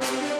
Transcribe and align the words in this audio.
Good 0.00 0.31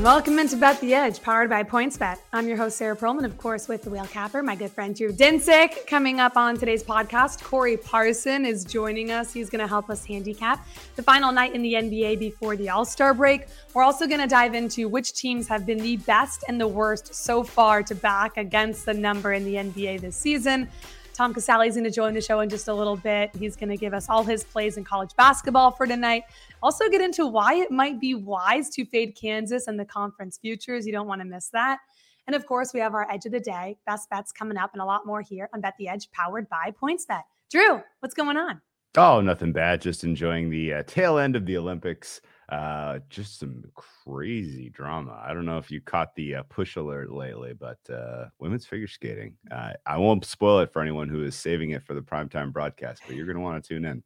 Welcome 0.00 0.38
into 0.38 0.56
Bet 0.56 0.80
the 0.80 0.94
Edge, 0.94 1.20
powered 1.20 1.50
by 1.50 1.62
PointsBet. 1.62 2.16
I'm 2.32 2.48
your 2.48 2.56
host, 2.56 2.78
Sarah 2.78 2.96
Perlman, 2.96 3.26
of 3.26 3.36
course, 3.36 3.68
with 3.68 3.82
the 3.82 3.90
Whale 3.90 4.06
Capper, 4.06 4.42
my 4.42 4.56
good 4.56 4.70
friend 4.70 4.96
Drew 4.96 5.12
Dinsick. 5.12 5.86
Coming 5.86 6.20
up 6.20 6.38
on 6.38 6.56
today's 6.56 6.82
podcast, 6.82 7.42
Corey 7.42 7.76
Parson 7.76 8.46
is 8.46 8.64
joining 8.64 9.10
us. 9.10 9.30
He's 9.30 9.50
going 9.50 9.60
to 9.60 9.66
help 9.66 9.90
us 9.90 10.06
handicap 10.06 10.66
the 10.96 11.02
final 11.02 11.32
night 11.32 11.54
in 11.54 11.60
the 11.60 11.74
NBA 11.74 12.18
before 12.18 12.56
the 12.56 12.70
All 12.70 12.86
Star 12.86 13.12
break. 13.12 13.48
We're 13.74 13.82
also 13.82 14.06
going 14.06 14.22
to 14.22 14.26
dive 14.26 14.54
into 14.54 14.88
which 14.88 15.12
teams 15.12 15.46
have 15.48 15.66
been 15.66 15.76
the 15.78 15.98
best 15.98 16.44
and 16.48 16.58
the 16.58 16.66
worst 16.66 17.14
so 17.14 17.42
far 17.42 17.82
to 17.82 17.94
back 17.94 18.38
against 18.38 18.86
the 18.86 18.94
number 18.94 19.34
in 19.34 19.44
the 19.44 19.56
NBA 19.56 20.00
this 20.00 20.16
season. 20.16 20.70
Tom 21.20 21.34
Casale 21.34 21.68
is 21.68 21.74
going 21.74 21.84
to 21.84 21.90
join 21.90 22.14
the 22.14 22.20
show 22.22 22.40
in 22.40 22.48
just 22.48 22.68
a 22.68 22.72
little 22.72 22.96
bit. 22.96 23.30
He's 23.36 23.54
going 23.54 23.68
to 23.68 23.76
give 23.76 23.92
us 23.92 24.08
all 24.08 24.24
his 24.24 24.42
plays 24.42 24.78
in 24.78 24.84
college 24.84 25.10
basketball 25.18 25.70
for 25.70 25.86
tonight. 25.86 26.22
Also, 26.62 26.88
get 26.88 27.02
into 27.02 27.26
why 27.26 27.56
it 27.56 27.70
might 27.70 28.00
be 28.00 28.14
wise 28.14 28.70
to 28.70 28.86
fade 28.86 29.14
Kansas 29.20 29.66
and 29.66 29.78
the 29.78 29.84
conference 29.84 30.38
futures. 30.38 30.86
You 30.86 30.92
don't 30.92 31.06
want 31.06 31.20
to 31.20 31.26
miss 31.26 31.50
that. 31.50 31.80
And 32.26 32.34
of 32.34 32.46
course, 32.46 32.72
we 32.72 32.80
have 32.80 32.94
our 32.94 33.06
edge 33.12 33.26
of 33.26 33.32
the 33.32 33.40
day, 33.40 33.76
best 33.84 34.08
bets 34.08 34.32
coming 34.32 34.56
up, 34.56 34.70
and 34.72 34.80
a 34.80 34.84
lot 34.86 35.04
more 35.04 35.20
here 35.20 35.50
on 35.52 35.60
Bet 35.60 35.74
the 35.78 35.88
Edge, 35.88 36.10
powered 36.10 36.48
by 36.48 36.72
PointsBet. 36.82 37.24
Drew, 37.50 37.82
what's 37.98 38.14
going 38.14 38.38
on? 38.38 38.62
Oh, 38.96 39.20
nothing 39.20 39.52
bad. 39.52 39.82
Just 39.82 40.04
enjoying 40.04 40.48
the 40.48 40.72
uh, 40.72 40.82
tail 40.86 41.18
end 41.18 41.36
of 41.36 41.44
the 41.44 41.58
Olympics. 41.58 42.22
Uh, 42.50 42.98
just 43.08 43.38
some 43.38 43.62
crazy 43.74 44.68
drama. 44.70 45.22
I 45.24 45.32
don't 45.32 45.44
know 45.46 45.58
if 45.58 45.70
you 45.70 45.80
caught 45.80 46.14
the 46.16 46.36
uh, 46.36 46.42
push 46.48 46.74
alert 46.76 47.12
lately, 47.12 47.52
but 47.52 47.78
uh, 47.88 48.24
women's 48.40 48.66
figure 48.66 48.88
skating. 48.88 49.36
Uh, 49.50 49.74
I 49.86 49.96
won't 49.98 50.24
spoil 50.24 50.58
it 50.58 50.72
for 50.72 50.82
anyone 50.82 51.08
who 51.08 51.22
is 51.22 51.36
saving 51.36 51.70
it 51.70 51.84
for 51.84 51.94
the 51.94 52.00
primetime 52.02 52.52
broadcast, 52.52 53.02
but 53.06 53.14
you're 53.14 53.26
going 53.26 53.36
to 53.36 53.42
want 53.42 53.62
to 53.62 53.68
tune 53.68 53.84
in. 53.84 54.02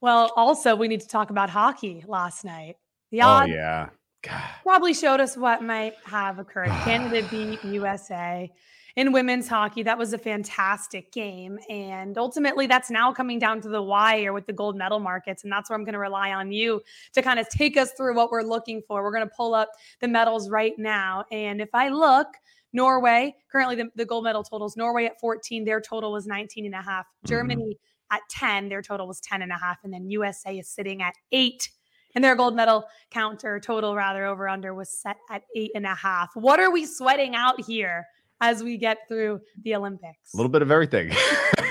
Well, 0.00 0.32
also, 0.36 0.74
we 0.74 0.88
need 0.88 1.02
to 1.02 1.08
talk 1.08 1.28
about 1.28 1.50
hockey 1.50 2.02
last 2.08 2.44
night. 2.44 2.76
The 3.10 3.20
Oh, 3.22 3.44
yeah. 3.44 3.90
God. 4.22 4.42
probably 4.62 4.94
showed 4.94 5.20
us 5.20 5.36
what 5.36 5.62
might 5.62 5.94
have 6.04 6.38
occurred. 6.38 6.68
Canada 6.84 7.26
beat 7.30 7.62
USA 7.64 8.50
in 8.96 9.12
women's 9.12 9.48
hockey. 9.48 9.82
That 9.82 9.98
was 9.98 10.12
a 10.12 10.18
fantastic 10.18 11.12
game. 11.12 11.58
And 11.68 12.18
ultimately, 12.18 12.66
that's 12.66 12.90
now 12.90 13.12
coming 13.12 13.38
down 13.38 13.60
to 13.62 13.68
the 13.68 13.82
wire 13.82 14.32
with 14.32 14.46
the 14.46 14.52
gold 14.52 14.76
medal 14.76 14.98
markets. 14.98 15.44
And 15.44 15.52
that's 15.52 15.70
where 15.70 15.78
I'm 15.78 15.84
going 15.84 15.94
to 15.94 15.98
rely 16.00 16.32
on 16.32 16.52
you 16.52 16.80
to 17.14 17.22
kind 17.22 17.38
of 17.38 17.48
take 17.48 17.76
us 17.76 17.92
through 17.92 18.14
what 18.14 18.30
we're 18.30 18.42
looking 18.42 18.82
for. 18.86 19.02
We're 19.02 19.12
going 19.12 19.28
to 19.28 19.34
pull 19.36 19.54
up 19.54 19.70
the 20.00 20.08
medals 20.08 20.50
right 20.50 20.74
now. 20.78 21.24
And 21.30 21.60
if 21.60 21.70
I 21.74 21.88
look, 21.88 22.28
Norway, 22.72 23.34
currently 23.50 23.76
the, 23.76 23.90
the 23.96 24.04
gold 24.04 24.24
medal 24.24 24.42
totals, 24.42 24.76
Norway 24.76 25.06
at 25.06 25.18
14, 25.20 25.64
their 25.64 25.80
total 25.80 26.12
was 26.12 26.26
19 26.26 26.66
and 26.66 26.74
a 26.74 26.82
half. 26.82 27.06
Mm-hmm. 27.06 27.28
Germany 27.28 27.78
at 28.12 28.20
10, 28.30 28.68
their 28.68 28.82
total 28.82 29.06
was 29.06 29.20
10 29.20 29.42
and 29.42 29.52
a 29.52 29.56
half. 29.56 29.78
And 29.84 29.92
then 29.92 30.10
USA 30.10 30.58
is 30.58 30.68
sitting 30.68 31.02
at 31.02 31.14
eight. 31.32 31.70
And 32.14 32.24
their 32.24 32.34
gold 32.34 32.56
medal 32.56 32.86
counter 33.12 33.60
total, 33.60 33.94
rather 33.94 34.26
over 34.26 34.48
under, 34.48 34.74
was 34.74 34.90
set 34.90 35.16
at 35.30 35.42
eight 35.54 35.70
and 35.76 35.86
a 35.86 35.94
half. 35.94 36.30
What 36.34 36.58
are 36.58 36.70
we 36.72 36.84
sweating 36.84 37.36
out 37.36 37.60
here 37.60 38.06
as 38.40 38.62
we 38.62 38.76
get 38.76 38.98
through 39.08 39.40
the 39.62 39.74
Olympics? 39.74 40.34
A 40.34 40.36
little 40.36 40.50
bit 40.50 40.62
of 40.62 40.70
everything. 40.70 41.10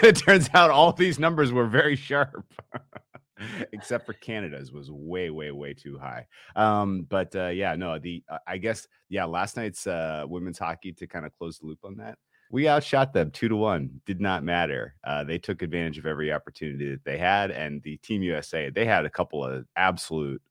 it 0.03 0.17
turns 0.17 0.49
out 0.53 0.69
all 0.69 0.93
these 0.93 1.19
numbers 1.19 1.51
were 1.51 1.67
very 1.67 1.95
sharp. 1.95 2.45
Except 3.71 4.05
for 4.05 4.13
Canada's 4.13 4.73
was 4.73 4.91
way, 4.91 5.29
way, 5.29 5.51
way 5.51 5.73
too 5.73 5.97
high. 5.97 6.27
Um, 6.57 7.05
but 7.09 7.33
uh, 7.35 7.47
yeah, 7.47 7.75
no, 7.75 7.97
the 7.97 8.21
uh, 8.29 8.39
I 8.45 8.57
guess 8.57 8.85
yeah, 9.07 9.23
last 9.25 9.55
night's 9.55 9.87
uh, 9.87 10.25
women's 10.27 10.59
hockey 10.59 10.91
to 10.93 11.07
kind 11.07 11.25
of 11.25 11.33
close 11.37 11.57
the 11.57 11.65
loop 11.65 11.79
on 11.85 11.95
that. 11.97 12.17
We 12.51 12.67
outshot 12.67 13.13
them 13.13 13.31
two 13.31 13.47
to 13.47 13.55
one. 13.55 14.01
Did 14.05 14.19
not 14.19 14.43
matter. 14.43 14.95
Uh, 15.05 15.23
they 15.23 15.37
took 15.37 15.61
advantage 15.61 15.99
of 15.99 16.05
every 16.05 16.33
opportunity 16.33 16.89
that 16.91 17.05
they 17.05 17.17
had, 17.17 17.51
and 17.51 17.81
the 17.83 17.97
Team 17.97 18.23
USA 18.23 18.69
they 18.71 18.85
had 18.85 19.05
a 19.05 19.09
couple 19.09 19.45
of 19.45 19.65
absolute 19.77 20.41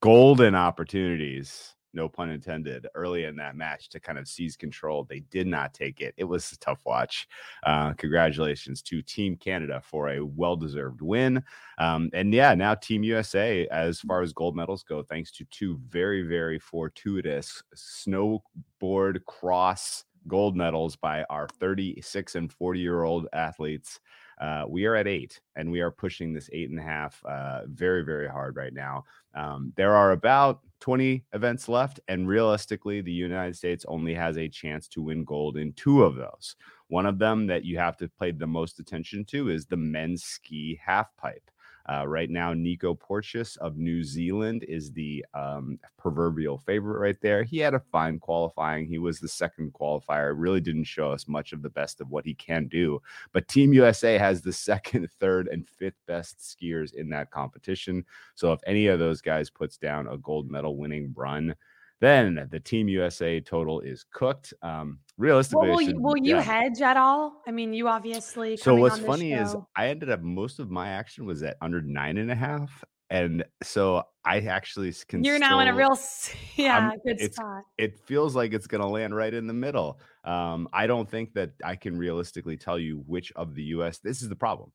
golden 0.00 0.54
opportunities 0.54 1.75
no 1.96 2.08
pun 2.08 2.30
intended, 2.30 2.86
early 2.94 3.24
in 3.24 3.34
that 3.36 3.56
match 3.56 3.88
to 3.88 3.98
kind 3.98 4.18
of 4.18 4.28
seize 4.28 4.56
control. 4.56 5.04
They 5.04 5.20
did 5.30 5.48
not 5.48 5.74
take 5.74 6.00
it. 6.00 6.14
It 6.16 6.24
was 6.24 6.52
a 6.52 6.58
tough 6.58 6.80
watch. 6.84 7.26
Uh, 7.64 7.94
congratulations 7.94 8.82
to 8.82 9.02
Team 9.02 9.36
Canada 9.36 9.80
for 9.82 10.10
a 10.10 10.24
well 10.24 10.54
deserved 10.54 11.00
win. 11.00 11.42
Um, 11.78 12.10
and 12.12 12.32
yeah, 12.32 12.54
now 12.54 12.74
Team 12.74 13.02
USA, 13.02 13.66
as 13.68 14.00
far 14.00 14.22
as 14.22 14.32
gold 14.32 14.54
medals 14.54 14.84
go, 14.84 15.02
thanks 15.02 15.32
to 15.32 15.44
two 15.46 15.80
very, 15.88 16.22
very 16.22 16.60
fortuitous 16.60 17.62
snowboard 17.74 19.24
cross 19.24 20.04
gold 20.28 20.56
medals 20.56 20.96
by 20.96 21.24
our 21.24 21.48
36 21.60 22.34
and 22.34 22.52
40 22.52 22.80
year 22.80 23.04
old 23.04 23.28
athletes. 23.32 24.00
Uh, 24.40 24.64
we 24.68 24.84
are 24.84 24.94
at 24.94 25.06
eight 25.06 25.40
and 25.54 25.70
we 25.70 25.80
are 25.80 25.90
pushing 25.90 26.32
this 26.32 26.50
eight 26.52 26.70
and 26.70 26.78
a 26.78 26.82
half 26.82 27.22
uh, 27.24 27.62
very, 27.66 28.02
very 28.04 28.28
hard 28.28 28.56
right 28.56 28.74
now. 28.74 29.04
Um, 29.34 29.72
there 29.76 29.94
are 29.94 30.12
about 30.12 30.60
20 30.80 31.24
events 31.32 31.68
left, 31.68 32.00
and 32.08 32.28
realistically, 32.28 33.00
the 33.00 33.12
United 33.12 33.56
States 33.56 33.84
only 33.88 34.14
has 34.14 34.36
a 34.36 34.48
chance 34.48 34.88
to 34.88 35.02
win 35.02 35.24
gold 35.24 35.56
in 35.56 35.72
two 35.72 36.02
of 36.02 36.16
those. 36.16 36.56
One 36.88 37.06
of 37.06 37.18
them 37.18 37.46
that 37.46 37.64
you 37.64 37.78
have 37.78 37.96
to 37.98 38.10
pay 38.20 38.30
the 38.30 38.46
most 38.46 38.78
attention 38.78 39.24
to 39.26 39.48
is 39.48 39.66
the 39.66 39.76
men's 39.76 40.24
ski 40.24 40.80
half 40.84 41.14
pipe. 41.16 41.50
Uh, 41.88 42.06
right 42.06 42.30
now, 42.30 42.52
Nico 42.52 42.94
Porteous 42.94 43.56
of 43.56 43.76
New 43.76 44.02
Zealand 44.02 44.64
is 44.64 44.92
the 44.92 45.24
um, 45.34 45.78
proverbial 45.96 46.58
favorite 46.58 46.98
right 46.98 47.20
there. 47.20 47.44
He 47.44 47.58
had 47.58 47.74
a 47.74 47.80
fine 47.92 48.18
qualifying. 48.18 48.86
He 48.86 48.98
was 48.98 49.20
the 49.20 49.28
second 49.28 49.72
qualifier. 49.72 50.34
Really 50.36 50.60
didn't 50.60 50.84
show 50.84 51.12
us 51.12 51.28
much 51.28 51.52
of 51.52 51.62
the 51.62 51.70
best 51.70 52.00
of 52.00 52.10
what 52.10 52.24
he 52.24 52.34
can 52.34 52.66
do. 52.66 53.00
But 53.32 53.46
Team 53.46 53.72
USA 53.72 54.18
has 54.18 54.42
the 54.42 54.52
second, 54.66 55.08
third, 55.20 55.48
and 55.48 55.68
fifth 55.68 56.00
best 56.06 56.38
skiers 56.40 56.92
in 56.94 57.08
that 57.10 57.30
competition. 57.30 58.04
So 58.34 58.52
if 58.52 58.60
any 58.66 58.88
of 58.88 58.98
those 58.98 59.20
guys 59.20 59.48
puts 59.48 59.76
down 59.76 60.08
a 60.08 60.18
gold 60.18 60.50
medal 60.50 60.76
winning 60.76 61.12
run, 61.16 61.54
then 62.00 62.48
the 62.50 62.60
Team 62.60 62.88
USA 62.88 63.40
total 63.40 63.80
is 63.80 64.04
cooked. 64.12 64.52
Um, 64.62 64.98
realistically, 65.16 65.68
Well, 65.68 65.76
will 65.76 65.82
you, 65.82 66.00
will 66.00 66.16
you 66.16 66.36
hedge 66.36 66.80
at 66.82 66.96
all? 66.96 67.42
I 67.46 67.50
mean, 67.50 67.72
you 67.72 67.88
obviously. 67.88 68.56
So 68.56 68.74
what's 68.74 68.98
funny 68.98 69.32
is 69.32 69.56
I 69.76 69.88
ended 69.88 70.10
up 70.10 70.20
most 70.20 70.58
of 70.58 70.70
my 70.70 70.90
action 70.90 71.24
was 71.24 71.42
at 71.42 71.56
under 71.60 71.80
nine 71.80 72.18
and 72.18 72.30
a 72.30 72.34
half, 72.34 72.84
and 73.08 73.44
so 73.62 74.02
I 74.24 74.40
actually 74.40 74.92
can. 75.08 75.24
you're 75.24 75.38
now 75.38 75.60
in 75.60 75.68
a 75.68 75.74
real, 75.74 75.98
yeah, 76.56 76.90
I'm- 76.90 76.98
good 77.04 77.32
spot. 77.32 77.62
It 77.78 77.98
feels 78.00 78.36
like 78.36 78.52
it's 78.52 78.66
going 78.66 78.82
to 78.82 78.88
land 78.88 79.14
right 79.16 79.32
in 79.32 79.46
the 79.46 79.54
middle. 79.54 79.98
Um, 80.24 80.68
I 80.72 80.86
don't 80.86 81.08
think 81.08 81.32
that 81.34 81.52
I 81.64 81.76
can 81.76 81.96
realistically 81.96 82.56
tell 82.56 82.78
you 82.78 83.02
which 83.06 83.32
of 83.36 83.54
the 83.54 83.62
U.S. 83.64 83.98
This 83.98 84.20
is 84.22 84.28
the 84.28 84.36
problem. 84.36 84.72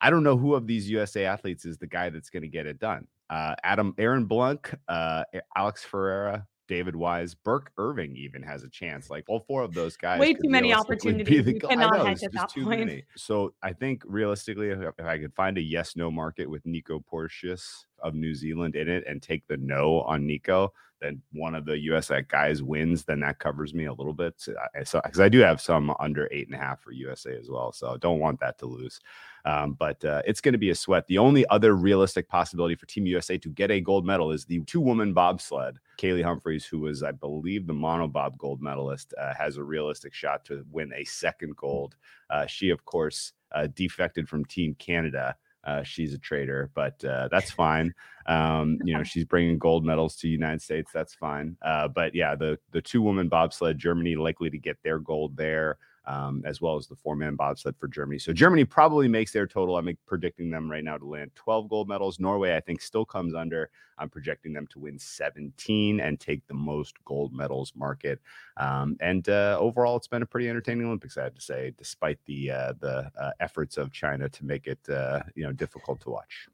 I 0.00 0.10
don't 0.10 0.24
know 0.24 0.36
who 0.36 0.54
of 0.54 0.66
these 0.66 0.90
USA 0.90 1.24
athletes 1.24 1.64
is 1.64 1.78
the 1.78 1.86
guy 1.86 2.10
that's 2.10 2.28
going 2.28 2.42
to 2.42 2.48
get 2.48 2.66
it 2.66 2.80
done. 2.80 3.06
Uh, 3.30 3.54
Adam, 3.62 3.94
Aaron 3.98 4.26
Blunck, 4.26 4.74
uh, 4.88 5.22
Alex 5.56 5.84
Ferreira, 5.84 6.44
David 6.72 6.96
Wise, 6.96 7.34
Birk 7.34 7.70
Irving 7.76 8.16
even 8.16 8.42
has 8.42 8.62
a 8.64 8.68
chance. 8.70 9.10
Like 9.10 9.24
all 9.28 9.44
four 9.46 9.62
of 9.62 9.74
those 9.74 9.94
guys. 9.94 10.18
Way 10.18 10.32
too 10.32 10.48
many 10.48 10.72
opportunities. 10.72 11.44
the 11.44 11.52
You 11.52 11.60
cannot 11.60 11.98
know, 11.98 12.04
hedge 12.06 12.22
at 12.22 12.32
that 12.32 12.50
point. 12.50 12.80
many. 12.80 13.04
So 13.14 13.52
I 13.62 13.74
think 13.74 14.02
realistically, 14.06 14.70
if, 14.70 14.78
if 14.98 15.04
I 15.04 15.18
could 15.18 15.34
find 15.34 15.58
a 15.58 15.60
yes 15.60 15.96
no 15.96 16.10
market 16.10 16.48
with 16.48 16.64
Nico 16.64 16.98
Porteous, 16.98 17.84
of 18.02 18.14
New 18.14 18.34
Zealand 18.34 18.76
in 18.76 18.88
it 18.88 19.04
and 19.06 19.22
take 19.22 19.46
the 19.46 19.56
no 19.56 20.02
on 20.02 20.26
Nico, 20.26 20.72
then 21.02 21.20
one 21.32 21.54
of 21.54 21.64
the 21.64 21.78
US 21.90 22.10
guys 22.28 22.62
wins, 22.62 23.04
then 23.04 23.20
that 23.20 23.38
covers 23.38 23.74
me 23.74 23.86
a 23.86 23.92
little 23.92 24.12
bit. 24.12 24.34
So, 24.38 25.00
because 25.04 25.20
I 25.20 25.28
do 25.28 25.40
have 25.40 25.60
some 25.60 25.94
under 25.98 26.28
eight 26.30 26.46
and 26.46 26.54
a 26.54 26.58
half 26.58 26.80
for 26.80 26.92
USA 26.92 27.36
as 27.36 27.50
well. 27.50 27.72
So 27.72 27.96
don't 27.98 28.20
want 28.20 28.40
that 28.40 28.58
to 28.58 28.66
lose. 28.66 29.00
Um, 29.44 29.72
but 29.72 30.02
uh, 30.04 30.22
it's 30.24 30.40
going 30.40 30.52
to 30.52 30.58
be 30.58 30.70
a 30.70 30.74
sweat. 30.74 31.06
The 31.08 31.18
only 31.18 31.44
other 31.48 31.74
realistic 31.74 32.28
possibility 32.28 32.76
for 32.76 32.86
Team 32.86 33.06
USA 33.06 33.36
to 33.38 33.48
get 33.50 33.72
a 33.72 33.80
gold 33.80 34.06
medal 34.06 34.30
is 34.30 34.44
the 34.44 34.60
two 34.60 34.80
woman 34.80 35.12
bobsled. 35.12 35.78
Kaillie 35.98 36.22
Humphries, 36.22 36.64
who 36.64 36.78
was, 36.78 37.02
I 37.02 37.10
believe, 37.10 37.66
the 37.66 37.72
monobob 37.72 38.38
gold 38.38 38.62
medalist, 38.62 39.12
uh, 39.20 39.34
has 39.34 39.56
a 39.56 39.64
realistic 39.64 40.14
shot 40.14 40.44
to 40.46 40.64
win 40.70 40.92
a 40.94 41.04
second 41.04 41.56
gold. 41.56 41.96
Uh, 42.30 42.46
she, 42.46 42.70
of 42.70 42.84
course, 42.84 43.32
uh, 43.52 43.66
defected 43.74 44.28
from 44.28 44.44
Team 44.44 44.74
Canada. 44.78 45.36
Uh, 45.64 45.82
she's 45.82 46.14
a 46.14 46.18
traitor, 46.18 46.70
but 46.74 47.02
uh, 47.04 47.28
that's 47.30 47.50
fine. 47.64 47.94
Um, 48.26 48.78
you 48.84 48.94
know, 48.94 49.02
she's 49.04 49.24
bringing 49.24 49.58
gold 49.58 49.84
medals 49.84 50.16
to 50.16 50.26
the 50.26 50.32
United 50.32 50.62
States. 50.62 50.90
That's 50.92 51.14
fine. 51.14 51.56
Uh, 51.62 51.88
but 51.88 52.14
yeah, 52.14 52.34
the 52.34 52.58
the 52.72 52.82
two 52.82 53.02
woman 53.02 53.28
bobsled, 53.28 53.78
Germany 53.78 54.16
likely 54.16 54.50
to 54.50 54.58
get 54.58 54.76
their 54.82 54.98
gold 54.98 55.36
there 55.36 55.78
um, 56.04 56.42
as 56.44 56.60
well 56.60 56.76
as 56.76 56.86
the 56.86 56.96
four 56.96 57.16
man 57.16 57.36
bobsled 57.36 57.76
for 57.76 57.88
Germany. 57.88 58.18
So 58.18 58.32
Germany 58.32 58.64
probably 58.64 59.08
makes 59.08 59.32
their 59.32 59.46
total. 59.46 59.76
I'm 59.76 59.96
predicting 60.06 60.50
them 60.50 60.70
right 60.70 60.82
now 60.82 60.98
to 60.98 61.04
land 61.04 61.30
12 61.34 61.68
gold 61.68 61.88
medals. 61.88 62.18
Norway, 62.18 62.56
I 62.56 62.60
think, 62.60 62.80
still 62.80 63.04
comes 63.04 63.34
under. 63.34 63.70
I'm 63.98 64.08
projecting 64.08 64.52
them 64.52 64.66
to 64.68 64.80
win 64.80 64.98
17 64.98 66.00
and 66.00 66.18
take 66.18 66.46
the 66.46 66.54
most 66.54 67.02
gold 67.04 67.32
medals 67.32 67.72
market. 67.76 68.20
Um, 68.56 68.96
and 69.00 69.28
uh, 69.28 69.56
overall, 69.60 69.96
it's 69.96 70.08
been 70.08 70.22
a 70.22 70.26
pretty 70.26 70.48
entertaining 70.48 70.86
Olympics, 70.86 71.16
I 71.16 71.24
have 71.24 71.34
to 71.34 71.40
say, 71.40 71.72
despite 71.78 72.18
the 72.26 72.50
uh, 72.50 72.72
the 72.80 73.10
uh, 73.18 73.30
efforts 73.40 73.76
of 73.76 73.92
China 73.92 74.28
to 74.28 74.44
make 74.44 74.66
it 74.66 74.80
uh, 74.88 75.20
you 75.34 75.44
know 75.44 75.52
difficult 75.52 76.00
to 76.02 76.10
watch 76.10 76.48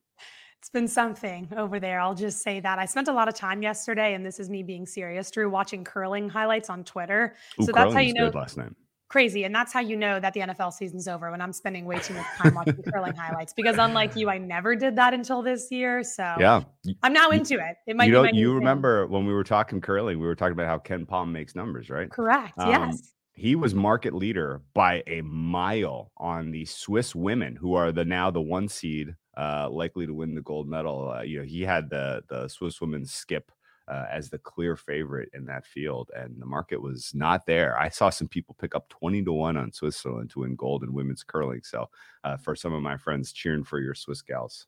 it's 0.58 0.70
been 0.70 0.88
something 0.88 1.48
over 1.56 1.78
there. 1.78 2.00
I'll 2.00 2.16
just 2.16 2.42
say 2.42 2.58
that. 2.58 2.80
I 2.80 2.84
spent 2.84 3.06
a 3.06 3.12
lot 3.12 3.28
of 3.28 3.34
time 3.34 3.62
yesterday, 3.62 4.14
and 4.14 4.26
this 4.26 4.40
is 4.40 4.50
me 4.50 4.64
being 4.64 4.86
serious, 4.86 5.30
Drew, 5.30 5.48
watching 5.48 5.84
curling 5.84 6.28
highlights 6.28 6.68
on 6.68 6.82
Twitter. 6.82 7.36
Ooh, 7.60 7.64
so 7.64 7.72
that's 7.72 7.94
how 7.94 8.00
you 8.00 8.12
know 8.12 8.28
last 8.34 8.56
night 8.56 8.72
crazy. 9.08 9.44
And 9.44 9.54
that's 9.54 9.72
how 9.72 9.80
you 9.80 9.96
know 9.96 10.20
that 10.20 10.34
the 10.34 10.40
NFL 10.40 10.72
season's 10.72 11.08
over 11.08 11.30
when 11.30 11.40
I'm 11.40 11.52
spending 11.52 11.84
way 11.84 11.98
too 11.98 12.14
much 12.14 12.26
time 12.36 12.54
watching 12.54 12.82
curling 12.82 13.14
highlights. 13.16 13.52
Because 13.52 13.76
unlike 13.78 14.14
you, 14.16 14.30
I 14.30 14.38
never 14.38 14.76
did 14.76 14.96
that 14.96 15.14
until 15.14 15.42
this 15.42 15.70
year. 15.70 16.02
So 16.02 16.34
yeah, 16.38 16.62
I'm 17.02 17.12
now 17.12 17.30
into 17.30 17.54
it. 17.54 17.76
It 17.86 17.96
might 17.96 18.06
you 18.06 18.12
know, 18.12 18.24
you 18.24 18.54
remember 18.54 19.04
thing. 19.04 19.12
when 19.12 19.26
we 19.26 19.32
were 19.32 19.44
talking 19.44 19.80
curling, 19.80 20.18
we 20.18 20.26
were 20.26 20.34
talking 20.34 20.52
about 20.52 20.66
how 20.66 20.78
KenPom 20.78 21.30
makes 21.30 21.54
numbers, 21.54 21.90
right? 21.90 22.10
Correct. 22.10 22.58
Um, 22.58 22.70
yes. 22.70 23.14
He 23.32 23.54
was 23.54 23.72
market 23.72 24.14
leader 24.14 24.62
by 24.74 25.04
a 25.06 25.20
mile 25.20 26.10
on 26.16 26.50
the 26.50 26.64
Swiss 26.64 27.14
women, 27.14 27.54
who 27.54 27.74
are 27.74 27.92
the 27.92 28.04
now 28.04 28.32
the 28.32 28.40
one 28.40 28.66
seed, 28.66 29.14
uh, 29.36 29.68
likely 29.70 30.06
to 30.06 30.12
win 30.12 30.34
the 30.34 30.42
gold 30.42 30.68
medal. 30.68 31.12
Uh, 31.12 31.22
you 31.22 31.38
know, 31.38 31.44
he 31.44 31.62
had 31.62 31.88
the 31.88 32.22
the 32.28 32.48
Swiss 32.48 32.80
women 32.80 33.06
skip 33.06 33.52
uh, 33.88 34.06
as 34.10 34.28
the 34.28 34.38
clear 34.38 34.76
favorite 34.76 35.30
in 35.34 35.46
that 35.46 35.66
field, 35.66 36.10
and 36.14 36.40
the 36.40 36.46
market 36.46 36.80
was 36.80 37.12
not 37.14 37.46
there. 37.46 37.78
I 37.78 37.88
saw 37.88 38.10
some 38.10 38.28
people 38.28 38.56
pick 38.60 38.74
up 38.74 38.88
twenty 38.88 39.22
to 39.22 39.32
one 39.32 39.56
on 39.56 39.72
Switzerland 39.72 40.30
to 40.30 40.40
win 40.40 40.56
gold 40.56 40.82
in 40.82 40.92
women's 40.92 41.22
curling. 41.22 41.62
So, 41.64 41.88
uh, 42.24 42.36
for 42.36 42.54
some 42.54 42.72
of 42.72 42.82
my 42.82 42.96
friends 42.96 43.32
cheering 43.32 43.64
for 43.64 43.80
your 43.80 43.94
Swiss 43.94 44.22
gals. 44.22 44.66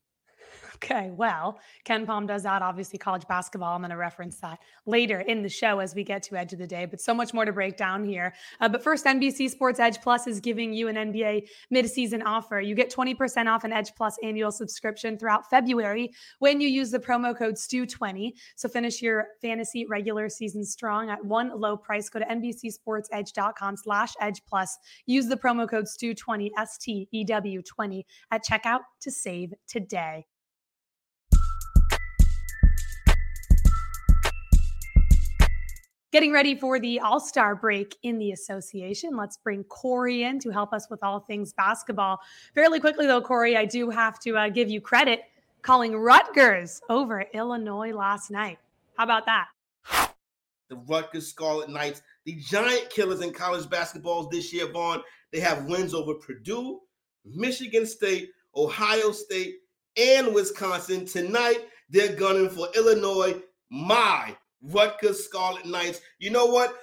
Okay, 0.82 1.10
well, 1.10 1.60
KenPom 1.84 2.26
does 2.26 2.42
that. 2.44 2.62
Obviously, 2.62 2.98
college 2.98 3.26
basketball. 3.28 3.74
I'm 3.74 3.82
going 3.82 3.90
to 3.90 3.96
reference 3.96 4.36
that 4.38 4.60
later 4.86 5.20
in 5.20 5.42
the 5.42 5.48
show 5.48 5.78
as 5.78 5.94
we 5.94 6.02
get 6.04 6.22
to 6.24 6.36
Edge 6.36 6.54
of 6.54 6.58
the 6.58 6.66
Day, 6.66 6.86
but 6.86 7.00
so 7.00 7.12
much 7.12 7.34
more 7.34 7.44
to 7.44 7.52
break 7.52 7.76
down 7.76 8.02
here. 8.02 8.32
Uh, 8.60 8.68
but 8.68 8.82
first, 8.82 9.04
NBC 9.04 9.50
Sports 9.50 9.78
Edge 9.78 10.00
Plus 10.00 10.26
is 10.26 10.40
giving 10.40 10.72
you 10.72 10.88
an 10.88 10.96
NBA 10.96 11.48
midseason 11.72 12.22
offer. 12.24 12.60
You 12.60 12.74
get 12.74 12.90
20% 12.90 13.46
off 13.46 13.64
an 13.64 13.72
Edge 13.72 13.94
Plus 13.94 14.16
annual 14.22 14.50
subscription 14.50 15.18
throughout 15.18 15.50
February 15.50 16.12
when 16.38 16.60
you 16.60 16.68
use 16.68 16.90
the 16.90 16.98
promo 16.98 17.36
code 17.36 17.56
STEW20. 17.56 18.32
So 18.56 18.68
finish 18.68 19.02
your 19.02 19.28
fantasy 19.42 19.86
regular 19.86 20.30
season 20.30 20.64
strong 20.64 21.10
at 21.10 21.22
one 21.22 21.52
low 21.60 21.76
price. 21.76 22.08
Go 22.08 22.20
to 22.20 22.24
NBCSportsEdge.com 22.24 23.76
slash 23.76 24.14
Edge 24.20 24.42
Plus. 24.48 24.78
Use 25.04 25.26
the 25.26 25.36
promo 25.36 25.68
code 25.68 25.84
STEW20, 25.84 26.50
S 26.58 26.78
T 26.78 27.06
E 27.12 27.24
W 27.24 27.62
20 27.62 28.06
at 28.30 28.44
checkout 28.44 28.80
to 29.00 29.10
save 29.10 29.52
today. 29.68 30.26
Getting 36.12 36.32
ready 36.32 36.56
for 36.56 36.80
the 36.80 36.98
All 36.98 37.20
Star 37.20 37.54
break 37.54 37.96
in 38.02 38.18
the 38.18 38.32
association. 38.32 39.16
Let's 39.16 39.36
bring 39.36 39.62
Corey 39.64 40.24
in 40.24 40.40
to 40.40 40.50
help 40.50 40.72
us 40.72 40.90
with 40.90 41.04
all 41.04 41.20
things 41.20 41.52
basketball. 41.52 42.18
Fairly 42.52 42.80
quickly, 42.80 43.06
though, 43.06 43.20
Corey, 43.20 43.56
I 43.56 43.64
do 43.64 43.90
have 43.90 44.18
to 44.20 44.36
uh, 44.36 44.48
give 44.48 44.68
you 44.68 44.80
credit 44.80 45.22
calling 45.62 45.96
Rutgers 45.96 46.80
over 46.88 47.24
Illinois 47.32 47.92
last 47.92 48.28
night. 48.28 48.58
How 48.96 49.04
about 49.04 49.24
that? 49.26 49.46
The 50.68 50.76
Rutgers 50.88 51.28
Scarlet 51.28 51.70
Knights, 51.70 52.02
the 52.24 52.34
giant 52.40 52.90
killers 52.90 53.20
in 53.20 53.32
college 53.32 53.70
basketball 53.70 54.28
this 54.28 54.52
year, 54.52 54.66
Vaughn. 54.66 55.02
They 55.32 55.38
have 55.38 55.66
wins 55.66 55.94
over 55.94 56.14
Purdue, 56.14 56.80
Michigan 57.24 57.86
State, 57.86 58.30
Ohio 58.56 59.12
State, 59.12 59.58
and 59.96 60.34
Wisconsin. 60.34 61.06
Tonight, 61.06 61.68
they're 61.88 62.16
gunning 62.16 62.50
for 62.50 62.66
Illinois. 62.74 63.40
My 63.70 64.36
Rutgers 64.62 65.24
Scarlet 65.24 65.66
Knights. 65.66 66.00
You 66.18 66.30
know 66.30 66.46
what? 66.46 66.74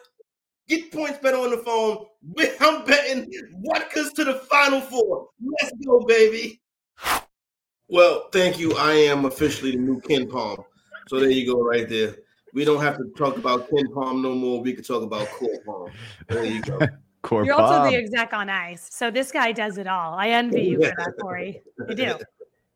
Get 0.68 0.92
PointsBet 0.92 1.34
on 1.34 1.52
the 1.52 1.58
phone. 1.58 2.06
I'm 2.60 2.86
betting 2.86 3.32
Rutgers 3.70 4.12
to 4.14 4.24
the 4.26 4.36
Final 4.36 4.82
Four. 4.82 5.30
Let's 5.62 5.74
go, 5.86 6.02
baby. 6.02 6.62
Well, 7.88 8.30
thank 8.34 8.60
you. 8.60 8.76
I 8.76 8.94
am 8.94 9.26
officially 9.26 9.72
the 9.72 9.78
new 9.78 10.02
KenPom. 10.02 10.64
So 11.08 11.20
there 11.20 11.30
you 11.30 11.46
go, 11.52 11.62
right 11.62 11.88
there. 11.88 12.16
We 12.54 12.66
don't 12.66 12.82
have 12.82 12.98
to 12.98 13.06
talk 13.18 13.38
about 13.38 13.70
KenPom 13.70 14.22
no 14.22 14.36
more. 14.36 14.62
We 14.62 14.74
can 14.74 14.84
talk 14.84 15.04
about 15.04 15.28
Core 15.30 15.60
Palm. 15.66 15.92
There 16.28 16.44
you 16.44 16.62
go. 16.62 16.80
Core 17.22 17.46
You're 17.46 17.56
also 17.56 17.90
the 17.90 17.96
exec 17.96 18.34
on 18.34 18.50
ice. 18.50 18.88
So 18.92 19.10
this 19.10 19.32
guy 19.32 19.52
does 19.52 19.78
it 19.78 19.88
all. 19.88 20.14
I 20.14 20.30
envy 20.30 20.64
you 20.64 20.76
for 20.78 20.94
that, 20.98 21.14
Corey. 21.20 21.62
You 21.88 21.96
do. 21.96 22.18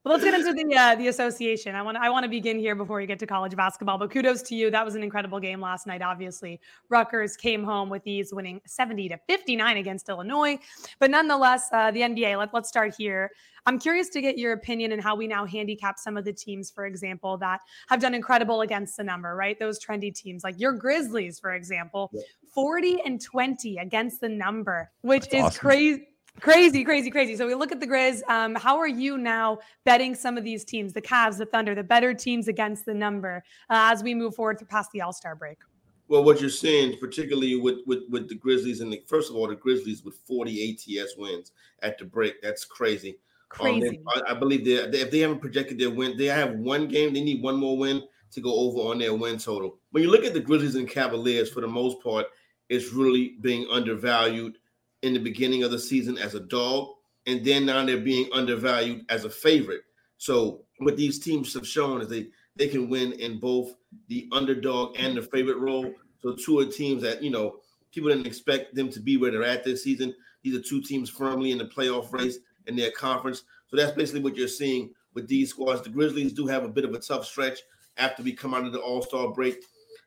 Well, 0.03 0.15
let's 0.15 0.23
get 0.23 0.33
into 0.33 0.51
the 0.51 0.75
uh, 0.75 0.95
the 0.95 1.09
association. 1.09 1.75
I 1.75 1.83
want 1.83 1.95
I 1.95 2.09
want 2.09 2.23
to 2.23 2.29
begin 2.29 2.57
here 2.57 2.73
before 2.73 2.97
we 2.97 3.05
get 3.05 3.19
to 3.19 3.27
college 3.27 3.55
basketball. 3.55 3.99
But 3.99 4.09
kudos 4.09 4.41
to 4.43 4.55
you. 4.55 4.71
That 4.71 4.83
was 4.83 4.95
an 4.95 5.03
incredible 5.03 5.39
game 5.39 5.61
last 5.61 5.85
night. 5.85 6.01
Obviously, 6.01 6.59
Rutgers 6.89 7.37
came 7.37 7.63
home 7.63 7.87
with 7.87 8.03
these, 8.03 8.33
winning 8.33 8.61
70 8.65 9.09
to 9.09 9.19
59 9.29 9.77
against 9.77 10.09
Illinois. 10.09 10.57
But 10.99 11.11
nonetheless, 11.11 11.69
uh, 11.71 11.91
the 11.91 12.01
NBA. 12.01 12.35
Let, 12.35 12.51
let's 12.51 12.67
start 12.67 12.95
here. 12.97 13.29
I'm 13.67 13.77
curious 13.77 14.09
to 14.09 14.21
get 14.21 14.39
your 14.39 14.53
opinion 14.53 14.91
and 14.91 15.03
how 15.03 15.15
we 15.15 15.27
now 15.27 15.45
handicap 15.45 15.99
some 15.99 16.17
of 16.17 16.25
the 16.25 16.33
teams, 16.33 16.71
for 16.71 16.87
example, 16.87 17.37
that 17.37 17.59
have 17.89 18.01
done 18.01 18.15
incredible 18.15 18.61
against 18.61 18.97
the 18.97 19.03
number. 19.03 19.35
Right, 19.35 19.59
those 19.59 19.79
trendy 19.79 20.11
teams 20.11 20.43
like 20.43 20.59
your 20.59 20.73
Grizzlies, 20.73 21.39
for 21.39 21.53
example, 21.53 22.11
40 22.55 23.01
and 23.05 23.21
20 23.21 23.77
against 23.77 24.19
the 24.19 24.29
number, 24.29 24.89
which 25.01 25.29
That's 25.29 25.33
is 25.35 25.43
awesome. 25.43 25.59
crazy 25.59 26.07
Crazy, 26.39 26.83
crazy, 26.83 27.11
crazy. 27.11 27.35
So 27.35 27.45
we 27.45 27.53
look 27.53 27.71
at 27.71 27.79
the 27.79 27.87
Grizz. 27.87 28.27
Um, 28.27 28.55
how 28.55 28.77
are 28.77 28.87
you 28.87 29.17
now 29.17 29.59
betting 29.85 30.15
some 30.15 30.37
of 30.37 30.43
these 30.43 30.63
teams, 30.63 30.93
the 30.93 31.01
Cavs, 31.01 31.37
the 31.37 31.45
Thunder, 31.45 31.75
the 31.75 31.83
better 31.83 32.13
teams 32.13 32.47
against 32.47 32.85
the 32.85 32.93
number 32.93 33.43
uh, 33.69 33.91
as 33.91 34.01
we 34.01 34.15
move 34.15 34.33
forward 34.33 34.61
past 34.67 34.91
the 34.91 35.01
All 35.01 35.13
Star 35.13 35.35
break? 35.35 35.59
Well, 36.07 36.23
what 36.23 36.41
you're 36.41 36.49
seeing, 36.49 36.97
particularly 36.97 37.55
with, 37.55 37.79
with 37.85 38.03
with 38.09 38.27
the 38.27 38.35
Grizzlies, 38.35 38.81
and 38.81 38.91
the, 38.91 39.03
first 39.07 39.29
of 39.29 39.35
all, 39.35 39.47
the 39.47 39.55
Grizzlies 39.55 40.03
with 40.03 40.15
40 40.27 40.73
ATS 40.99 41.15
wins 41.15 41.51
at 41.83 41.97
the 41.97 42.05
break. 42.05 42.41
That's 42.41 42.65
crazy. 42.65 43.19
Crazy. 43.49 43.99
Um, 43.99 44.03
I, 44.07 44.31
I, 44.31 44.33
believe 44.33 44.65
they, 44.65 44.87
they, 44.87 45.01
if 45.01 45.11
they 45.11 45.19
haven't 45.19 45.41
projected 45.41 45.77
their 45.77 45.89
win, 45.89 46.17
they 46.17 46.25
have 46.25 46.55
one 46.55 46.87
game. 46.87 47.13
They 47.13 47.21
need 47.21 47.43
one 47.43 47.57
more 47.57 47.77
win 47.77 48.03
to 48.31 48.41
go 48.41 48.53
over 48.53 48.89
on 48.89 48.97
their 48.97 49.13
win 49.13 49.37
total. 49.37 49.77
When 49.91 50.03
you 50.03 50.09
look 50.09 50.23
at 50.23 50.33
the 50.33 50.39
Grizzlies 50.39 50.75
and 50.75 50.89
Cavaliers, 50.89 51.51
for 51.51 51.61
the 51.61 51.67
most 51.67 52.01
part, 52.01 52.27
it's 52.69 52.93
really 52.93 53.35
being 53.41 53.67
undervalued 53.69 54.57
in 55.03 55.13
the 55.13 55.19
beginning 55.19 55.63
of 55.63 55.71
the 55.71 55.79
season 55.79 56.17
as 56.17 56.35
a 56.35 56.39
dog, 56.39 56.89
and 57.25 57.43
then 57.45 57.65
now 57.65 57.85
they're 57.85 57.97
being 57.97 58.29
undervalued 58.33 59.05
as 59.09 59.25
a 59.25 59.29
favorite. 59.29 59.81
So 60.17 60.63
what 60.79 60.97
these 60.97 61.19
teams 61.19 61.53
have 61.53 61.67
shown 61.67 62.01
is 62.01 62.07
they 62.07 62.27
they 62.55 62.67
can 62.67 62.89
win 62.89 63.13
in 63.13 63.39
both 63.39 63.73
the 64.07 64.27
underdog 64.31 64.95
and 64.99 65.17
the 65.17 65.21
favorite 65.21 65.57
role. 65.57 65.93
So 66.19 66.33
two 66.33 66.59
are 66.59 66.65
teams 66.65 67.01
that 67.03 67.23
you 67.23 67.31
know 67.31 67.57
people 67.91 68.09
didn't 68.09 68.27
expect 68.27 68.75
them 68.75 68.89
to 68.89 68.99
be 68.99 69.17
where 69.17 69.31
they're 69.31 69.43
at 69.43 69.63
this 69.63 69.83
season. 69.83 70.13
These 70.43 70.55
are 70.55 70.61
two 70.61 70.81
teams 70.81 71.09
firmly 71.09 71.51
in 71.51 71.57
the 71.57 71.65
playoff 71.65 72.11
race 72.11 72.37
in 72.67 72.75
their 72.75 72.91
conference. 72.91 73.43
So 73.67 73.77
that's 73.77 73.93
basically 73.93 74.21
what 74.21 74.35
you're 74.35 74.47
seeing 74.47 74.93
with 75.13 75.27
these 75.27 75.49
squads. 75.49 75.81
The 75.81 75.89
Grizzlies 75.89 76.33
do 76.33 76.47
have 76.47 76.63
a 76.63 76.69
bit 76.69 76.85
of 76.85 76.93
a 76.93 76.99
tough 76.99 77.25
stretch 77.25 77.59
after 77.97 78.23
we 78.23 78.33
come 78.33 78.53
out 78.53 78.65
of 78.65 78.73
the 78.73 78.79
All 78.79 79.01
Star 79.01 79.31
break, 79.31 79.63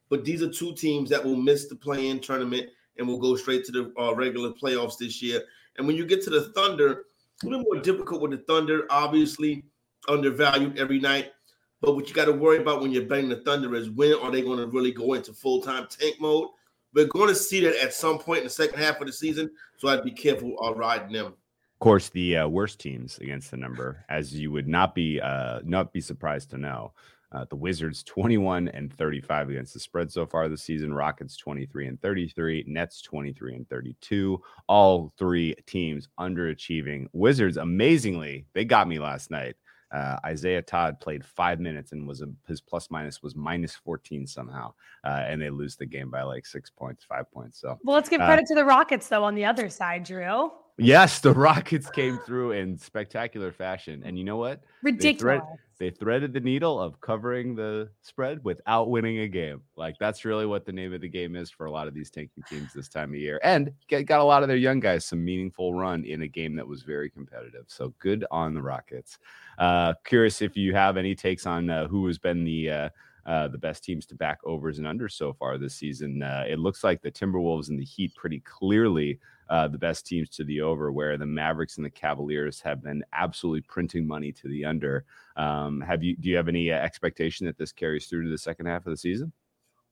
but 0.09 0.25
these 0.25 0.43
are 0.43 0.51
two 0.51 0.75
teams 0.75 1.11
that 1.11 1.25
will 1.25 1.37
miss 1.37 1.67
the 1.67 1.77
play-in 1.77 2.21
tournament 2.21 2.71
and 2.99 3.07
we'll 3.07 3.19
go 3.19 3.37
straight 3.37 3.65
to 3.67 3.73
the 3.73 3.93
uh, 4.01 4.15
regular 4.15 4.51
playoffs 4.51 4.99
this 4.99 5.23
year. 5.23 5.43
And 5.77 5.87
when 5.87 5.97
you 5.97 6.07
get 6.07 6.23
to 6.25 6.31
the 6.31 6.53
Thunder, 6.55 7.05
a 7.43 7.47
little 7.47 7.65
more 7.65 7.81
difficult 7.81 8.23
with 8.23 8.31
the 8.31 8.39
Thunder, 8.39 8.87
obviously 8.91 9.65
undervalued 10.09 10.79
every 10.79 11.01
night. 11.01 11.33
But 11.81 11.95
what 11.95 12.09
you 12.09 12.15
got 12.15 12.27
to 12.27 12.33
worry 12.33 12.59
about 12.59 12.81
when 12.81 12.93
you're 12.93 13.05
betting 13.05 13.29
the 13.29 13.43
Thunder 13.43 13.75
is 13.75 13.91
when 13.91 14.15
are 14.15 14.31
they 14.31 14.43
going 14.43 14.59
to 14.59 14.67
really 14.67 14.93
go 14.93 15.15
into 15.15 15.33
full 15.33 15.61
time 15.61 15.87
tank 15.91 16.17
mode? 16.21 16.49
We're 16.95 17.07
going 17.07 17.29
to 17.29 17.35
see 17.35 17.61
that 17.61 17.83
at 17.83 17.93
some 17.93 18.19
point 18.19 18.39
in 18.39 18.45
the 18.45 18.51
second 18.51 18.79
half 18.79 19.01
of 19.01 19.07
the 19.07 19.13
season. 19.13 19.51
So 19.77 19.89
I'd 19.89 20.05
be 20.05 20.13
careful 20.13 20.57
uh, 20.65 20.75
riding 20.75 21.13
them. 21.13 21.27
Of 21.27 21.79
course, 21.81 22.09
the 22.09 22.39
uh, 22.39 22.49
worst 22.49 22.79
teams 22.79 23.19
against 23.19 23.51
the 23.51 23.57
number, 23.57 24.05
as 24.09 24.33
you 24.33 24.53
would 24.53 24.69
not 24.69 24.95
be 24.95 25.21
uh, 25.21 25.61
not 25.65 25.93
be 25.93 26.01
surprised 26.01 26.51
to 26.51 26.59
know, 26.59 26.93
Uh, 27.35 27.45
the 27.51 27.57
Wizards 27.57 28.05
21 28.05 28.69
and 28.69 28.93
35 28.93 29.51
against 29.51 29.75
the 29.75 29.81
spread 29.81 30.11
so 30.11 30.25
far 30.25 30.49
this 30.49 30.63
season. 30.63 30.95
Rockets 30.95 31.37
23 31.37 31.89
and 31.89 32.01
33. 32.01 32.65
Nets 32.69 33.03
23 33.03 33.57
and 33.57 33.69
32. 33.69 34.41
All 34.69 35.13
three 35.19 35.55
teams 35.67 36.09
underachieving. 36.19 37.07
Wizards, 37.13 37.57
amazingly, 37.57 38.47
they 38.53 38.65
got 38.65 38.87
me 38.87 39.01
last 39.01 39.31
night. 39.31 39.57
Uh, 39.93 40.17
Isaiah 40.25 40.63
Todd 40.63 40.99
played 41.01 41.25
five 41.25 41.61
minutes 41.61 41.93
and 41.93 42.07
was 42.07 42.21
a, 42.21 42.27
his 42.49 42.61
plus 42.61 42.91
minus 42.91 43.23
was 43.23 43.37
minus 43.37 43.75
14 43.77 44.27
somehow. 44.27 44.73
Uh, 45.05 45.25
and 45.27 45.41
they 45.41 45.51
lose 45.51 45.77
the 45.77 45.87
game 45.87 46.11
by 46.11 46.23
like 46.23 46.47
six 46.47 46.71
points, 46.71 47.05
five 47.05 47.31
points. 47.33 47.61
So, 47.61 47.79
well, 47.83 47.95
let's 47.95 48.09
give 48.09 48.21
uh, 48.21 48.27
credit 48.27 48.47
to 48.47 48.55
the 48.55 48.65
Rockets, 48.65 49.09
though, 49.09 49.25
on 49.25 49.35
the 49.35 49.45
other 49.45 49.69
side, 49.69 50.05
Drew. 50.05 50.51
Yes, 50.77 51.21
the 51.21 51.33
Rockets 51.35 51.89
came 51.91 52.19
through 52.19 52.53
in 52.53 52.77
spectacular 52.77 53.53
fashion. 53.53 54.03
And 54.05 54.19
you 54.19 54.25
know 54.25 54.37
what? 54.37 54.63
Ridiculous. 54.83 55.15
They, 55.15 55.19
thread, 55.19 55.43
they, 55.79 55.91
threaded 55.91 56.33
the 56.33 56.41
needle 56.41 56.81
of 56.81 57.01
covering 57.01 57.55
the 57.55 57.91
spread 58.03 58.43
without 58.43 58.91
winning 58.91 59.21
a 59.21 59.29
game. 59.29 59.63
Like 59.77 59.97
that's 59.99 60.25
really 60.25 60.47
what 60.47 60.67
the 60.67 60.73
name 60.73 60.93
of 60.93 61.01
the 61.01 61.09
game 61.09 61.37
is 61.37 61.51
for 61.51 61.67
a 61.67 61.71
lot 61.71 61.87
of 61.87 61.95
these 61.95 62.11
tanking 62.11 62.43
teams 62.49 62.73
this 62.73 62.89
time 62.89 63.11
of 63.11 63.17
year. 63.17 63.41
And 63.45 63.73
got 63.89 64.21
a 64.21 64.25
lot 64.25 64.43
of 64.43 64.49
their 64.49 64.57
young 64.57 64.81
guys 64.81 65.05
some 65.05 65.25
meaningful 65.25 65.75
run 65.75 66.05
in 66.05 66.23
a 66.23 66.29
game 66.29 66.57
that 66.57 66.67
was 66.67 66.83
very 66.83 67.09
competitive. 67.09 67.67
So 67.69 67.95
good 68.01 68.25
on 68.31 68.55
the 68.55 68.63
Rockets. 68.63 69.19
Uh, 69.59 69.95
curious 70.05 70.43
if 70.43 70.57
you 70.57 70.75
have 70.75 70.97
any 70.97 71.15
takes 71.15 71.47
on 71.47 71.71
uh, 71.71 71.87
who 71.87 72.07
has 72.09 72.19
been 72.19 72.45
the 72.45 72.71
uh, 72.71 72.89
uh, 73.27 73.49
the 73.49 73.57
best 73.57 73.83
teams 73.83 74.05
to 74.05 74.15
back 74.15 74.39
overs 74.45 74.79
and 74.79 74.87
unders 74.87 75.13
so 75.13 75.33
far 75.33 75.57
this 75.57 75.75
season. 75.75 76.23
Uh, 76.23 76.45
it 76.47 76.59
looks 76.59 76.85
like 76.85 77.01
the 77.01 77.11
Timberwolves 77.11 77.71
and 77.71 77.79
the 77.79 77.85
Heat 77.85 78.15
pretty 78.15 78.41
clearly 78.41 79.19
uh, 79.49 79.69
the 79.69 79.79
best 79.79 80.07
teams 80.07 80.29
to 80.31 80.45
the 80.45 80.61
over, 80.61 80.91
where 80.93 81.17
the 81.17 81.27
Mavericks 81.27 81.77
and 81.77 81.85
the 81.85 81.91
Cavaliers 81.91 82.61
have 82.61 82.83
been 82.83 83.05
absolutely 83.13 83.63
printing 83.63 84.07
money 84.07 84.33
to 84.33 84.49
the 84.49 84.65
under. 84.65 85.05
Um, 85.37 85.81
have 85.81 86.03
you? 86.03 86.17
Do 86.17 86.29
you 86.29 86.37
have 86.37 86.49
any 86.49 86.71
uh, 86.71 86.77
expectation 86.77 87.47
that 87.47 87.59
this 87.59 87.73
carries 87.73 88.07
through 88.07 88.25
to 88.25 88.31
the 88.31 88.39
second 88.39 88.67
half 88.67 88.87
of 88.87 88.91
the 88.91 88.97
season? 88.97 89.33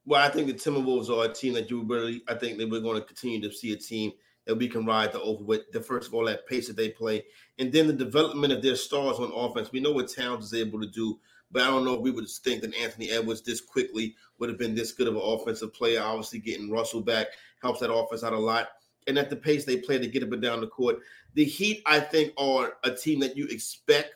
Well, 0.04 0.23
I 0.23 0.30
think 0.30 0.49
the 0.49 0.54
Timberwolves 0.54 1.11
are 1.11 1.30
a 1.30 1.32
team 1.32 1.52
that 1.54 1.71
you 1.71 1.82
really. 1.82 2.23
I 2.28 2.35
think 2.35 2.59
that 2.59 2.71
we're 2.71 2.80
going 2.80 3.00
to 3.00 3.06
continue 3.06 3.40
to 3.42 3.54
see 3.54 3.73
a 3.73 3.76
team 3.76 4.12
that 4.47 4.56
we 4.56 4.68
can 4.68 4.85
ride 4.85 5.12
the 5.12 5.21
over 5.21 5.44
with. 5.44 5.71
The 5.73 5.80
first 5.80 6.09
of 6.09 6.14
all, 6.14 6.25
that 6.26 6.47
pace 6.47 6.66
that 6.68 6.76
they 6.76 6.90
play, 6.90 7.25
and 7.59 7.73
then 7.73 7.87
the 7.87 7.92
development 7.92 8.52
of 8.52 8.62
their 8.62 8.76
stars 8.76 9.18
on 9.18 9.32
offense. 9.32 9.71
We 9.73 9.80
know 9.80 9.92
what 9.92 10.12
Towns 10.12 10.47
is 10.47 10.54
able 10.54 10.80
to 10.80 10.88
do 10.88 11.18
but 11.52 11.62
I 11.62 11.66
don't 11.66 11.85
know 11.85 11.94
if 11.94 12.00
we 12.00 12.11
would 12.11 12.28
think 12.28 12.62
that 12.62 12.75
Anthony 12.75 13.11
Edwards 13.11 13.42
this 13.42 13.61
quickly 13.61 14.16
would 14.38 14.49
have 14.49 14.59
been 14.59 14.75
this 14.75 14.92
good 14.92 15.06
of 15.06 15.14
an 15.14 15.23
offensive 15.23 15.75
player. 15.75 16.02
Obviously, 16.02 16.38
getting 16.38 16.71
Russell 16.71 17.02
back 17.02 17.28
helps 17.61 17.80
that 17.80 17.92
offense 17.92 18.25
out 18.25 18.32
a 18.32 18.38
lot. 18.38 18.68
And 19.06 19.18
at 19.18 19.30
the 19.30 19.37
pace 19.37 19.64
they 19.64 19.78
play 19.78 19.99
to 19.99 20.06
get 20.06 20.23
up 20.23 20.32
and 20.32 20.42
down 20.42 20.61
the 20.61 20.66
court, 20.66 20.99
the 21.35 21.44
Heat, 21.44 21.82
I 21.87 22.00
think, 22.00 22.32
are 22.37 22.75
a 22.85 22.90
team 22.90 23.21
that 23.21 23.37
you 23.37 23.47
expect 23.47 24.14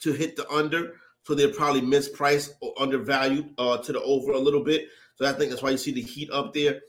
to 0.00 0.12
hit 0.12 0.36
the 0.36 0.48
under. 0.50 0.94
So 1.22 1.34
they're 1.34 1.52
probably 1.52 1.80
mispriced 1.80 2.50
or 2.60 2.74
undervalued 2.78 3.54
uh, 3.58 3.78
to 3.78 3.92
the 3.92 4.02
over 4.02 4.32
a 4.32 4.38
little 4.38 4.62
bit. 4.62 4.88
So 5.16 5.26
I 5.26 5.32
think 5.32 5.50
that's 5.50 5.62
why 5.62 5.70
you 5.70 5.78
see 5.78 5.92
the 5.92 6.02
Heat 6.02 6.30
up 6.30 6.52
there. 6.52 6.80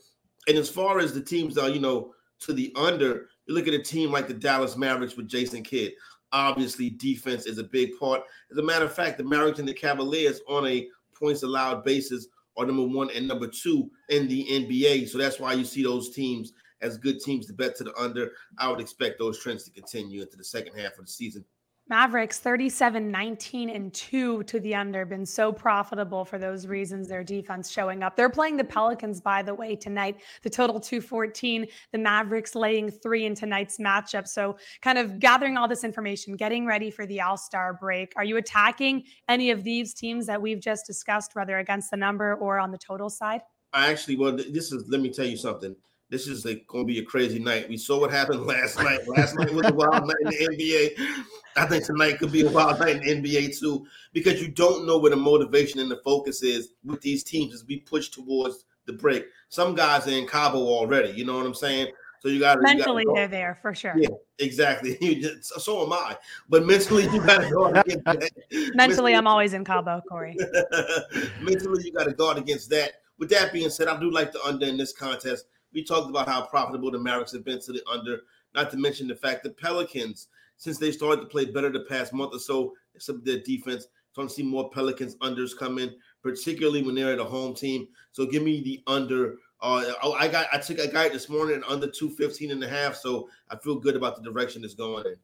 And 0.48 0.58
as 0.58 0.68
far 0.68 0.98
as 0.98 1.12
the 1.12 1.22
teams 1.22 1.54
that 1.54 1.64
are, 1.64 1.70
you 1.70 1.80
know, 1.80 2.12
to 2.40 2.52
the 2.52 2.72
under, 2.76 3.28
you 3.46 3.54
look 3.54 3.66
at 3.66 3.74
a 3.74 3.82
team 3.82 4.12
like 4.12 4.28
the 4.28 4.34
Dallas 4.34 4.76
Mavericks 4.76 5.16
with 5.16 5.28
Jason 5.28 5.62
Kidd 5.62 5.92
obviously 6.32 6.90
defense 6.90 7.46
is 7.46 7.58
a 7.58 7.64
big 7.64 7.98
part. 7.98 8.22
As 8.50 8.58
a 8.58 8.62
matter 8.62 8.84
of 8.84 8.92
fact, 8.92 9.18
the 9.18 9.24
Mavericks 9.24 9.58
and 9.58 9.68
the 9.68 9.74
Cavaliers 9.74 10.40
on 10.48 10.66
a 10.66 10.88
points 11.14 11.42
allowed 11.42 11.84
basis 11.84 12.26
are 12.56 12.66
number 12.66 12.84
one 12.84 13.10
and 13.14 13.26
number 13.26 13.46
two 13.46 13.90
in 14.08 14.28
the 14.28 14.44
NBA. 14.44 15.08
So 15.08 15.18
that's 15.18 15.38
why 15.38 15.52
you 15.54 15.64
see 15.64 15.82
those 15.82 16.14
teams 16.14 16.52
as 16.86 16.96
good 16.96 17.20
teams 17.20 17.46
to 17.46 17.52
bet 17.52 17.76
to 17.76 17.84
the 17.84 17.94
under. 17.98 18.32
I 18.58 18.68
would 18.68 18.80
expect 18.80 19.18
those 19.18 19.38
trends 19.38 19.64
to 19.64 19.70
continue 19.70 20.22
into 20.22 20.36
the 20.36 20.44
second 20.44 20.78
half 20.78 20.98
of 20.98 21.06
the 21.06 21.12
season. 21.12 21.44
Mavericks 21.88 22.40
37 22.40 23.12
19 23.12 23.70
and 23.70 23.94
2 23.94 24.42
to 24.42 24.58
the 24.58 24.74
under 24.74 25.06
been 25.06 25.24
so 25.24 25.52
profitable 25.52 26.24
for 26.24 26.36
those 26.36 26.66
reasons 26.66 27.06
their 27.06 27.22
defense 27.22 27.70
showing 27.70 28.02
up. 28.02 28.16
They're 28.16 28.28
playing 28.28 28.56
the 28.56 28.64
Pelicans 28.64 29.20
by 29.20 29.40
the 29.40 29.54
way 29.54 29.76
tonight. 29.76 30.20
The 30.42 30.50
total 30.50 30.80
214, 30.80 31.64
the 31.92 31.98
Mavericks 31.98 32.56
laying 32.56 32.90
3 32.90 33.26
in 33.26 33.34
tonight's 33.36 33.78
matchup. 33.78 34.26
So 34.26 34.56
kind 34.82 34.98
of 34.98 35.20
gathering 35.20 35.56
all 35.56 35.68
this 35.68 35.84
information, 35.84 36.34
getting 36.34 36.66
ready 36.66 36.90
for 36.90 37.06
the 37.06 37.20
All-Star 37.20 37.74
break. 37.74 38.12
Are 38.16 38.24
you 38.24 38.36
attacking 38.36 39.04
any 39.28 39.52
of 39.52 39.62
these 39.62 39.94
teams 39.94 40.26
that 40.26 40.42
we've 40.42 40.60
just 40.60 40.86
discussed 40.86 41.36
whether 41.36 41.58
against 41.58 41.92
the 41.92 41.96
number 41.96 42.34
or 42.34 42.58
on 42.58 42.72
the 42.72 42.78
total 42.78 43.08
side? 43.08 43.42
I 43.72 43.92
actually 43.92 44.16
well 44.16 44.32
this 44.32 44.72
is 44.72 44.88
let 44.88 45.00
me 45.00 45.10
tell 45.10 45.26
you 45.26 45.36
something 45.36 45.76
this 46.08 46.28
is 46.28 46.44
going 46.44 46.64
to 46.68 46.84
be 46.84 46.98
a 46.98 47.04
crazy 47.04 47.38
night. 47.38 47.68
We 47.68 47.76
saw 47.76 48.00
what 48.00 48.10
happened 48.10 48.42
last 48.46 48.78
night. 48.78 49.00
Last 49.08 49.36
night 49.36 49.52
was 49.52 49.66
a 49.66 49.74
wild 49.74 50.06
night 50.06 50.16
in 50.20 50.28
the 50.28 50.56
NBA. 50.56 51.16
I 51.56 51.66
think 51.66 51.84
tonight 51.84 52.18
could 52.18 52.32
be 52.32 52.46
a 52.46 52.50
wild 52.50 52.78
night 52.78 53.04
in 53.04 53.22
the 53.22 53.36
NBA 53.36 53.58
too, 53.58 53.86
because 54.12 54.40
you 54.40 54.48
don't 54.48 54.86
know 54.86 54.98
where 54.98 55.10
the 55.10 55.16
motivation 55.16 55.80
and 55.80 55.90
the 55.90 56.00
focus 56.04 56.42
is 56.42 56.70
with 56.84 57.00
these 57.00 57.24
teams 57.24 57.54
as 57.54 57.64
we 57.64 57.80
push 57.80 58.10
towards 58.10 58.64
the 58.86 58.92
break. 58.92 59.26
Some 59.48 59.74
guys 59.74 60.06
are 60.06 60.10
in 60.10 60.26
Cabo 60.26 60.58
already. 60.58 61.10
You 61.10 61.24
know 61.24 61.36
what 61.36 61.46
I'm 61.46 61.54
saying? 61.54 61.92
So 62.20 62.28
you 62.28 62.40
got 62.40 62.60
mentally 62.60 63.04
you 63.06 63.12
they're 63.14 63.28
there 63.28 63.58
for 63.60 63.74
sure. 63.74 63.94
Yeah, 63.96 64.08
exactly. 64.38 64.96
Just, 65.20 65.60
so 65.60 65.84
am 65.84 65.92
I. 65.92 66.16
But 66.48 66.66
mentally, 66.66 67.04
you 67.04 67.24
got 67.24 67.38
to 67.38 67.50
guard 67.50 67.76
against 67.76 68.04
that. 68.04 68.30
mentally, 68.50 68.70
mentally, 68.74 69.14
I'm 69.14 69.26
always 69.26 69.52
in 69.52 69.64
Cabo, 69.64 70.02
Corey. 70.08 70.36
mentally, 71.40 71.84
you 71.84 71.92
got 71.92 72.04
to 72.04 72.12
guard 72.12 72.38
against 72.38 72.70
that. 72.70 72.94
With 73.18 73.30
that 73.30 73.52
being 73.52 73.70
said, 73.70 73.88
I 73.88 73.98
do 73.98 74.10
like 74.10 74.32
the 74.32 74.42
under 74.42 74.66
in 74.66 74.76
this 74.76 74.92
contest. 74.92 75.46
We 75.76 75.84
talked 75.84 76.08
about 76.08 76.26
how 76.26 76.46
profitable 76.46 76.90
the 76.90 76.98
Mavericks 76.98 77.32
have 77.32 77.44
been 77.44 77.60
to 77.60 77.72
the 77.72 77.82
under, 77.86 78.22
not 78.54 78.70
to 78.70 78.78
mention 78.78 79.06
the 79.06 79.14
fact 79.14 79.42
the 79.42 79.50
Pelicans, 79.50 80.28
since 80.56 80.78
they 80.78 80.90
started 80.90 81.20
to 81.20 81.26
play 81.26 81.44
better 81.44 81.70
the 81.70 81.80
past 81.80 82.14
month 82.14 82.32
or 82.32 82.38
so, 82.38 82.72
some 82.96 83.16
of 83.16 83.24
their 83.26 83.40
defense, 83.40 83.86
So 84.12 84.22
I'm 84.22 84.30
seeing 84.30 84.48
more 84.48 84.70
Pelicans 84.70 85.16
unders 85.16 85.54
come 85.54 85.78
in, 85.78 85.94
particularly 86.22 86.82
when 86.82 86.94
they're 86.94 87.12
at 87.12 87.18
a 87.18 87.24
home 87.24 87.54
team. 87.54 87.88
So 88.12 88.24
give 88.24 88.42
me 88.42 88.62
the 88.62 88.82
under. 88.86 89.36
Uh, 89.60 89.92
I 90.18 90.28
got 90.28 90.46
I 90.50 90.56
took 90.56 90.78
a 90.78 90.88
guy 90.88 91.10
this 91.10 91.28
morning 91.28 91.62
under 91.68 91.88
215 91.88 92.52
and 92.52 92.64
a 92.64 92.68
half, 92.68 92.96
so 92.96 93.28
I 93.50 93.56
feel 93.56 93.76
good 93.76 93.96
about 93.96 94.16
the 94.16 94.22
direction 94.22 94.64
it's 94.64 94.74
going 94.74 95.04
in. 95.04 95.16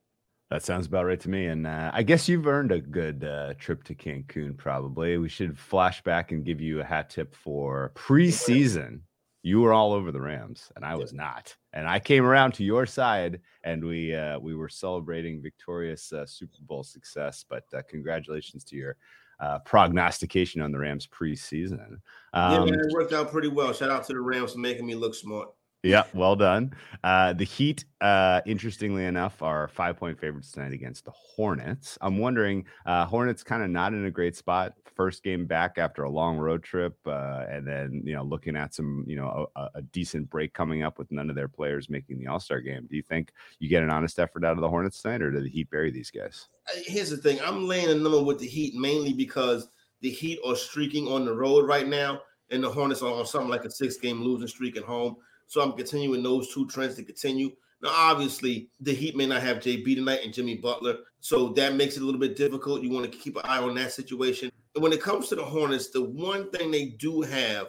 That 0.51 0.63
sounds 0.63 0.87
about 0.87 1.07
right 1.07 1.21
to 1.21 1.31
me. 1.31 1.47
And 1.47 1.67
uh, 1.67 1.93
I 1.95 2.03
guess 2.03 2.29
you've 2.29 2.47
earned 2.47 2.73
a 2.73 2.81
good 2.83 3.25
uh, 3.25 3.55
trip 3.55 3.85
to 3.85 3.95
Cancun, 3.95 4.55
probably. 4.55 5.17
We 5.17 5.31
should 5.31 5.59
flash 5.59 6.03
back 6.03 6.31
and 6.31 6.45
give 6.45 6.61
you 6.61 6.81
a 6.81 6.85
hat 6.85 7.09
tip 7.09 7.35
for 7.35 7.91
preseason 7.95 9.01
you 9.43 9.61
were 9.61 9.73
all 9.73 9.93
over 9.93 10.13
the 10.13 10.21
Rams 10.21 10.71
and 10.77 10.85
I 10.85 10.95
was 10.95 11.13
not. 11.13 11.55
And 11.73 11.89
I 11.89 11.99
came 11.99 12.25
around 12.25 12.53
to 12.55 12.65
your 12.65 12.87
side 12.87 13.41
and 13.65 13.85
we 13.85 14.15
uh, 14.15 14.39
we 14.39 14.55
were 14.55 14.69
celebrating 14.69 15.43
victorious 15.43 16.13
uh, 16.13 16.27
Super 16.27 16.59
Bowl 16.61 16.85
success. 16.85 17.45
But 17.49 17.65
uh, 17.77 17.83
congratulations 17.89 18.63
to 18.65 18.77
your 18.77 18.97
uh, 19.41 19.59
prognostication 19.61 20.63
on 20.63 20.71
the 20.71 20.79
Rams 20.79 21.09
preseason. 21.09 21.99
Um, 22.33 22.53
yeah, 22.53 22.65
man, 22.65 22.75
it 22.75 22.93
worked 22.93 23.13
out 23.13 23.33
pretty 23.33 23.49
well. 23.49 23.73
Shout 23.73 23.91
out 23.91 24.07
to 24.07 24.13
the 24.13 24.21
Rams 24.21 24.53
for 24.53 24.59
making 24.59 24.87
me 24.87 24.95
look 24.95 25.15
smart. 25.15 25.49
Yeah, 25.83 26.05
well 26.15 26.37
done. 26.37 26.75
Uh, 27.03 27.33
the 27.33 27.45
Heat, 27.45 27.85
uh, 28.01 28.41
interestingly 28.47 29.05
enough, 29.05 29.43
are 29.43 29.67
five 29.67 29.97
point 29.97 30.19
favorites 30.19 30.53
tonight 30.53 30.73
against 30.73 31.05
the 31.05 31.11
Hornets. 31.11 31.99
I'm 32.01 32.19
wondering, 32.19 32.67
uh, 32.87 33.05
Hornets 33.05 33.43
kind 33.43 33.65
of 33.65 33.71
not 33.71 33.93
in 33.93 34.05
a 34.05 34.11
great 34.11 34.37
spot. 34.37 34.75
First 34.95 35.25
game 35.25 35.47
back 35.47 35.79
after 35.79 36.05
a 36.05 36.11
long 36.11 36.37
road 36.37 36.63
trip, 36.63 36.97
uh, 37.05 37.47
and 37.49 37.67
then 37.67 38.03
you 38.05 38.15
know 38.15 38.23
looking 38.23 38.55
at 38.55 38.75
some 38.75 39.05
you 39.09 39.17
know 39.17 39.49
a, 39.57 39.71
a, 39.77 39.83
decent 39.83 40.31
break 40.31 40.53
coming 40.53 40.83
up 40.83 40.99
with 40.99 41.11
none 41.11 41.31
of 41.31 41.35
their 41.35 41.49
players 41.49 41.89
making 41.89 42.19
the 42.19 42.29
All 42.29 42.39
Star 42.39 42.61
game. 42.61 42.87
Do 42.89 42.95
you 42.95 43.03
think 43.03 43.33
you 43.59 43.69
get 43.69 43.83
an 43.83 43.91
honest 43.91 44.21
effort 44.21 44.45
out 44.45 44.53
of 44.53 44.61
the 44.61 44.69
Hornets 44.69 45.03
tonight, 45.03 45.23
or 45.23 45.33
do 45.33 45.41
the 45.41 45.49
Heat 45.49 45.71
bury 45.71 45.91
these 45.91 46.11
guys? 46.11 46.47
Here's 46.85 47.11
the 47.11 47.17
thing: 47.17 47.41
I'm 47.45 47.67
laying 47.67 47.89
a 47.89 47.95
number 47.95 48.23
with 48.23 48.39
the 48.39 48.47
Heat 48.47 48.75
mainly 48.77 49.15
because 49.15 49.67
the 50.01 50.11
Heat 50.11 50.39
are 50.47 50.55
streaking 50.55 51.09
on 51.09 51.25
the 51.25 51.35
road 51.35 51.67
right 51.67 51.89
now, 51.89 52.21
and 52.51 52.63
the 52.63 52.71
Hornets 52.71 53.03
are 53.03 53.13
on 53.13 53.27
something 53.27 53.51
like 53.51 53.65
a 53.65 53.71
six 53.71 53.97
game 53.97 54.23
losing 54.23 54.47
streak 54.47 54.77
at 54.77 54.85
home. 54.85 55.17
So 55.47 55.61
I'm 55.61 55.73
continuing 55.73 56.23
those 56.23 56.53
two 56.53 56.67
trends 56.67 56.97
to 56.97 57.05
continue. 57.05 57.51
Now, 57.83 57.91
obviously, 57.93 58.69
the 58.81 58.95
Heat 58.95 59.17
may 59.17 59.27
not 59.27 59.43
have 59.43 59.59
JB 59.59 59.97
tonight 59.97 60.21
and 60.25 60.33
Jimmy 60.33 60.57
Butler, 60.57 60.99
so 61.21 61.49
that 61.51 61.75
makes 61.75 61.97
it 61.97 62.03
a 62.03 62.07
little 62.07 62.21
bit 62.21 62.37
difficult. 62.37 62.83
You 62.83 62.91
want 62.91 63.11
to 63.11 63.19
keep 63.19 63.37
an 63.37 63.43
eye 63.45 63.59
on 63.59 63.75
that 63.75 63.93
situation. 63.93 64.53
And 64.75 64.83
when 64.83 64.93
it 64.93 65.03
comes 65.03 65.29
to 65.29 65.35
the 65.35 65.45
Hornets, 65.45 65.91
the 65.91 66.03
one 66.03 66.51
thing 66.51 66.71
they 66.71 66.87
do 66.87 67.23
have 67.23 67.69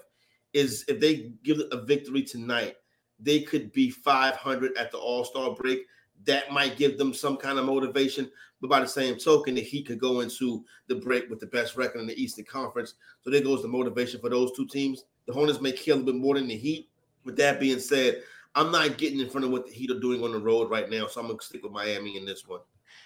is 0.53 0.85
if 0.87 0.99
they 0.99 1.31
give 1.43 1.59
a 1.71 1.81
victory 1.81 2.21
tonight, 2.21 2.75
they 3.19 3.41
could 3.41 3.71
be 3.71 3.89
500 3.89 4.77
at 4.77 4.91
the 4.91 4.97
All 4.97 5.25
Star 5.25 5.55
break. 5.55 5.81
That 6.25 6.51
might 6.51 6.77
give 6.77 6.97
them 6.97 7.13
some 7.13 7.37
kind 7.37 7.57
of 7.57 7.65
motivation. 7.65 8.29
But 8.61 8.69
by 8.69 8.79
the 8.79 8.87
same 8.87 9.17
token, 9.17 9.55
the 9.55 9.61
Heat 9.61 9.87
could 9.87 9.99
go 9.99 10.21
into 10.21 10.63
the 10.87 10.95
break 10.95 11.29
with 11.29 11.39
the 11.39 11.47
best 11.47 11.75
record 11.75 11.99
in 11.99 12.07
the 12.07 12.21
Eastern 12.21 12.45
Conference. 12.45 12.93
So 13.21 13.29
there 13.29 13.41
goes 13.41 13.61
the 13.61 13.67
motivation 13.67 14.21
for 14.21 14.29
those 14.29 14.51
two 14.55 14.67
teams. 14.67 15.03
The 15.25 15.33
Hornets 15.33 15.59
may 15.59 15.71
kill 15.71 15.95
a 15.95 15.99
little 15.99 16.13
bit 16.13 16.21
more 16.21 16.35
than 16.35 16.47
the 16.47 16.55
Heat, 16.55 16.89
with 17.23 17.35
that 17.37 17.59
being 17.59 17.79
said, 17.79 18.23
I'm 18.55 18.71
not 18.71 18.97
getting 18.97 19.19
in 19.19 19.29
front 19.29 19.45
of 19.45 19.51
what 19.51 19.65
the 19.65 19.73
Heat 19.73 19.91
are 19.91 19.99
doing 19.99 20.23
on 20.23 20.31
the 20.31 20.39
road 20.39 20.69
right 20.69 20.89
now, 20.89 21.07
so 21.07 21.21
I'm 21.21 21.27
gonna 21.27 21.41
stick 21.41 21.63
with 21.63 21.71
Miami 21.71 22.17
in 22.17 22.25
this 22.25 22.47
one. 22.47 22.59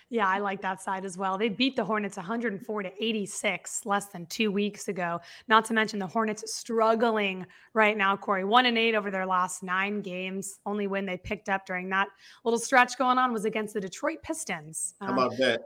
Yeah, 0.09 0.27
I 0.27 0.39
like 0.39 0.61
that 0.61 0.81
side 0.81 1.03
as 1.03 1.17
well. 1.17 1.37
They 1.37 1.49
beat 1.49 1.75
the 1.75 1.83
Hornets 1.83 2.15
104 2.15 2.83
to 2.83 3.03
86 3.03 3.85
less 3.85 4.05
than 4.05 4.25
two 4.27 4.53
weeks 4.53 4.87
ago. 4.87 5.19
Not 5.49 5.65
to 5.65 5.73
mention 5.73 5.99
the 5.99 6.07
Hornets 6.07 6.55
struggling 6.55 7.45
right 7.73 7.97
now, 7.97 8.15
Corey. 8.15 8.45
One 8.45 8.67
and 8.67 8.77
eight 8.77 8.95
over 8.95 9.11
their 9.11 9.25
last 9.25 9.63
nine 9.63 10.01
games. 10.01 10.59
Only 10.65 10.87
win 10.87 11.05
they 11.05 11.17
picked 11.17 11.49
up 11.49 11.65
during 11.65 11.89
that 11.89 12.07
little 12.45 12.59
stretch 12.59 12.97
going 12.97 13.17
on 13.17 13.33
was 13.33 13.43
against 13.43 13.73
the 13.73 13.81
Detroit 13.81 14.19
Pistons. 14.23 14.95
How 15.01 15.11
about 15.11 15.31
um, 15.31 15.37
that? 15.39 15.61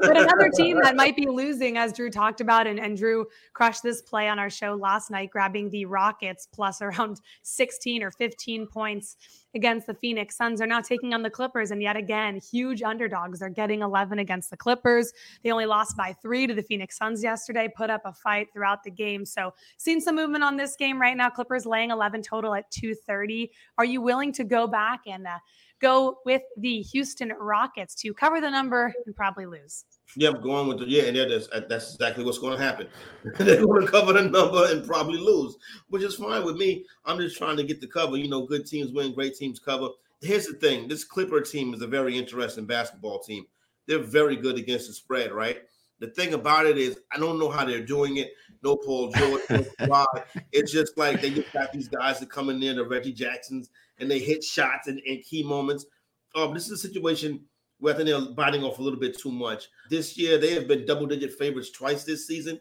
but 0.00 0.16
another 0.16 0.48
team 0.48 0.80
that 0.82 0.96
might 0.96 1.14
be 1.14 1.26
losing, 1.26 1.76
as 1.76 1.92
Drew 1.92 2.08
talked 2.08 2.40
about, 2.40 2.66
and, 2.66 2.80
and 2.80 2.96
Drew 2.96 3.26
crushed 3.52 3.82
this 3.82 4.00
play 4.00 4.26
on 4.28 4.38
our 4.38 4.50
show 4.50 4.74
last 4.74 5.10
night, 5.10 5.28
grabbing 5.30 5.68
the 5.68 5.84
Rockets 5.84 6.48
plus 6.50 6.80
around 6.80 7.20
16 7.42 8.02
or 8.02 8.10
15 8.10 8.66
points 8.68 9.16
against 9.56 9.88
the 9.88 9.94
Phoenix 9.94 10.36
Suns 10.36 10.60
are 10.60 10.66
now 10.66 10.80
taking 10.80 11.12
on 11.12 11.22
the 11.22 11.30
Clippers. 11.30 11.72
And 11.72 11.82
yet 11.82 11.96
again, 11.96 12.38
huge 12.38 12.82
underdogs. 12.82 13.40
They're 13.40 13.48
getting 13.48 13.82
11 13.82 14.20
against 14.20 14.50
the 14.50 14.56
Clippers. 14.56 15.12
They 15.42 15.50
only 15.50 15.66
lost 15.66 15.96
by 15.96 16.12
three 16.12 16.46
to 16.46 16.54
the 16.54 16.62
Phoenix 16.62 16.96
Suns 16.96 17.22
yesterday, 17.22 17.68
put 17.74 17.90
up 17.90 18.02
a 18.04 18.12
fight 18.12 18.52
throughout 18.52 18.84
the 18.84 18.90
game. 18.90 19.24
So, 19.24 19.52
seeing 19.78 20.00
some 20.00 20.14
movement 20.14 20.44
on 20.44 20.56
this 20.56 20.76
game 20.76 21.00
right 21.00 21.16
now. 21.16 21.30
Clippers 21.30 21.66
laying 21.66 21.90
11 21.90 22.22
total 22.22 22.54
at 22.54 22.70
230. 22.70 23.50
Are 23.78 23.84
you 23.84 24.00
willing 24.00 24.32
to 24.34 24.44
go 24.44 24.66
back 24.66 25.00
and 25.06 25.26
uh, 25.26 25.38
go 25.80 26.18
with 26.24 26.42
the 26.56 26.82
Houston 26.82 27.32
Rockets 27.38 27.94
to 27.96 28.14
cover 28.14 28.40
the 28.40 28.50
number 28.50 28.92
and 29.04 29.14
probably 29.14 29.46
lose? 29.46 29.84
Yeah, 30.14 30.32
going 30.32 30.68
with 30.68 30.78
the 30.78 30.86
yeah, 30.86 31.04
and 31.04 31.16
that's 31.16 31.48
that's 31.68 31.94
exactly 31.94 32.24
what's 32.24 32.38
going 32.38 32.56
to 32.56 32.62
happen. 32.62 32.88
They're 33.38 33.64
going 33.64 33.84
to 33.84 33.90
cover 33.90 34.12
the 34.12 34.22
number 34.22 34.66
and 34.70 34.86
probably 34.86 35.18
lose, 35.18 35.56
which 35.88 36.02
is 36.02 36.14
fine 36.14 36.44
with 36.44 36.56
me. 36.56 36.84
I'm 37.04 37.18
just 37.18 37.36
trying 37.36 37.56
to 37.56 37.64
get 37.64 37.80
the 37.80 37.86
cover. 37.86 38.16
You 38.16 38.28
know, 38.28 38.46
good 38.46 38.66
teams 38.66 38.92
win, 38.92 39.14
great 39.14 39.34
teams 39.34 39.58
cover. 39.58 39.88
Here's 40.20 40.46
the 40.46 40.54
thing: 40.54 40.88
this 40.88 41.04
Clipper 41.04 41.40
team 41.40 41.74
is 41.74 41.82
a 41.82 41.86
very 41.86 42.16
interesting 42.16 42.66
basketball 42.66 43.18
team. 43.20 43.46
They're 43.86 43.98
very 43.98 44.36
good 44.36 44.56
against 44.56 44.88
the 44.88 44.94
spread, 44.94 45.32
right? 45.32 45.62
The 45.98 46.08
thing 46.08 46.34
about 46.34 46.66
it 46.66 46.76
is, 46.76 46.98
I 47.12 47.18
don't 47.18 47.38
know 47.38 47.48
how 47.48 47.64
they're 47.64 47.84
doing 47.84 48.18
it. 48.18 48.32
No 48.62 48.76
Paul 48.76 49.12
George, 49.12 49.42
no 49.80 50.06
It's 50.52 50.72
just 50.72 50.98
like 50.98 51.20
they 51.20 51.30
just 51.30 51.52
got 51.52 51.72
these 51.72 51.88
guys 51.88 52.20
that 52.20 52.30
come 52.30 52.50
in 52.50 52.60
there, 52.60 52.74
the 52.74 52.84
Reggie 52.84 53.12
Jacksons, 53.12 53.70
and 53.98 54.10
they 54.10 54.18
hit 54.18 54.44
shots 54.44 54.88
in, 54.88 54.98
in 55.06 55.22
key 55.22 55.42
moments. 55.42 55.86
Um, 56.34 56.54
this 56.54 56.66
is 56.66 56.72
a 56.72 56.88
situation 56.88 57.44
where 57.78 57.94
I 57.94 57.96
think 57.96 58.08
they're 58.08 58.34
biting 58.34 58.62
off 58.62 58.78
a 58.78 58.82
little 58.82 58.98
bit 58.98 59.18
too 59.18 59.30
much. 59.30 59.68
This 59.90 60.16
year, 60.16 60.38
they 60.38 60.52
have 60.54 60.68
been 60.68 60.86
double 60.86 61.06
digit 61.06 61.32
favorites 61.34 61.70
twice 61.70 62.04
this 62.04 62.26
season, 62.26 62.60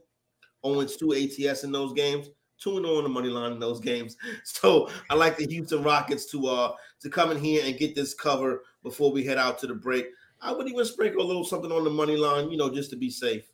owns 0.63 0.95
two 0.95 1.13
ATS 1.13 1.63
in 1.63 1.71
those 1.71 1.93
games, 1.93 2.29
2 2.59 2.81
0 2.81 2.97
on 2.97 3.03
the 3.03 3.09
money 3.09 3.29
line 3.29 3.51
in 3.51 3.59
those 3.59 3.79
games. 3.79 4.17
So 4.43 4.89
I 5.09 5.15
like 5.15 5.37
the 5.37 5.47
Houston 5.47 5.83
Rockets 5.83 6.25
to 6.31 6.47
uh 6.47 6.73
to 7.01 7.09
come 7.09 7.31
in 7.31 7.39
here 7.39 7.61
and 7.65 7.77
get 7.77 7.95
this 7.95 8.13
cover 8.13 8.63
before 8.83 9.11
we 9.11 9.23
head 9.23 9.37
out 9.37 9.59
to 9.59 9.67
the 9.67 9.75
break. 9.75 10.07
I 10.41 10.51
would 10.51 10.67
even 10.67 10.85
sprinkle 10.85 11.21
a 11.21 11.27
little 11.27 11.43
something 11.43 11.71
on 11.71 11.83
the 11.83 11.89
money 11.89 12.17
line, 12.17 12.51
you 12.51 12.57
know, 12.57 12.69
just 12.69 12.89
to 12.91 12.95
be 12.95 13.09
safe. 13.09 13.51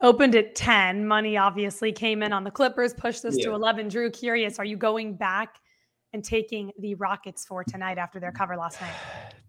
Opened 0.00 0.34
at 0.34 0.54
10. 0.54 1.06
Money 1.06 1.36
obviously 1.36 1.92
came 1.92 2.22
in 2.22 2.32
on 2.32 2.42
the 2.42 2.50
Clippers, 2.50 2.94
pushed 2.94 3.22
this 3.22 3.36
yeah. 3.38 3.46
to 3.46 3.52
11. 3.52 3.88
Drew, 3.88 4.10
curious, 4.10 4.58
are 4.58 4.64
you 4.64 4.76
going 4.76 5.14
back 5.14 5.56
and 6.12 6.24
taking 6.24 6.72
the 6.78 6.94
Rockets 6.94 7.44
for 7.44 7.64
tonight 7.64 7.98
after 7.98 8.20
their 8.20 8.32
cover 8.32 8.56
last 8.56 8.80
night? 8.80 8.94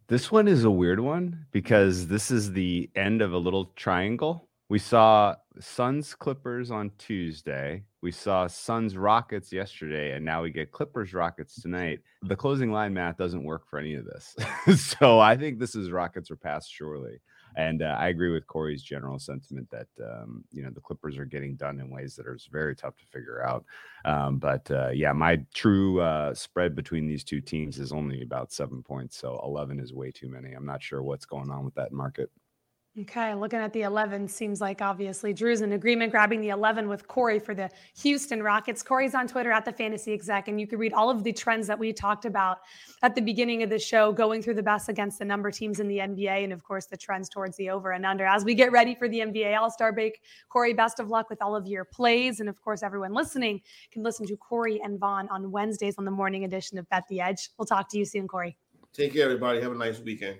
This 0.07 0.31
one 0.31 0.47
is 0.47 0.63
a 0.63 0.71
weird 0.71 0.99
one 0.99 1.45
because 1.51 2.07
this 2.07 2.31
is 2.31 2.51
the 2.51 2.89
end 2.95 3.21
of 3.21 3.33
a 3.33 3.37
little 3.37 3.65
triangle. 3.75 4.49
We 4.69 4.79
saw 4.79 5.35
Suns 5.59 6.15
Clippers 6.15 6.71
on 6.71 6.91
Tuesday. 6.97 7.83
We 8.01 8.11
saw 8.11 8.47
Suns 8.47 8.95
Rockets 8.95 9.51
yesterday, 9.51 10.13
and 10.13 10.23
now 10.23 10.43
we 10.43 10.49
get 10.49 10.71
Clippers 10.71 11.13
Rockets 11.13 11.61
tonight. 11.61 11.99
The 12.23 12.35
closing 12.35 12.71
line 12.71 12.93
math 12.93 13.17
doesn't 13.17 13.43
work 13.43 13.67
for 13.69 13.79
any 13.79 13.95
of 13.95 14.05
this. 14.05 14.35
so 14.81 15.19
I 15.19 15.35
think 15.35 15.59
this 15.59 15.75
is 15.75 15.91
Rockets 15.91 16.31
or 16.31 16.35
pass 16.35 16.67
surely. 16.67 17.19
And 17.55 17.81
uh, 17.81 17.95
I 17.99 18.07
agree 18.09 18.31
with 18.31 18.47
Corey's 18.47 18.83
general 18.83 19.19
sentiment 19.19 19.69
that 19.71 19.87
um, 20.03 20.43
you 20.51 20.63
know 20.63 20.69
the 20.69 20.81
Clippers 20.81 21.17
are 21.17 21.25
getting 21.25 21.55
done 21.55 21.79
in 21.79 21.89
ways 21.89 22.15
that 22.15 22.27
are 22.27 22.37
very 22.51 22.75
tough 22.75 22.97
to 22.97 23.05
figure 23.07 23.43
out. 23.45 23.65
Um, 24.05 24.37
but 24.37 24.69
uh, 24.71 24.89
yeah, 24.89 25.11
my 25.13 25.41
true 25.53 26.01
uh, 26.01 26.33
spread 26.33 26.75
between 26.75 27.07
these 27.07 27.23
two 27.23 27.41
teams 27.41 27.79
is 27.79 27.91
only 27.91 28.21
about 28.21 28.51
seven 28.51 28.83
points, 28.83 29.17
so 29.17 29.39
eleven 29.43 29.79
is 29.79 29.93
way 29.93 30.11
too 30.11 30.29
many. 30.29 30.53
I'm 30.53 30.65
not 30.65 30.83
sure 30.83 31.03
what's 31.03 31.25
going 31.25 31.51
on 31.51 31.65
with 31.65 31.75
that 31.75 31.91
market. 31.91 32.29
Okay, 32.99 33.33
looking 33.33 33.59
at 33.59 33.71
the 33.71 33.83
11, 33.83 34.27
seems 34.27 34.59
like 34.59 34.81
obviously 34.81 35.31
Drew's 35.31 35.61
in 35.61 35.71
agreement 35.71 36.11
grabbing 36.11 36.41
the 36.41 36.49
11 36.49 36.89
with 36.89 37.07
Corey 37.07 37.39
for 37.39 37.55
the 37.55 37.69
Houston 38.01 38.43
Rockets. 38.43 38.83
Corey's 38.83 39.15
on 39.15 39.29
Twitter 39.29 39.49
at 39.49 39.63
the 39.63 39.71
fantasy 39.71 40.11
exec, 40.11 40.49
and 40.49 40.59
you 40.59 40.67
can 40.67 40.77
read 40.77 40.91
all 40.91 41.09
of 41.09 41.23
the 41.23 41.31
trends 41.31 41.67
that 41.67 41.79
we 41.79 41.93
talked 41.93 42.25
about 42.25 42.57
at 43.01 43.15
the 43.15 43.21
beginning 43.21 43.63
of 43.63 43.69
the 43.69 43.79
show, 43.79 44.11
going 44.11 44.41
through 44.41 44.55
the 44.55 44.63
best 44.63 44.89
against 44.89 45.19
the 45.19 45.23
number 45.23 45.49
teams 45.51 45.79
in 45.79 45.87
the 45.87 45.99
NBA, 45.99 46.43
and 46.43 46.51
of 46.51 46.65
course, 46.65 46.85
the 46.85 46.97
trends 46.97 47.29
towards 47.29 47.55
the 47.55 47.69
over 47.69 47.91
and 47.91 48.05
under. 48.05 48.25
As 48.25 48.43
we 48.43 48.53
get 48.53 48.73
ready 48.73 48.93
for 48.93 49.07
the 49.07 49.19
NBA 49.19 49.57
All 49.57 49.71
Star 49.71 49.93
break, 49.93 50.19
Corey, 50.49 50.73
best 50.73 50.99
of 50.99 51.07
luck 51.07 51.29
with 51.29 51.41
all 51.41 51.55
of 51.55 51.65
your 51.67 51.85
plays. 51.85 52.41
And 52.41 52.49
of 52.49 52.61
course, 52.61 52.83
everyone 52.83 53.13
listening 53.13 53.61
can 53.91 54.03
listen 54.03 54.27
to 54.27 54.35
Corey 54.35 54.81
and 54.83 54.99
Vaughn 54.99 55.29
on 55.29 55.49
Wednesdays 55.49 55.95
on 55.97 56.03
the 56.03 56.11
morning 56.11 56.43
edition 56.43 56.77
of 56.77 56.89
Bet 56.89 57.05
the 57.09 57.21
Edge. 57.21 57.51
We'll 57.57 57.65
talk 57.65 57.89
to 57.91 57.97
you 57.97 58.03
soon, 58.03 58.27
Corey. 58.27 58.57
Take 58.91 59.13
care, 59.13 59.23
everybody. 59.23 59.61
Have 59.61 59.71
a 59.71 59.75
nice 59.75 60.01
weekend. 60.01 60.39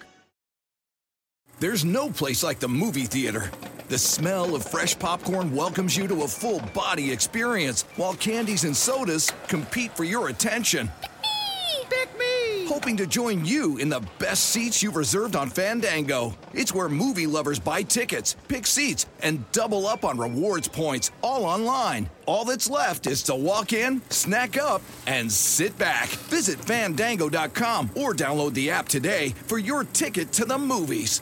There's 1.61 1.85
no 1.85 2.09
place 2.09 2.41
like 2.41 2.57
the 2.57 2.67
movie 2.67 3.05
theater. 3.05 3.51
The 3.87 3.97
smell 3.99 4.55
of 4.55 4.65
fresh 4.65 4.97
popcorn 4.97 5.55
welcomes 5.55 5.95
you 5.95 6.07
to 6.07 6.23
a 6.23 6.27
full 6.27 6.59
body 6.73 7.11
experience, 7.11 7.83
while 7.97 8.15
candies 8.15 8.63
and 8.63 8.75
sodas 8.75 9.31
compete 9.47 9.95
for 9.95 10.03
your 10.03 10.29
attention. 10.29 10.89
Pick 11.21 11.21
me! 11.21 11.85
Pick 11.87 12.17
me! 12.17 12.65
Hoping 12.65 12.97
to 12.97 13.05
join 13.05 13.45
you 13.45 13.77
in 13.77 13.89
the 13.89 14.03
best 14.17 14.45
seats 14.45 14.81
you've 14.81 14.95
reserved 14.95 15.35
on 15.35 15.51
Fandango. 15.51 16.35
It's 16.51 16.73
where 16.73 16.89
movie 16.89 17.27
lovers 17.27 17.59
buy 17.59 17.83
tickets, 17.83 18.35
pick 18.47 18.65
seats, 18.65 19.05
and 19.21 19.45
double 19.51 19.85
up 19.85 20.03
on 20.03 20.17
rewards 20.17 20.67
points, 20.67 21.11
all 21.21 21.45
online. 21.45 22.09
All 22.25 22.43
that's 22.43 22.71
left 22.71 23.05
is 23.05 23.21
to 23.23 23.35
walk 23.35 23.71
in, 23.71 24.01
snack 24.09 24.57
up, 24.57 24.81
and 25.05 25.31
sit 25.31 25.77
back. 25.77 26.09
Visit 26.09 26.59
fandango.com 26.59 27.91
or 27.97 28.15
download 28.15 28.55
the 28.55 28.71
app 28.71 28.87
today 28.87 29.35
for 29.45 29.59
your 29.59 29.83
ticket 29.83 30.31
to 30.31 30.45
the 30.45 30.57
movies 30.57 31.21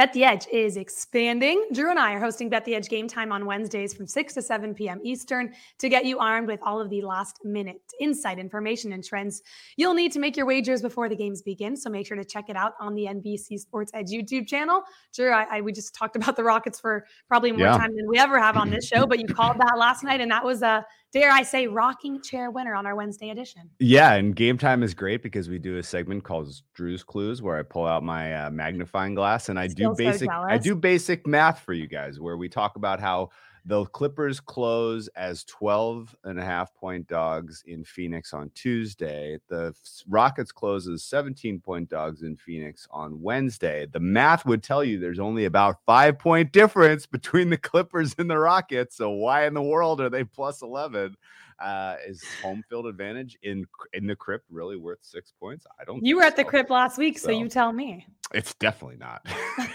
Bet 0.00 0.14
the 0.14 0.24
Edge 0.24 0.46
is 0.50 0.78
expanding. 0.78 1.68
Drew 1.74 1.90
and 1.90 1.98
I 1.98 2.14
are 2.14 2.20
hosting 2.20 2.48
Bet 2.48 2.64
the 2.64 2.74
Edge 2.74 2.88
game 2.88 3.06
time 3.06 3.30
on 3.32 3.44
Wednesdays 3.44 3.92
from 3.92 4.06
6 4.06 4.32
to 4.32 4.40
7 4.40 4.72
p.m. 4.72 4.98
Eastern 5.04 5.52
to 5.78 5.90
get 5.90 6.06
you 6.06 6.18
armed 6.18 6.48
with 6.48 6.58
all 6.62 6.80
of 6.80 6.88
the 6.88 7.02
last 7.02 7.40
minute 7.44 7.82
insight, 8.00 8.38
information, 8.38 8.94
and 8.94 9.04
trends 9.04 9.42
you'll 9.76 9.92
need 9.92 10.10
to 10.12 10.18
make 10.18 10.38
your 10.38 10.46
wagers 10.46 10.80
before 10.80 11.10
the 11.10 11.16
games 11.16 11.42
begin. 11.42 11.76
So 11.76 11.90
make 11.90 12.06
sure 12.06 12.16
to 12.16 12.24
check 12.24 12.48
it 12.48 12.56
out 12.56 12.72
on 12.80 12.94
the 12.94 13.08
NBC 13.10 13.58
Sports 13.58 13.90
Edge 13.92 14.08
YouTube 14.08 14.46
channel. 14.46 14.84
Drew, 15.14 15.32
I, 15.32 15.58
I 15.58 15.60
we 15.60 15.70
just 15.70 15.94
talked 15.94 16.16
about 16.16 16.34
the 16.34 16.44
Rockets 16.44 16.80
for 16.80 17.04
probably 17.28 17.52
more 17.52 17.66
yeah. 17.66 17.76
time 17.76 17.94
than 17.94 18.08
we 18.08 18.18
ever 18.18 18.40
have 18.40 18.56
on 18.56 18.70
this 18.70 18.86
show, 18.86 19.06
but 19.06 19.20
you 19.20 19.26
called 19.26 19.58
that 19.58 19.76
last 19.76 20.02
night, 20.02 20.22
and 20.22 20.30
that 20.30 20.42
was 20.42 20.62
a 20.62 20.82
dare 21.12 21.30
I 21.30 21.42
say, 21.42 21.66
rocking 21.66 22.22
chair 22.22 22.50
winner 22.50 22.74
on 22.74 22.86
our 22.86 22.94
Wednesday 22.94 23.30
edition. 23.30 23.70
Yeah, 23.78 24.14
and 24.14 24.34
game 24.34 24.58
time 24.58 24.82
is 24.82 24.94
great 24.94 25.22
because 25.22 25.48
we 25.48 25.58
do 25.58 25.78
a 25.78 25.82
segment 25.82 26.24
called 26.24 26.52
Drew's 26.74 27.02
Clues 27.02 27.42
where 27.42 27.58
I 27.58 27.62
pull 27.62 27.86
out 27.86 28.02
my 28.02 28.46
uh, 28.46 28.50
magnifying 28.50 29.14
glass 29.14 29.48
and 29.48 29.58
I 29.58 29.68
Still 29.68 29.94
do 29.94 30.04
basic 30.04 30.30
so 30.30 30.44
I 30.48 30.58
do 30.58 30.74
basic 30.74 31.26
math 31.26 31.60
for 31.60 31.72
you 31.72 31.86
guys 31.86 32.20
where 32.20 32.36
we 32.36 32.48
talk 32.48 32.76
about 32.76 33.00
how 33.00 33.30
The 33.70 33.84
Clippers 33.84 34.40
close 34.40 35.06
as 35.14 35.44
12 35.44 36.16
and 36.24 36.40
a 36.40 36.44
half 36.44 36.74
point 36.74 37.06
dogs 37.06 37.62
in 37.68 37.84
Phoenix 37.84 38.34
on 38.34 38.50
Tuesday. 38.56 39.38
The 39.48 39.72
Rockets 40.08 40.50
close 40.50 40.88
as 40.88 41.04
17 41.04 41.60
point 41.60 41.88
dogs 41.88 42.22
in 42.22 42.36
Phoenix 42.36 42.88
on 42.90 43.22
Wednesday. 43.22 43.86
The 43.86 44.00
math 44.00 44.44
would 44.44 44.64
tell 44.64 44.82
you 44.82 44.98
there's 44.98 45.20
only 45.20 45.44
about 45.44 45.76
five 45.86 46.18
point 46.18 46.50
difference 46.50 47.06
between 47.06 47.48
the 47.48 47.56
Clippers 47.56 48.12
and 48.18 48.28
the 48.28 48.38
Rockets. 48.38 48.96
So 48.96 49.10
why 49.10 49.46
in 49.46 49.54
the 49.54 49.62
world 49.62 50.00
are 50.00 50.10
they 50.10 50.24
plus 50.24 50.62
11? 50.62 51.16
Uh, 51.60 51.96
is 52.06 52.22
home 52.42 52.64
field 52.68 52.86
advantage 52.86 53.36
in 53.42 53.66
in 53.92 54.06
the 54.06 54.16
crypt 54.16 54.46
really 54.50 54.76
worth 54.76 55.00
six 55.02 55.32
points? 55.38 55.66
I 55.80 55.84
don't. 55.84 56.04
You 56.04 56.16
were 56.16 56.22
at 56.22 56.36
so. 56.36 56.42
the 56.42 56.44
crypt 56.44 56.70
last 56.70 56.98
week, 56.98 57.18
so. 57.18 57.26
so 57.26 57.32
you 57.32 57.48
tell 57.48 57.72
me. 57.72 58.06
It's 58.32 58.54
definitely 58.54 58.98
not. 58.98 59.26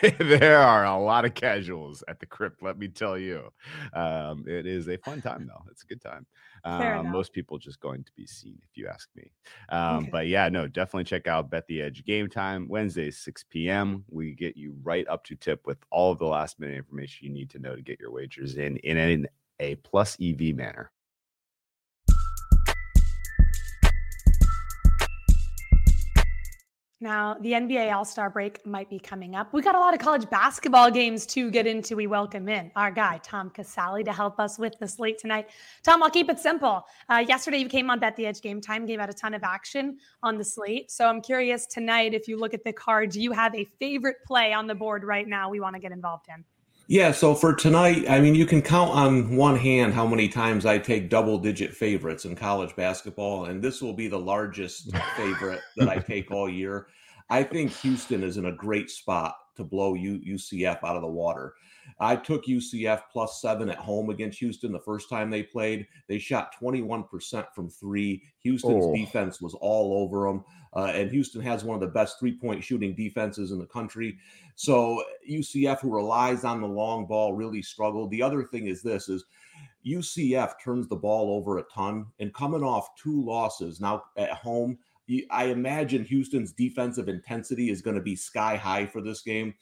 there 0.20 0.60
are 0.60 0.86
a 0.86 0.98
lot 0.98 1.26
of 1.26 1.34
casuals 1.34 2.04
at 2.08 2.20
the 2.20 2.26
crypt. 2.26 2.64
Let 2.64 2.78
me 2.78 2.88
tell 2.88 3.18
you, 3.18 3.52
um, 3.94 4.46
it 4.48 4.66
is 4.66 4.88
a 4.88 4.98
fun 4.98 5.22
time 5.22 5.46
though. 5.46 5.64
It's 5.70 5.84
a 5.84 5.88
good 5.88 6.02
time. 6.02 6.26
Um, 6.64 7.12
most 7.12 7.32
people 7.32 7.60
just 7.60 7.80
going 7.80 8.04
to 8.04 8.12
be 8.16 8.26
seen, 8.26 8.58
if 8.64 8.76
you 8.76 8.88
ask 8.88 9.08
me. 9.16 9.32
Um, 9.70 9.98
okay. 9.98 10.10
But 10.12 10.28
yeah, 10.28 10.50
no, 10.50 10.68
definitely 10.68 11.04
check 11.04 11.28
out 11.28 11.50
Bet 11.52 11.68
the 11.68 11.82
Edge 11.82 12.04
Game 12.06 12.28
Time 12.28 12.68
Wednesday, 12.68 13.12
6 13.12 13.46
p.m. 13.52 14.04
We 14.10 14.34
get 14.34 14.58
you 14.58 14.76
right 14.84 15.08
up 15.08 15.24
to 15.26 15.36
tip 15.36 15.62
with 15.68 15.78
all 15.92 16.12
of 16.12 16.18
the 16.18 16.26
last 16.26 16.60
minute 16.60 16.78
information 16.78 17.28
you 17.28 17.34
need 17.34 17.52
to 17.52 17.60
know 17.60 17.76
to 17.76 17.82
get 17.82 18.00
your 18.00 18.12
wagers 18.12 18.56
in 18.56 18.78
in 18.78 18.98
a, 18.98 19.26
a 19.60 19.76
plus 19.76 20.18
EV 20.20 20.56
manner. 20.56 20.92
Now, 27.02 27.36
the 27.42 27.52
NBA 27.52 27.94
All 27.94 28.06
Star 28.06 28.30
break 28.30 28.66
might 28.66 28.90
be 28.90 29.00
coming 29.00 29.36
up. 29.36 29.52
We 29.52 29.62
got 29.62 29.76
a 29.76 29.80
lot 29.80 29.94
of 29.94 30.00
college 30.00 30.30
basketball 30.30 30.90
games 30.90 31.26
to 31.28 31.52
get 31.52 31.68
into. 31.68 31.98
We 31.98 32.08
welcome 32.08 32.48
in 32.48 32.72
our 32.78 32.90
guy, 32.90 33.20
Tom 33.22 33.50
Casale, 33.50 34.02
to 34.06 34.14
help 34.14 34.40
us 34.40 34.58
with 34.58 34.80
the 34.80 34.88
slate 34.88 35.20
tonight. 35.20 35.50
Tom, 35.84 36.02
I'll 36.02 36.10
keep 36.10 36.30
it 36.30 36.40
simple. 36.40 36.86
Uh, 37.10 37.26
yesterday, 37.28 37.58
you 37.58 37.68
came 37.68 37.90
on 37.90 38.00
Bet 38.00 38.16
the 38.16 38.26
Edge 38.26 38.40
Game 38.42 38.62
Time, 38.62 38.86
gave 38.86 39.00
out 39.00 39.10
a 39.10 39.14
ton 39.14 39.34
of 39.34 39.44
action 39.44 39.98
on 40.24 40.38
the 40.38 40.46
slate. 40.46 40.90
So 40.90 41.06
I'm 41.06 41.22
curious 41.22 41.66
tonight, 41.66 42.14
if 42.14 42.30
you 42.30 42.40
look 42.40 42.54
at 42.54 42.64
the 42.64 42.72
card, 42.72 43.10
do 43.10 43.22
you 43.22 43.34
have 43.34 43.54
a 43.56 43.66
favorite 43.78 44.18
play 44.26 44.54
on 44.54 44.66
the 44.66 44.76
board 44.76 45.04
right 45.04 45.28
now 45.28 45.50
we 45.50 45.60
want 45.60 45.76
to 45.76 45.82
get 45.82 45.92
involved 45.92 46.28
in? 46.30 46.46
Yeah, 46.88 47.14
so 47.14 47.34
for 47.34 47.56
tonight, 47.56 48.06
I 48.08 48.20
mean, 48.20 48.36
you 48.36 48.46
can 48.46 48.62
count 48.62 48.92
on 48.92 49.36
one 49.36 49.58
hand 49.58 49.96
how 49.96 50.06
many 50.06 50.28
times 50.28 50.68
I 50.68 50.78
take 50.78 51.10
double 51.10 51.40
digit 51.40 51.74
favorites 51.74 52.26
in 52.26 52.36
college 52.36 52.76
basketball, 52.76 53.46
and 53.46 53.60
this 53.60 53.82
will 53.82 53.94
be 53.94 54.08
the 54.08 54.20
largest 54.20 54.96
favorite 55.18 55.62
that 55.78 55.90
I 55.90 55.98
take 55.98 56.30
all 56.30 56.48
year. 56.48 56.86
I 57.28 57.42
think 57.42 57.72
Houston 57.78 58.24
is 58.24 58.38
in 58.38 58.46
a 58.46 58.52
great 58.52 58.92
spot 58.92 59.36
to 59.56 59.64
blow 59.64 59.96
UCF 59.96 60.84
out 60.84 60.96
of 60.96 61.02
the 61.02 61.08
water. 61.08 61.56
I 62.00 62.16
took 62.16 62.46
UCF 62.46 63.04
plus 63.12 63.42
seven 63.42 63.70
at 63.70 63.78
home 63.78 64.10
against 64.10 64.40
Houston 64.40 64.72
the 64.72 64.80
first 64.80 65.10
time 65.10 65.30
they 65.30 65.44
played. 65.44 65.88
They 66.08 66.20
shot 66.20 66.54
21% 66.62 67.46
from 67.54 67.70
three. 67.70 68.24
Houston's 68.40 68.86
oh. 68.86 68.96
defense 68.96 69.42
was 69.42 69.54
all 69.56 70.04
over 70.04 70.28
them. 70.28 70.44
Uh, 70.76 70.92
and 70.94 71.10
Houston 71.10 71.42
has 71.42 71.64
one 71.64 71.76
of 71.76 71.82
the 71.82 71.88
best 71.88 72.20
three 72.20 72.38
point 72.38 72.64
shooting 72.64 72.94
defenses 72.94 73.52
in 73.52 73.60
the 73.60 73.66
country. 73.66 74.18
So 74.56 75.04
UCF, 75.30 75.80
who 75.80 75.94
relies 75.94 76.44
on 76.44 76.62
the 76.62 76.68
long 76.68 77.06
ball, 77.06 77.34
really 77.34 77.62
struggled. 77.62 78.12
The 78.12 78.22
other 78.22 78.44
thing 78.44 78.68
is 78.68 78.82
this 78.82 79.08
is 79.08 79.26
UCF 79.86 80.54
turns 80.64 80.88
the 80.88 80.96
ball 80.96 81.32
over 81.38 81.60
a 81.60 81.64
ton 81.64 82.08
and 82.20 82.34
coming 82.34 82.64
off 82.64 82.96
two 82.96 83.24
losses 83.24 83.80
now 83.80 84.04
at 84.18 84.32
home. 84.32 84.78
I 85.30 85.46
imagine 85.46 86.04
Houston's 86.04 86.52
defensive 86.52 87.08
intensity 87.08 87.70
is 87.70 87.82
going 87.82 87.96
to 87.96 88.02
be 88.02 88.16
sky 88.16 88.56
high 88.56 88.88
for 88.88 89.02
this 89.02 89.22
game. 89.22 89.54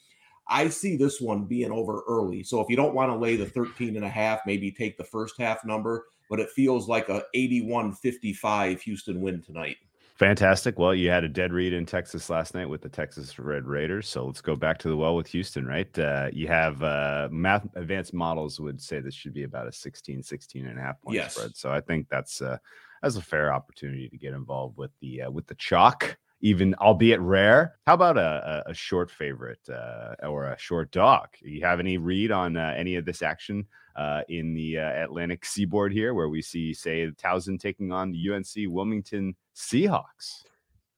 I 0.48 0.70
see 0.70 0.98
this 0.98 1.22
one 1.22 1.46
being 1.46 1.72
over 1.72 2.04
early. 2.08 2.44
So 2.44 2.60
if 2.60 2.70
you 2.70 2.76
don't 2.76 2.96
want 2.96 3.12
to 3.12 3.18
lay 3.18 3.36
the 3.36 3.46
13 3.46 3.96
and 3.96 4.06
a 4.06 4.10
half, 4.10 4.42
maybe 4.46 4.72
take 4.72 4.98
the 4.98 5.04
first 5.04 5.36
half 5.40 5.64
number, 5.64 6.06
but 6.30 6.40
it 6.40 6.50
feels 6.50 6.88
like 6.88 7.10
a 7.10 7.24
81-55 7.36 8.82
Houston 8.82 9.22
win 9.22 9.42
tonight. 9.42 9.78
Fantastic. 10.16 10.78
Well, 10.78 10.94
you 10.94 11.10
had 11.10 11.24
a 11.24 11.30
dead 11.30 11.52
read 11.52 11.74
in 11.74 11.86
Texas 11.86 12.30
last 12.30 12.54
night 12.54 12.70
with 12.70 12.82
the 12.82 12.90
Texas 12.90 13.40
Red 13.40 13.66
Raiders. 13.66 14.08
So 14.08 14.26
let's 14.26 14.42
go 14.42 14.56
back 14.56 14.78
to 14.80 14.90
the 14.90 14.96
well 14.96 15.16
with 15.16 15.28
Houston, 15.28 15.66
right? 15.66 15.98
Uh, 15.98 16.30
you 16.32 16.48
have 16.48 16.84
uh, 16.84 17.30
math 17.32 17.68
advanced 17.76 18.14
models 18.14 18.60
would 18.60 18.80
say 18.80 19.00
this 19.00 19.16
should 19.16 19.34
be 19.34 19.44
about 19.44 19.68
a 19.68 19.72
16, 19.72 20.22
16 20.22 20.68
and 20.68 20.78
a 20.78 20.82
half 20.82 21.02
point 21.02 21.16
yes. 21.16 21.36
spread. 21.36 21.56
So 21.56 21.72
I 21.72 21.82
think 21.82 22.08
that's 22.10 22.42
uh, 22.42 22.58
that's 23.02 23.16
a 23.16 23.22
fair 23.22 23.52
opportunity 23.52 24.08
to 24.08 24.18
get 24.18 24.34
involved 24.34 24.78
with 24.78 24.92
the 25.02 25.24
uh, 25.24 25.32
with 25.32 25.48
the 25.48 25.56
chalk 25.56 26.16
even 26.44 26.76
albeit 26.76 27.22
rare. 27.22 27.76
How 27.88 27.94
about 27.94 28.18
a, 28.18 28.64
a 28.68 28.74
short 28.74 29.10
favorite 29.10 29.68
uh, 29.70 30.16
or 30.28 30.48
a 30.48 30.60
short 30.60 30.92
dog? 30.92 31.30
You 31.42 31.66
have 31.66 31.80
any 31.80 31.98
read 31.98 32.32
on 32.32 32.58
uh, 32.58 32.74
any 32.78 32.98
of 32.98 33.06
this 33.06 33.22
action 33.22 33.66
uh, 33.96 34.22
in 34.28 34.54
the 34.54 34.78
uh, 34.78 35.06
Atlantic 35.06 35.46
seaboard 35.46 35.94
here, 35.94 36.14
where 36.14 36.30
we 36.30 36.42
see, 36.42 36.74
say, 36.74 37.10
Towson 37.12 37.58
taking 37.58 37.94
on 37.94 38.12
the 38.12 38.30
UNC 38.30 38.72
Wilmington 38.72 39.36
Seahawks? 39.56 40.44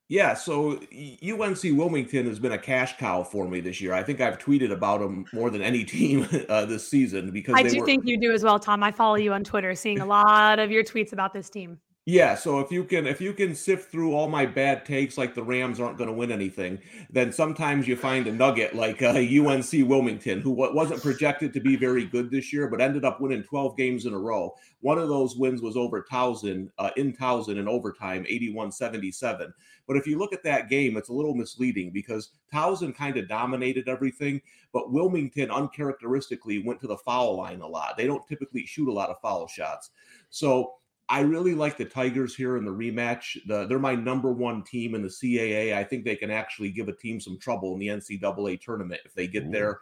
Yeah, 0.07 0.33
so 0.33 0.79
UNC 1.23 1.63
Wilmington 1.63 2.27
has 2.27 2.39
been 2.39 2.51
a 2.51 2.59
cash 2.59 2.97
cow 2.97 3.23
for 3.23 3.47
me 3.47 3.59
this 3.59 3.81
year. 3.81 3.93
I 3.93 4.03
think 4.03 4.21
I've 4.21 4.37
tweeted 4.39 4.71
about 4.71 4.99
them 4.99 5.25
more 5.31 5.51
than 5.51 5.61
any 5.61 5.83
team 5.85 6.27
uh, 6.49 6.65
this 6.65 6.87
season 6.87 7.29
because 7.31 7.53
I 7.55 7.63
do 7.63 7.79
were... 7.79 7.85
think 7.85 8.05
you 8.05 8.19
do 8.19 8.31
as 8.31 8.43
well, 8.43 8.59
Tom. 8.59 8.81
I 8.81 8.91
follow 8.91 9.15
you 9.15 9.33
on 9.33 9.43
Twitter, 9.43 9.75
seeing 9.75 9.99
a 9.99 10.05
lot 10.05 10.57
of 10.57 10.71
your 10.71 10.83
tweets 10.83 11.13
about 11.13 11.33
this 11.33 11.51
team. 11.51 11.79
Yeah, 12.07 12.35
so 12.35 12.59
if 12.59 12.71
you 12.71 12.83
can 12.83 13.07
if 13.07 13.19
you 13.19 13.33
can 13.33 13.55
sift 13.55 13.91
through 13.91 14.13
all 14.13 14.29
my 14.29 14.45
bad 14.45 14.85
takes 14.85 15.17
like 15.17 15.33
the 15.33 15.41
Rams 15.41 15.79
aren't 15.79 15.97
going 15.97 16.07
to 16.07 16.15
win 16.15 16.31
anything, 16.31 16.77
then 17.09 17.31
sometimes 17.33 17.87
you 17.87 17.95
find 17.95 18.27
a 18.27 18.31
nugget 18.31 18.75
like 18.75 19.01
uh, 19.01 19.07
UNC 19.07 19.71
Wilmington, 19.89 20.39
who 20.39 20.51
wasn't 20.51 21.01
projected 21.01 21.51
to 21.53 21.59
be 21.59 21.75
very 21.75 22.05
good 22.05 22.29
this 22.29 22.53
year, 22.53 22.67
but 22.67 22.79
ended 22.79 23.05
up 23.05 23.21
winning 23.21 23.41
12 23.41 23.75
games 23.75 24.05
in 24.05 24.13
a 24.13 24.19
row. 24.19 24.53
One 24.81 24.99
of 24.99 25.09
those 25.09 25.35
wins 25.35 25.63
was 25.63 25.75
over 25.75 26.05
Towson 26.11 26.69
uh, 26.77 26.91
in 26.95 27.11
Towson 27.11 27.57
in 27.57 27.67
overtime, 27.67 28.23
81-77. 28.25 29.51
But 29.87 29.97
if 29.97 30.05
you 30.05 30.19
look 30.19 30.31
at 30.31 30.43
that 30.43 30.69
game, 30.69 30.97
it's 30.97 31.09
a 31.09 31.13
little 31.13 31.33
misleading 31.33 31.89
because 31.89 32.29
Towson 32.53 32.93
kind 32.93 33.17
of 33.17 33.27
dominated 33.27 33.89
everything, 33.89 34.43
but 34.71 34.91
Wilmington 34.91 35.49
uncharacteristically 35.49 36.61
went 36.63 36.79
to 36.81 36.87
the 36.87 36.97
foul 36.97 37.35
line 37.35 37.61
a 37.61 37.67
lot. 37.67 37.97
They 37.97 38.05
don't 38.05 38.27
typically 38.27 38.67
shoot 38.67 38.89
a 38.89 38.93
lot 38.93 39.09
of 39.09 39.19
foul 39.21 39.47
shots. 39.47 39.89
So 40.29 40.75
I 41.07 41.21
really 41.21 41.53
like 41.53 41.77
the 41.77 41.85
Tigers 41.85 42.35
here 42.35 42.57
in 42.57 42.65
the 42.65 42.71
rematch. 42.71 43.37
The, 43.45 43.67
they're 43.67 43.77
my 43.77 43.95
number 43.95 44.31
one 44.31 44.63
team 44.63 44.95
in 44.95 45.03
the 45.03 45.07
CAA. 45.07 45.75
I 45.75 45.83
think 45.83 46.03
they 46.03 46.15
can 46.15 46.31
actually 46.31 46.71
give 46.71 46.87
a 46.87 46.95
team 46.95 47.19
some 47.19 47.37
trouble 47.37 47.73
in 47.73 47.79
the 47.79 47.87
NCAA 47.87 48.59
tournament 48.59 49.01
if 49.05 49.13
they 49.13 49.27
get 49.27 49.45
Ooh. 49.45 49.51
there. 49.51 49.79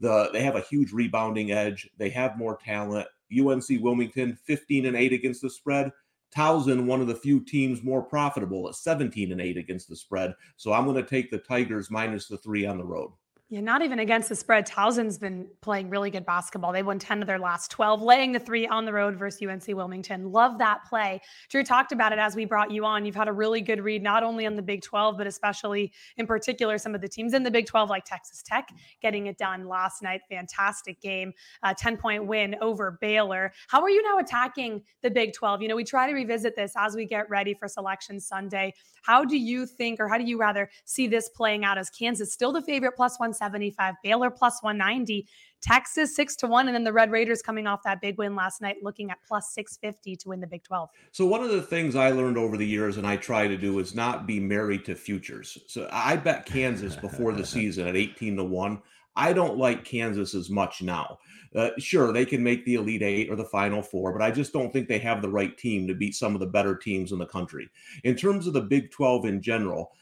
The 0.00 0.30
they 0.32 0.42
have 0.42 0.56
a 0.56 0.60
huge 0.60 0.92
rebounding 0.92 1.50
edge. 1.52 1.88
They 1.96 2.10
have 2.10 2.38
more 2.38 2.56
talent. 2.56 3.08
UNC 3.36 3.64
Wilmington 3.80 4.38
15 4.44 4.86
and 4.86 4.96
8 4.96 5.12
against 5.12 5.42
the 5.42 5.50
spread. 5.50 5.90
Towson, 6.36 6.84
one 6.84 7.00
of 7.00 7.06
the 7.06 7.14
few 7.14 7.40
teams 7.40 7.82
more 7.82 8.02
profitable 8.02 8.68
at 8.68 8.74
17 8.74 9.32
and 9.32 9.40
8 9.40 9.56
against 9.56 9.88
the 9.88 9.96
spread. 9.96 10.34
So 10.56 10.72
I'm 10.72 10.84
going 10.84 11.02
to 11.02 11.08
take 11.08 11.30
the 11.30 11.38
Tigers 11.38 11.90
minus 11.90 12.28
the 12.28 12.36
three 12.36 12.66
on 12.66 12.78
the 12.78 12.84
road. 12.84 13.12
Yeah, 13.50 13.60
not 13.62 13.80
even 13.80 13.98
against 13.98 14.28
the 14.28 14.36
spread. 14.36 14.66
Towson's 14.66 15.16
been 15.16 15.48
playing 15.62 15.88
really 15.88 16.10
good 16.10 16.26
basketball. 16.26 16.70
They 16.70 16.82
won 16.82 16.98
10 16.98 17.22
of 17.22 17.26
their 17.26 17.38
last 17.38 17.70
12, 17.70 18.02
laying 18.02 18.32
the 18.32 18.38
three 18.38 18.66
on 18.66 18.84
the 18.84 18.92
road 18.92 19.16
versus 19.16 19.40
UNC 19.40 19.66
Wilmington. 19.68 20.30
Love 20.30 20.58
that 20.58 20.84
play. 20.86 21.22
Drew 21.48 21.64
talked 21.64 21.90
about 21.90 22.12
it 22.12 22.18
as 22.18 22.36
we 22.36 22.44
brought 22.44 22.70
you 22.70 22.84
on. 22.84 23.06
You've 23.06 23.14
had 23.14 23.26
a 23.26 23.32
really 23.32 23.62
good 23.62 23.80
read, 23.80 24.02
not 24.02 24.22
only 24.22 24.44
on 24.44 24.54
the 24.54 24.60
Big 24.60 24.82
12, 24.82 25.16
but 25.16 25.26
especially 25.26 25.94
in 26.18 26.26
particular 26.26 26.76
some 26.76 26.94
of 26.94 27.00
the 27.00 27.08
teams 27.08 27.32
in 27.32 27.42
the 27.42 27.50
Big 27.50 27.64
12, 27.64 27.88
like 27.88 28.04
Texas 28.04 28.42
Tech, 28.42 28.68
getting 29.00 29.28
it 29.28 29.38
done 29.38 29.66
last 29.66 30.02
night. 30.02 30.20
Fantastic 30.28 31.00
game, 31.00 31.32
10 31.78 31.96
point 31.96 32.26
win 32.26 32.54
over 32.60 32.98
Baylor. 33.00 33.54
How 33.68 33.80
are 33.80 33.88
you 33.88 34.02
now 34.02 34.18
attacking 34.18 34.82
the 35.00 35.10
Big 35.10 35.32
12? 35.32 35.62
You 35.62 35.68
know, 35.68 35.76
we 35.76 35.84
try 35.84 36.06
to 36.06 36.12
revisit 36.12 36.54
this 36.54 36.74
as 36.76 36.94
we 36.94 37.06
get 37.06 37.30
ready 37.30 37.54
for 37.54 37.66
Selection 37.66 38.20
Sunday. 38.20 38.74
How 39.00 39.24
do 39.24 39.38
you 39.38 39.64
think, 39.64 40.00
or 40.00 40.08
how 40.08 40.18
do 40.18 40.24
you 40.24 40.38
rather 40.38 40.68
see 40.84 41.06
this 41.06 41.30
playing 41.30 41.64
out 41.64 41.78
as 41.78 41.88
Kansas 41.88 42.30
still 42.30 42.52
the 42.52 42.60
favorite 42.60 42.92
plus 42.92 43.18
175, 43.40 43.94
Baylor 44.02 44.30
plus 44.30 44.62
190, 44.62 45.26
Texas 45.60 46.14
six 46.14 46.36
to 46.36 46.46
one, 46.46 46.68
and 46.68 46.74
then 46.74 46.84
the 46.84 46.92
Red 46.92 47.10
Raiders 47.10 47.42
coming 47.42 47.66
off 47.66 47.80
that 47.84 48.00
big 48.00 48.18
win 48.18 48.36
last 48.36 48.60
night, 48.60 48.76
looking 48.82 49.10
at 49.10 49.18
plus 49.26 49.52
650 49.54 50.16
to 50.16 50.28
win 50.28 50.40
the 50.40 50.46
Big 50.46 50.64
12. 50.64 50.88
So, 51.12 51.26
one 51.26 51.42
of 51.42 51.50
the 51.50 51.62
things 51.62 51.96
I 51.96 52.10
learned 52.10 52.38
over 52.38 52.56
the 52.56 52.66
years 52.66 52.96
and 52.96 53.06
I 53.06 53.16
try 53.16 53.48
to 53.48 53.56
do 53.56 53.78
is 53.78 53.94
not 53.94 54.26
be 54.26 54.40
married 54.40 54.84
to 54.84 54.94
futures. 54.94 55.58
So, 55.66 55.88
I 55.90 56.16
bet 56.16 56.46
Kansas 56.46 56.96
before 56.96 57.32
the 57.32 57.46
season 57.46 57.88
at 57.88 57.96
18 57.96 58.36
to 58.36 58.44
one. 58.44 58.82
I 59.16 59.32
don't 59.32 59.58
like 59.58 59.84
Kansas 59.84 60.32
as 60.34 60.48
much 60.48 60.80
now. 60.80 61.18
Uh, 61.54 61.70
sure, 61.78 62.12
they 62.12 62.24
can 62.24 62.42
make 62.42 62.64
the 62.64 62.76
Elite 62.76 63.02
Eight 63.02 63.30
or 63.30 63.36
the 63.36 63.44
Final 63.44 63.82
Four, 63.82 64.12
but 64.12 64.22
I 64.22 64.30
just 64.30 64.52
don't 64.52 64.72
think 64.72 64.86
they 64.86 65.00
have 65.00 65.22
the 65.22 65.28
right 65.28 65.56
team 65.58 65.88
to 65.88 65.94
beat 65.94 66.14
some 66.14 66.34
of 66.34 66.40
the 66.40 66.46
better 66.46 66.76
teams 66.76 67.10
in 67.10 67.18
the 67.18 67.26
country. 67.26 67.68
In 68.04 68.14
terms 68.14 68.46
of 68.46 68.52
the 68.52 68.60
Big 68.60 68.92
12 68.92 69.24
in 69.24 69.42
general, 69.42 69.92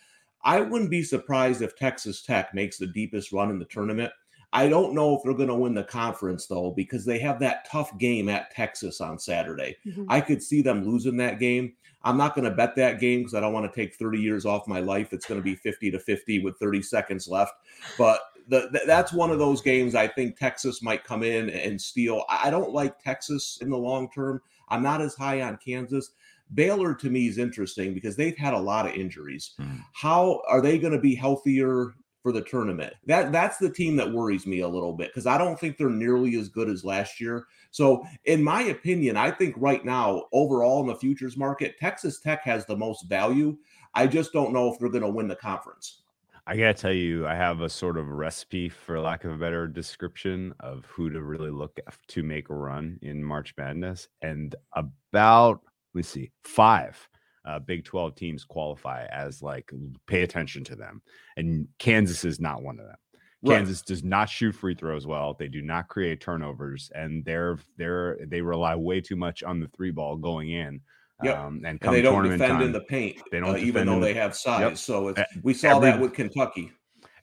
I 0.46 0.60
wouldn't 0.60 0.90
be 0.90 1.02
surprised 1.02 1.60
if 1.60 1.76
Texas 1.76 2.22
Tech 2.22 2.54
makes 2.54 2.78
the 2.78 2.86
deepest 2.86 3.32
run 3.32 3.50
in 3.50 3.58
the 3.58 3.64
tournament. 3.64 4.12
I 4.52 4.68
don't 4.68 4.94
know 4.94 5.16
if 5.16 5.24
they're 5.24 5.34
going 5.34 5.48
to 5.48 5.54
win 5.56 5.74
the 5.74 5.82
conference 5.82 6.46
though, 6.46 6.70
because 6.70 7.04
they 7.04 7.18
have 7.18 7.40
that 7.40 7.68
tough 7.70 7.98
game 7.98 8.28
at 8.28 8.54
Texas 8.54 9.00
on 9.00 9.18
Saturday. 9.18 9.76
Mm-hmm. 9.84 10.04
I 10.08 10.20
could 10.20 10.40
see 10.40 10.62
them 10.62 10.84
losing 10.84 11.16
that 11.16 11.40
game. 11.40 11.74
I'm 12.04 12.16
not 12.16 12.36
going 12.36 12.48
to 12.48 12.54
bet 12.54 12.76
that 12.76 13.00
game 13.00 13.20
because 13.20 13.34
I 13.34 13.40
don't 13.40 13.52
want 13.52 13.70
to 13.70 13.76
take 13.76 13.96
30 13.96 14.20
years 14.20 14.46
off 14.46 14.68
my 14.68 14.78
life. 14.78 15.12
It's 15.12 15.26
going 15.26 15.40
to 15.40 15.44
be 15.44 15.56
50 15.56 15.90
to 15.90 15.98
50 15.98 16.38
with 16.38 16.56
30 16.58 16.80
seconds 16.80 17.26
left. 17.26 17.54
But 17.98 18.20
the, 18.46 18.80
that's 18.86 19.12
one 19.12 19.32
of 19.32 19.40
those 19.40 19.60
games 19.60 19.96
I 19.96 20.06
think 20.06 20.38
Texas 20.38 20.80
might 20.80 21.02
come 21.02 21.24
in 21.24 21.50
and 21.50 21.80
steal. 21.80 22.24
I 22.28 22.50
don't 22.50 22.72
like 22.72 23.02
Texas 23.02 23.58
in 23.60 23.70
the 23.70 23.76
long 23.76 24.08
term. 24.12 24.40
I'm 24.68 24.82
not 24.82 25.02
as 25.02 25.16
high 25.16 25.42
on 25.42 25.58
Kansas. 25.58 26.12
Baylor 26.54 26.94
to 26.94 27.10
me 27.10 27.26
is 27.26 27.38
interesting 27.38 27.94
because 27.94 28.16
they've 28.16 28.36
had 28.36 28.54
a 28.54 28.58
lot 28.58 28.86
of 28.86 28.94
injuries. 28.94 29.54
Mm. 29.60 29.80
How 29.92 30.42
are 30.48 30.60
they 30.60 30.78
going 30.78 30.92
to 30.92 31.00
be 31.00 31.14
healthier 31.14 31.94
for 32.22 32.32
the 32.32 32.42
tournament? 32.42 32.94
That 33.06 33.32
that's 33.32 33.58
the 33.58 33.70
team 33.70 33.96
that 33.96 34.12
worries 34.12 34.46
me 34.46 34.60
a 34.60 34.68
little 34.68 34.92
bit 34.92 35.08
because 35.08 35.26
I 35.26 35.38
don't 35.38 35.58
think 35.58 35.76
they're 35.76 35.90
nearly 35.90 36.36
as 36.36 36.48
good 36.48 36.68
as 36.68 36.84
last 36.84 37.20
year. 37.20 37.46
So, 37.70 38.04
in 38.24 38.42
my 38.42 38.62
opinion, 38.62 39.16
I 39.16 39.30
think 39.30 39.54
right 39.58 39.84
now, 39.84 40.24
overall 40.32 40.80
in 40.80 40.86
the 40.86 40.96
futures 40.96 41.36
market, 41.36 41.78
Texas 41.78 42.20
Tech 42.20 42.42
has 42.44 42.64
the 42.66 42.76
most 42.76 43.08
value. 43.08 43.56
I 43.94 44.06
just 44.06 44.32
don't 44.32 44.52
know 44.52 44.72
if 44.72 44.78
they're 44.78 44.88
going 44.88 45.02
to 45.02 45.08
win 45.08 45.28
the 45.28 45.36
conference. 45.36 46.02
I 46.48 46.56
gotta 46.56 46.74
tell 46.74 46.92
you, 46.92 47.26
I 47.26 47.34
have 47.34 47.60
a 47.60 47.68
sort 47.68 47.96
of 47.96 48.06
recipe, 48.06 48.68
for 48.68 49.00
lack 49.00 49.24
of 49.24 49.32
a 49.32 49.36
better 49.36 49.66
description, 49.66 50.54
of 50.60 50.84
who 50.84 51.10
to 51.10 51.20
really 51.20 51.50
look 51.50 51.76
at 51.84 51.96
to 52.08 52.22
make 52.22 52.50
a 52.50 52.54
run 52.54 53.00
in 53.02 53.24
March 53.24 53.52
Madness. 53.58 54.06
And 54.22 54.54
about, 54.74 55.62
let's 55.96 56.08
see, 56.08 56.30
five 56.44 57.08
uh, 57.46 57.58
Big 57.58 57.84
12 57.84 58.14
teams 58.14 58.44
qualify 58.44 59.06
as 59.06 59.42
like, 59.42 59.70
pay 60.06 60.22
attention 60.22 60.62
to 60.64 60.76
them. 60.76 61.00
And 61.36 61.68
Kansas 61.78 62.24
is 62.24 62.38
not 62.40 62.62
one 62.62 62.78
of 62.78 62.86
them. 62.86 62.96
Right. 63.42 63.56
Kansas 63.56 63.82
does 63.82 64.02
not 64.02 64.28
shoot 64.28 64.52
free 64.52 64.74
throws 64.74 65.06
well. 65.06 65.34
They 65.38 65.48
do 65.48 65.62
not 65.62 65.88
create 65.88 66.20
turnovers, 66.20 66.90
and 66.94 67.24
they're 67.24 67.58
they're 67.76 68.18
they 68.26 68.40
rely 68.40 68.74
way 68.74 69.00
too 69.00 69.14
much 69.14 69.42
on 69.42 69.60
the 69.60 69.68
three 69.68 69.90
ball 69.90 70.16
going 70.16 70.50
in. 70.50 70.80
Yep. 71.22 71.38
Um, 71.38 71.62
and, 71.64 71.78
and, 71.80 71.94
they 71.94 72.02
don't 72.02 72.24
defend 72.24 72.40
time, 72.40 72.62
in 72.62 72.72
the 72.72 72.80
paint, 72.80 73.20
they 73.30 73.38
don't 73.38 73.54
uh, 73.54 73.58
even 73.58 73.86
though 73.86 74.00
they 74.00 74.14
have 74.14 74.34
size. 74.34 74.60
Yep. 74.60 74.78
So 74.78 75.14
we 75.42 75.54
saw 75.54 75.76
Every, 75.76 75.90
that 75.90 76.00
with 76.00 76.14
Kentucky 76.14 76.72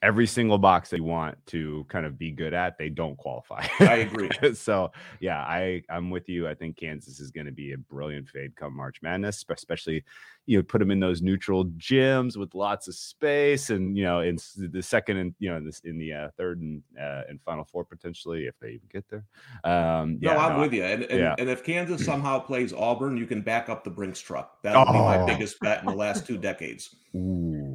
every 0.04 0.28
single 0.28 0.58
box 0.58 0.90
that 0.90 0.98
you 0.98 1.04
want 1.06 1.38
to 1.48 1.86
kind 1.88 2.06
of 2.06 2.20
be 2.20 2.30
good 2.30 2.54
at, 2.54 2.78
they 2.78 2.90
don't 2.90 3.18
qualify. 3.18 3.66
I 3.80 3.96
agree. 3.96 4.30
so 4.54 4.92
yeah, 5.22 5.40
I 5.40 5.82
I'm 5.90 6.10
with 6.10 6.28
you. 6.28 6.48
I 6.48 6.54
think 6.54 6.78
Kansas 6.78 7.20
is 7.20 7.32
going 7.32 7.46
to 7.46 7.52
be 7.52 7.72
a 7.72 7.78
brilliant 7.78 8.28
fade 8.28 8.56
come 8.56 8.76
March 8.76 9.02
Madness, 9.02 9.46
especially 9.50 10.04
you 10.46 10.58
know 10.58 10.64
put 10.64 10.80
them 10.80 10.92
in 10.92 11.00
those 11.00 11.22
neutral 11.22 11.66
gyms 11.66 12.36
with 12.36 12.54
lots 12.54 12.90
of 12.90 12.96
space, 12.96 13.70
and 13.70 13.98
you 13.98 14.04
know 14.04 14.20
in 14.20 14.38
the 14.58 14.82
second 14.82 15.18
and 15.18 15.34
you 15.40 15.50
know 15.50 15.56
in, 15.56 15.66
this, 15.66 15.80
in 15.86 15.98
the 15.98 16.12
uh, 16.12 16.28
third 16.38 16.60
and 16.60 16.84
uh, 17.00 17.22
and 17.30 17.42
final 17.42 17.64
four 17.64 17.86
potentially 17.86 18.46
if 18.46 18.60
they 18.60 18.70
even 18.70 18.90
get 18.92 19.06
there. 19.10 19.24
Um, 19.64 20.20
yeah, 20.22 20.34
no, 20.34 20.40
I'm 20.40 20.54
no, 20.54 20.60
with 20.60 20.74
you. 20.74 20.84
And 20.84 21.04
and, 21.04 21.20
yeah. 21.20 21.36
and, 21.40 21.50
if 21.50 21.64
Kansas 21.64 22.06
somehow 22.06 22.40
plays 22.40 22.74
Auburn, 22.74 23.16
you 23.16 23.26
can 23.26 23.42
back 23.42 23.70
up 23.70 23.86
the 23.86 23.90
Brinks 23.90 24.20
truck. 24.20 24.62
That 24.64 24.78
would 24.78 24.90
oh. 24.90 24.94
be 24.94 25.00
my 25.00 25.20
oh. 25.20 25.26
biggest 25.26 25.60
bet 25.62 25.80
in 25.80 25.86
the 25.86 25.96
last 25.96 26.28
two 26.28 26.38
decades. 26.38 26.94
Ooh. 27.16 27.73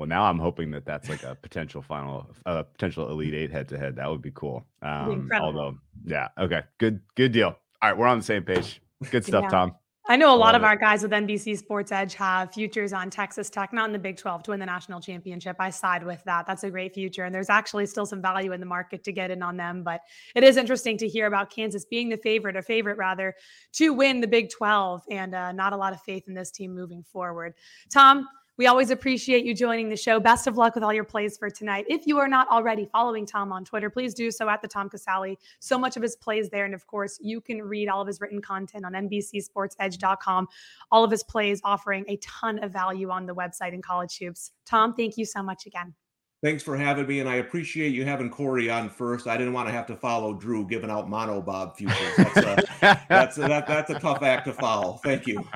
Well, 0.00 0.08
now 0.08 0.24
I'm 0.24 0.38
hoping 0.38 0.70
that 0.70 0.86
that's 0.86 1.10
like 1.10 1.24
a 1.24 1.34
potential 1.34 1.82
final, 1.82 2.26
uh, 2.46 2.62
potential 2.62 3.10
Elite 3.10 3.34
Eight 3.34 3.50
head 3.50 3.68
to 3.68 3.76
head. 3.76 3.96
That 3.96 4.08
would 4.08 4.22
be 4.22 4.30
cool. 4.30 4.64
Um, 4.80 5.28
although, 5.38 5.76
yeah, 6.06 6.28
okay, 6.38 6.62
good, 6.78 7.02
good 7.16 7.32
deal. 7.32 7.48
All 7.82 7.90
right, 7.90 7.98
we're 7.98 8.06
on 8.06 8.16
the 8.16 8.24
same 8.24 8.42
page. 8.42 8.80
Good 9.10 9.26
stuff, 9.26 9.42
yeah. 9.42 9.50
Tom. 9.50 9.74
I 10.08 10.16
know 10.16 10.34
a 10.34 10.38
lot 10.38 10.54
of 10.54 10.62
it. 10.62 10.64
our 10.64 10.76
guys 10.76 11.02
with 11.02 11.10
NBC 11.10 11.58
Sports 11.58 11.92
Edge 11.92 12.14
have 12.14 12.50
futures 12.54 12.94
on 12.94 13.10
Texas 13.10 13.50
Tech, 13.50 13.74
not 13.74 13.90
in 13.90 13.92
the 13.92 13.98
Big 13.98 14.16
12 14.16 14.42
to 14.44 14.52
win 14.52 14.60
the 14.60 14.64
national 14.64 15.02
championship. 15.02 15.56
I 15.60 15.68
side 15.68 16.02
with 16.02 16.24
that. 16.24 16.46
That's 16.46 16.64
a 16.64 16.70
great 16.70 16.94
future. 16.94 17.24
And 17.24 17.34
there's 17.34 17.50
actually 17.50 17.84
still 17.84 18.06
some 18.06 18.22
value 18.22 18.52
in 18.52 18.60
the 18.60 18.66
market 18.66 19.04
to 19.04 19.12
get 19.12 19.30
in 19.30 19.42
on 19.42 19.58
them. 19.58 19.82
But 19.82 20.00
it 20.34 20.42
is 20.42 20.56
interesting 20.56 20.96
to 20.96 21.08
hear 21.08 21.26
about 21.26 21.50
Kansas 21.50 21.84
being 21.84 22.08
the 22.08 22.16
favorite, 22.16 22.56
or 22.56 22.62
favorite 22.62 22.96
rather, 22.96 23.34
to 23.74 23.92
win 23.92 24.22
the 24.22 24.26
Big 24.26 24.48
12 24.48 25.02
and 25.10 25.34
uh, 25.34 25.52
not 25.52 25.74
a 25.74 25.76
lot 25.76 25.92
of 25.92 26.00
faith 26.00 26.24
in 26.26 26.32
this 26.32 26.50
team 26.50 26.74
moving 26.74 27.04
forward. 27.12 27.52
Tom, 27.92 28.26
we 28.60 28.66
always 28.66 28.90
appreciate 28.90 29.42
you 29.42 29.54
joining 29.54 29.88
the 29.88 29.96
show. 29.96 30.20
Best 30.20 30.46
of 30.46 30.58
luck 30.58 30.74
with 30.74 30.84
all 30.84 30.92
your 30.92 31.02
plays 31.02 31.38
for 31.38 31.48
tonight. 31.48 31.86
If 31.88 32.06
you 32.06 32.18
are 32.18 32.28
not 32.28 32.46
already 32.48 32.84
following 32.92 33.24
Tom 33.24 33.52
on 33.52 33.64
Twitter, 33.64 33.88
please 33.88 34.12
do 34.12 34.30
so 34.30 34.50
at 34.50 34.60
the 34.60 34.68
Tom 34.68 34.90
Casale. 34.90 35.38
So 35.60 35.78
much 35.78 35.96
of 35.96 36.02
his 36.02 36.14
plays 36.14 36.50
there. 36.50 36.66
And 36.66 36.74
of 36.74 36.86
course, 36.86 37.18
you 37.22 37.40
can 37.40 37.62
read 37.62 37.88
all 37.88 38.02
of 38.02 38.06
his 38.06 38.20
written 38.20 38.42
content 38.42 38.84
on 38.84 38.92
NBCSportsEdge.com. 38.92 40.46
All 40.92 41.02
of 41.02 41.10
his 41.10 41.22
plays 41.22 41.62
offering 41.64 42.04
a 42.06 42.18
ton 42.18 42.62
of 42.62 42.70
value 42.70 43.08
on 43.08 43.24
the 43.24 43.34
website 43.34 43.72
in 43.72 43.80
college 43.80 44.18
hoops. 44.18 44.52
Tom, 44.66 44.92
thank 44.92 45.16
you 45.16 45.24
so 45.24 45.42
much 45.42 45.64
again. 45.64 45.94
Thanks 46.42 46.62
for 46.62 46.76
having 46.76 47.06
me, 47.06 47.20
and 47.20 47.30
I 47.30 47.36
appreciate 47.36 47.94
you 47.94 48.04
having 48.04 48.28
Corey 48.28 48.68
on 48.68 48.90
first. 48.90 49.26
I 49.26 49.38
didn't 49.38 49.54
want 49.54 49.68
to 49.68 49.72
have 49.72 49.86
to 49.86 49.96
follow 49.96 50.34
Drew 50.34 50.66
giving 50.66 50.90
out 50.90 51.08
mono 51.08 51.40
bob 51.40 51.78
futures. 51.78 51.96
That's 52.18 52.36
a, 52.36 52.66
that's 53.08 53.38
a, 53.38 53.40
that, 53.40 53.66
that's 53.66 53.88
a 53.88 53.98
tough 53.98 54.22
act 54.22 54.44
to 54.48 54.52
follow. 54.52 55.00
Thank 55.02 55.26
you. 55.26 55.48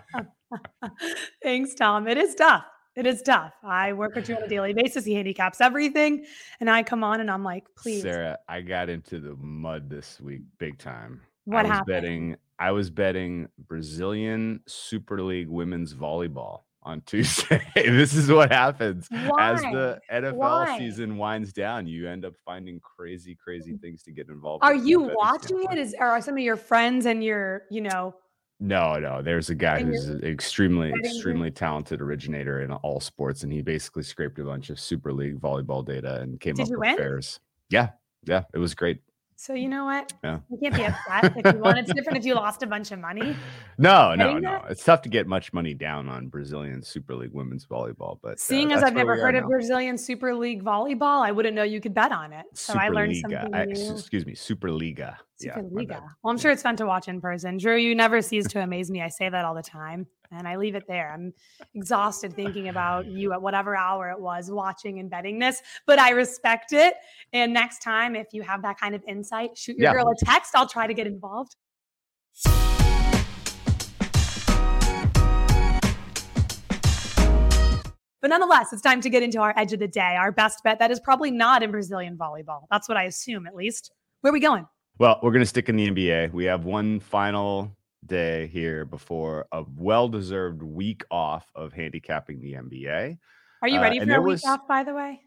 Thanks, 1.43 1.75
Tom. 1.75 2.09
It 2.09 2.17
is 2.17 2.35
tough. 2.35 2.65
It 2.97 3.07
is 3.07 3.23
tough. 3.23 3.55
I 3.65 3.93
work 3.93 4.15
with 4.15 4.29
you 4.29 4.37
on 4.37 4.43
a 4.45 4.49
daily 4.49 4.73
basis. 4.73 5.05
He 5.05 5.15
handicaps 5.15 5.61
everything. 5.61 6.25
And 6.61 6.71
I 6.71 6.83
come 6.85 7.03
on 7.03 7.21
and 7.21 7.31
I'm 7.31 7.43
like, 7.43 7.65
please. 7.77 8.03
Sarah, 8.03 8.39
I 8.49 8.61
got 8.61 8.89
into 8.89 9.19
the 9.19 9.35
mud 9.37 9.91
this 9.91 10.21
week 10.21 10.43
big 10.59 10.79
time. 10.79 11.21
What 11.45 11.59
I 11.59 11.63
was 11.63 11.71
happened? 11.71 11.87
betting 11.87 12.37
I 12.59 12.71
was 12.71 12.89
betting 12.91 13.49
Brazilian 13.59 14.61
Super 14.67 15.21
League 15.23 15.49
women's 15.49 15.93
volleyball 15.93 16.61
on 16.85 17.01
Tuesday. 17.07 17.61
this 17.75 18.15
is 18.15 18.31
what 18.31 18.53
happens 18.53 19.09
Why? 19.11 19.53
as 19.53 19.63
the 19.63 19.99
NFL 20.13 20.35
Why? 20.35 20.79
season 20.79 21.17
winds 21.17 21.53
down. 21.53 21.87
You 21.87 22.09
end 22.09 22.25
up 22.25 22.35
finding 22.45 22.81
crazy, 22.81 23.35
crazy 23.35 23.73
mm. 23.73 23.81
things 23.81 24.03
to 24.05 24.13
get 24.13 24.29
involved. 24.29 24.63
Are 24.63 24.75
you 24.75 25.11
watching 25.15 25.65
it? 25.71 25.79
Is 25.79 25.95
are 25.99 26.21
some 26.21 26.35
of 26.35 26.45
your 26.45 26.57
friends 26.57 27.07
and 27.07 27.25
your, 27.25 27.63
you 27.71 27.81
know, 27.81 28.15
no, 28.61 28.99
no. 28.99 29.23
There's 29.23 29.51
a 29.51 29.55
guy 29.55 29.83
who's 29.83 30.09
an 30.09 30.25
extremely, 30.25 30.93
extremely 30.93 31.51
talented 31.51 32.01
originator 32.01 32.63
in 32.63 32.73
all 32.73 33.01
sports, 33.01 33.43
and 33.43 33.53
he 33.53 33.63
basically 33.63 34.03
scraped 34.03 34.39
a 34.39 34.45
bunch 34.45 34.71
of 34.71 34.79
Super 34.79 35.13
League 35.13 35.41
volleyball 35.41 35.85
data 35.85 36.21
and 36.21 36.41
came 36.41 36.55
Did 36.55 36.65
up 36.65 36.71
with 36.71 36.79
win? 36.79 36.97
fares. 36.97 37.41
Yeah, 37.71 37.91
yeah, 38.25 38.45
it 38.55 38.59
was 38.59 38.75
great. 38.75 39.01
So 39.37 39.53
you 39.53 39.69
know 39.69 39.85
what? 39.85 40.13
Yeah. 40.23 40.39
You 40.51 40.59
can't 40.59 40.75
be 40.75 40.85
upset 40.85 41.37
if 41.37 41.55
you 41.55 41.61
want. 41.61 41.79
It's 41.79 41.93
different 41.93 42.19
if 42.19 42.25
you 42.25 42.35
lost 42.35 42.63
a 42.63 42.67
bunch 42.67 42.93
of 42.93 42.99
money. 42.99 43.37
No, 43.77 44.15
no, 44.15 44.39
no. 44.39 44.63
It's 44.69 44.85
tough 44.85 45.03
to 45.03 45.09
get 45.09 45.27
much 45.27 45.53
money 45.53 45.75
down 45.75 46.09
on 46.09 46.29
Brazilian 46.29 46.81
Super 46.81 47.17
League 47.17 47.33
women's 47.33 47.67
volleyball, 47.67 48.21
but 48.23 48.35
uh, 48.35 48.37
seeing 48.37 48.71
as 48.71 48.85
I've 48.85 48.95
never 48.95 49.17
heard 49.17 49.35
of 49.35 49.43
now. 49.43 49.49
Brazilian 49.49 49.99
Super 49.99 50.33
League 50.33 50.63
volleyball, 50.63 51.27
I 51.27 51.33
wouldn't 51.33 51.57
know 51.57 51.65
you 51.65 51.81
could 51.81 51.93
bet 51.93 52.13
on 52.13 52.33
it. 52.33 52.47
So 52.53 52.75
Super 52.75 52.85
I 52.85 52.89
learned 52.91 53.15
Liga. 53.15 53.41
something 53.41 53.55
I, 53.55 53.65
new. 53.65 53.93
excuse 53.95 54.25
me, 54.27 54.37
Super 54.37 54.71
Liga. 54.71 55.19
Super 55.37 55.61
yeah, 55.61 55.67
Liga. 55.73 56.03
Well, 56.23 56.31
I'm 56.31 56.39
sure 56.39 56.53
it's 56.53 56.63
fun 56.63 56.77
to 56.77 56.87
watch 56.87 57.09
in 57.09 57.21
person. 57.21 57.57
Drew, 57.57 57.77
you 57.77 57.97
never 57.97 58.23
cease 58.23 58.47
to 58.49 58.61
amaze 58.61 58.93
me. 58.93 59.03
I 59.03 59.09
say 59.09 59.29
that 59.29 59.45
all 59.45 59.55
the 59.55 59.63
time, 59.63 60.07
and 60.35 60.47
I 60.49 60.57
leave 60.57 60.75
it 60.75 60.85
there. 60.87 61.13
I'm 61.13 61.33
exhausted 61.75 62.35
thinking 62.35 62.69
about 62.69 63.07
you 63.07 63.33
at 63.33 63.41
whatever 63.41 63.77
hour 63.77 64.11
it 64.11 64.21
was 64.21 64.51
watching 64.51 64.99
and 64.99 65.09
betting 65.11 65.39
this, 65.39 65.63
but 65.87 65.99
I 65.99 66.11
respect 66.11 66.73
it. 66.73 66.95
And 67.33 67.53
next 67.53 67.83
time, 67.83 68.17
if 68.17 68.29
you 68.33 68.43
have 68.43 68.63
that 68.63 68.79
kind 68.79 68.95
of 68.95 69.03
insight, 69.07 69.57
shoot 69.57 69.77
your 69.77 69.91
Yeah. 69.91 69.93
girl 69.95 70.09
a 70.11 70.25
text. 70.25 70.55
I'll 70.55 70.69
try 70.69 70.87
to 70.87 70.95
get 70.95 71.07
involved. 71.07 71.57
But 78.21 78.29
nonetheless, 78.31 78.73
it's 78.73 78.81
time 78.81 79.03
to 79.03 79.11
get 79.11 79.23
into 79.23 79.39
our 79.39 79.53
edge 79.55 79.75
of 79.75 79.81
the 79.81 79.87
day, 79.89 80.17
our 80.17 80.33
best 80.33 80.65
bet 80.65 80.79
that 80.79 80.91
is 80.91 80.99
probably 80.99 81.31
not 81.31 81.63
in 81.63 81.71
Brazilian 81.71 82.17
volleyball. 82.17 82.63
That's 82.71 82.89
what 82.89 82.97
I 82.97 83.03
assume, 83.03 83.47
at 83.47 83.55
least. 83.55 83.93
Where 84.23 84.31
are 84.31 84.33
we 84.33 84.41
going? 84.41 84.67
Well, 84.99 85.19
we're 85.23 85.33
going 85.33 85.43
to 85.43 85.47
stick 85.47 85.69
in 85.69 85.77
the 85.77 85.91
NBA. 85.91 86.33
We 86.33 86.47
have 86.47 86.65
one 86.65 87.01
final 87.01 87.77
day 88.07 88.47
here 88.49 88.85
before 88.85 89.47
a 89.53 89.65
well-deserved 89.77 90.63
week 90.63 91.05
off 91.11 91.51
of 91.55 91.73
handicapping 91.73 92.41
the 92.41 92.55
NBA. 92.55 93.19
Are 93.63 93.69
you 93.69 93.79
Uh, 93.79 93.83
ready 93.83 93.99
and 93.99 94.11
for 94.11 94.17
a 94.17 94.21
week 94.21 94.27
was- 94.33 94.45
off, 94.45 94.67
by 94.69 94.83
the 94.85 94.95
way? 94.95 95.21